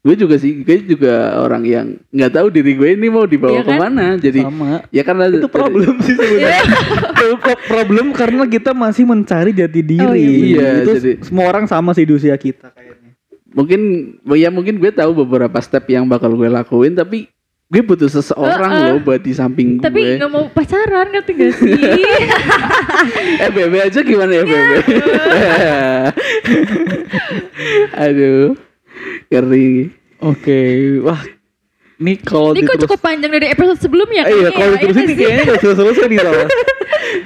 Gue 0.00 0.14
juga 0.14 0.36
sih 0.36 0.60
gue 0.60 0.84
juga 0.84 1.14
orang 1.38 1.64
yang 1.64 1.86
nggak 2.10 2.32
tahu 2.34 2.50
diri 2.50 2.74
gue 2.74 2.88
ini 2.92 3.08
mau 3.08 3.24
dibawa 3.24 3.54
Iya 3.54 3.62
kan? 3.62 3.70
ke 3.70 3.80
mana. 3.80 4.06
Jadi 4.18 4.40
sama. 4.42 4.70
ya 4.90 5.02
karena 5.02 5.24
itu 5.30 5.48
problem 5.48 5.94
sih 5.98 6.12
sebenarnya. 6.12 6.60
Itu 7.14 7.26
pro- 7.38 7.62
problem 7.64 8.06
karena 8.12 8.44
kita 8.44 8.70
masih 8.70 9.04
mencari 9.04 9.50
jati 9.50 9.80
diri. 9.80 10.04
Oh, 10.04 10.12
iya, 10.12 10.28
benar. 10.60 10.76
itu 10.76 10.90
Iya, 10.90 11.00
jadi- 11.00 11.18
semua 11.24 11.48
orang 11.48 11.64
sama 11.64 11.96
sih 11.96 12.04
di 12.04 12.12
usia 12.12 12.36
kita 12.36 12.68
kayaknya. 12.68 13.16
Mungkin 13.54 13.80
ya 14.34 14.50
mungkin 14.50 14.76
gue 14.76 14.90
tahu 14.90 15.14
beberapa 15.16 15.56
step 15.58 15.86
yang 15.88 16.04
bakal 16.04 16.34
gue 16.34 16.50
lakuin 16.52 16.92
tapi 16.92 17.32
gue 17.66 17.80
butuh 17.80 18.06
seseorang 18.06 18.70
Uh-uh. 18.70 18.86
loh 18.86 18.98
buat 19.00 19.18
di 19.18 19.32
samping 19.32 19.80
tapi 19.80 19.98
gue 19.98 20.16
nggak 20.16 20.28
mau 20.28 20.46
pacaran 20.48 21.08
ngerti 21.08 21.32
gak 21.32 21.52
sih 21.54 21.72
eh 23.42 23.50
bebe 23.50 23.78
aja 23.80 24.00
gimana 24.00 24.32
ya 24.32 24.44
bebe 24.44 24.76
aduh 27.96 28.54
ngeri 29.28 29.90
oke 30.20 30.60
wah 31.02 31.20
ini 31.96 32.12
kalau 32.18 32.52
ini 32.52 32.62
kok 32.64 32.78
cukup 32.80 33.00
panjang 33.00 33.30
dari 33.30 33.48
episode 33.48 33.80
sebelumnya 33.80 34.22
Eh, 34.24 34.34
iya 34.34 34.48
kalau 34.50 34.68
ya, 34.68 34.74
diterusin 34.76 35.00
iya 35.00 35.06
nggak 35.06 35.08
sih? 35.08 35.16
kayaknya 35.16 35.44
gak 35.48 35.76
selesai 35.80 36.06
nih 36.06 36.18
Ral. 36.20 36.34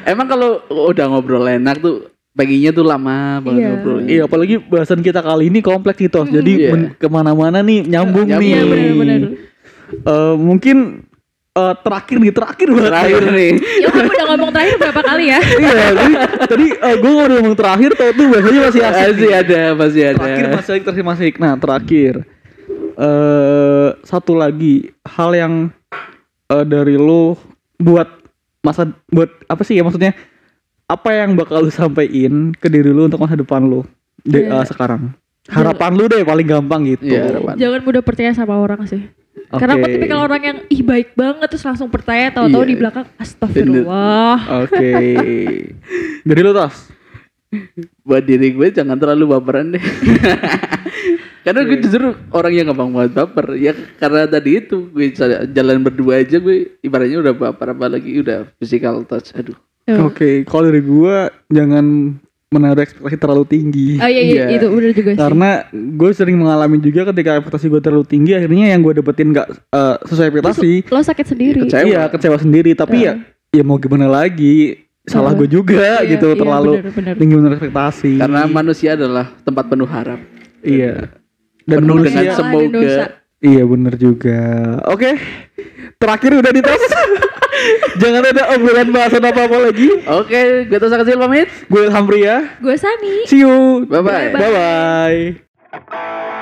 emang 0.07 0.26
kalau 0.28 0.51
udah 0.70 1.07
ngobrol 1.09 1.45
enak 1.45 1.76
tuh 1.78 1.95
paginya 2.30 2.70
tuh 2.70 2.84
lama 2.84 3.16
banget 3.43 3.59
Iya. 3.59 3.68
ngobrolnya 3.68 4.07
Iya 4.07 4.22
apalagi 4.24 4.55
bahasan 4.62 5.01
kita 5.01 5.18
kali 5.18 5.51
ini 5.51 5.59
kompleks 5.61 5.99
nih 5.99 6.09
Tos 6.09 6.28
Jadi 6.30 6.53
Iya. 6.55 6.70
men- 6.70 6.93
ke 6.95 7.07
mana-mana 7.07 7.59
nih 7.61 7.82
nyambung, 7.82 8.24
Nyambung. 8.24 8.39
nih 8.39 8.49
iya 8.49 8.62
benar-benar 8.62 9.20
Eh, 9.91 10.34
Mungkin 10.34 10.76
eh, 11.53 11.74
terakhir 11.80 12.16
nih 12.18 12.30
terakhir 12.30 12.68
banget. 12.70 12.91
Terakhir 12.93 13.22
nih. 13.30 13.51
Ya 13.78 13.89
kamu 13.89 14.09
udah 14.09 14.26
ngomong 14.28 14.51
terakhir 14.53 14.74
berapa 14.76 15.01
kali 15.03 15.24
ya? 15.26 15.41
Iya 15.41 15.86
jadi 15.95 16.12
tadi 16.39 16.66
gue 16.76 17.11
udah 17.14 17.36
ngomong 17.39 17.57
terakhir 17.57 17.91
tau 17.93 18.11
tuh 18.12 18.26
biasanya 18.26 18.61
masih 18.64 18.80
asik 18.80 19.03
masih 19.09 19.16
nih. 19.18 19.32
ada 19.34 19.62
masih 19.74 20.03
ada. 20.05 20.18
Terakhir 20.18 20.45
masih 20.47 20.70
asik 20.70 20.82
terakhir 20.82 21.05
masih 21.05 21.24
asik. 21.24 21.34
Nah 21.36 21.53
terakhir. 21.57 22.14
Eh 22.97 23.89
Satu 24.03 24.34
lagi 24.34 24.91
Hal 25.05 25.30
yang 25.32 25.55
eh, 26.49 26.64
dari 26.64 26.95
lu 26.95 27.39
Buat 27.76 28.11
masa 28.61 28.91
Buat 29.07 29.30
apa 29.47 29.62
sih 29.62 29.74
ya 29.74 29.82
maksudnya? 29.82 30.18
Apa 30.84 31.14
yang 31.14 31.32
bakal 31.32 31.62
lu 31.62 31.70
sampein 31.70 32.51
Ke 32.53 32.66
diri 32.66 32.91
lu 32.91 33.07
untuk 33.07 33.18
masa 33.18 33.34
depan 33.34 33.62
lu 33.62 33.86
de- 34.20 34.45
Iya. 34.45 34.61
eh, 34.61 34.64
Sekarang? 34.66 35.14
Harapan 35.47 35.95
lu 35.95 36.05
deh 36.05 36.20
paling 36.22 36.45
gampang 36.45 36.84
gitu. 36.84 37.09
Iya, 37.09 37.24
harapan. 37.32 37.55
jangan 37.57 37.80
mudah 37.80 38.03
percaya 38.03 38.36
sama 38.36 38.59
orang 38.59 38.84
sih 38.84 39.01
karena 39.47 39.72
aku 39.78 39.86
tipikal 39.86 40.20
orang 40.26 40.43
yang 40.43 40.59
ih 40.68 40.82
baik 40.82 41.14
banget 41.14 41.49
terus 41.49 41.64
langsung 41.64 41.89
percaya 41.89 42.32
tahu-tahu 42.34 42.62
Iya. 42.64 42.70
di 42.70 42.74
belakang 42.76 43.07
astagfirullah. 43.16 44.36
Oke. 44.66 44.93
Dari 46.28 46.41
lu 46.43 46.53
Tos? 46.53 46.91
Buat 48.05 48.24
diri 48.28 48.53
gue 48.53 48.68
jangan 48.74 48.99
terlalu 48.99 49.39
baperan 49.39 49.72
deh. 49.72 49.84
Karena 51.49 51.64
gue 51.64 51.80
justru 51.80 52.12
orang 52.34 52.53
yang 52.53 52.66
gampang 52.74 52.93
banget 52.93 53.12
baper. 53.16 53.57
Ya 53.57 53.72
karena 53.97 54.28
tadi 54.28 54.61
itu 54.61 54.93
gue 54.93 55.16
jalan 55.49 55.80
berdua 55.80 56.20
aja 56.20 56.36
gue 56.36 56.76
ibaratnya 56.84 57.24
udah 57.24 57.32
baper 57.32 57.72
apalagi 57.72 58.20
udah 58.20 58.53
physical 58.61 59.01
touch. 59.09 59.32
Aduh. 59.32 59.57
Tuh. 59.89 60.12
Oke 60.12 60.45
kalau 60.45 60.68
dari 60.68 60.84
gua 60.84 61.32
Jangan 61.49 62.20
menaruh 62.49 62.80
ekspektasi 62.80 63.16
terlalu 63.20 63.44
tinggi. 63.44 63.88
Oh 64.01 64.09
iya, 64.09 64.22
iya, 64.24 64.42
Iya. 64.49 64.57
itu 64.57 64.66
bener 64.72 64.92
juga 64.96 65.11
sih. 65.12 65.20
Karena 65.20 65.51
gue 65.70 66.11
sering 66.16 66.36
mengalami 66.40 66.80
juga 66.80 67.05
ketika 67.12 67.36
ekspektasi 67.36 67.68
gue 67.68 67.80
terlalu 67.80 68.07
tinggi 68.09 68.32
akhirnya 68.32 68.72
yang 68.72 68.80
gue 68.80 68.96
dapetin 68.96 69.36
nggak 69.36 69.49
eh, 69.68 69.96
sesuai 70.09 70.26
ekspektasi 70.26 70.70
lo 70.88 71.01
sakit 71.05 71.26
sendiri. 71.28 71.59
Kecewa. 71.68 71.84
iya 71.84 72.03
kecewa 72.09 72.36
sendiri. 72.40 72.72
Tapi 72.72 72.96
ya 73.05 73.12
ya 73.49 73.62
mau 73.62 73.76
gimana 73.76 74.09
lagi? 74.09 74.80
Salah 75.05 75.32
gue 75.32 75.49
juga 75.49 76.05
Iya, 76.05 76.20
gitu. 76.20 76.32
iya, 76.32 76.36
terlalu 76.36 76.72
bener, 76.78 76.92
bener. 76.92 77.14
tinggi 77.16 77.34
menurut 77.34 77.57
ekspektasi. 77.57 78.12
Karena 78.16 78.40
manusia 78.44 78.92
adalah 78.92 79.26
tempat 79.40 79.64
penuh 79.68 79.88
harap. 79.88 80.20
Iya. 80.61 81.09
Dan 81.64 81.84
penuh 81.84 81.96
manusia 82.01 82.20
dengan 82.22 82.36
semoga 82.36 82.68
dosa. 82.70 83.05
Iya 83.43 83.62
bener 83.64 83.95
juga. 83.99 84.41
Oke 84.89 85.18
terakhir 85.99 86.30
udah 86.39 86.53
dites 86.55 86.82
jangan 88.03 88.22
ada 88.22 88.55
obrolan 88.55 88.89
bahasan 88.95 89.24
apa 89.26 89.41
apa 89.51 89.59
lagi. 89.59 89.89
Oke 90.07 90.66
gue 90.70 90.78
Tosa 90.78 90.99
kecil 91.03 91.18
pamit. 91.18 91.51
Gue 91.66 91.91
Ilham 91.91 92.05
Pria 92.07 92.59
gue 92.62 92.76
Sani 92.78 93.26
see 93.26 93.43
you. 93.43 93.84
Bye-bye. 93.86 94.34
bye 94.34 94.53
bye 94.55 96.36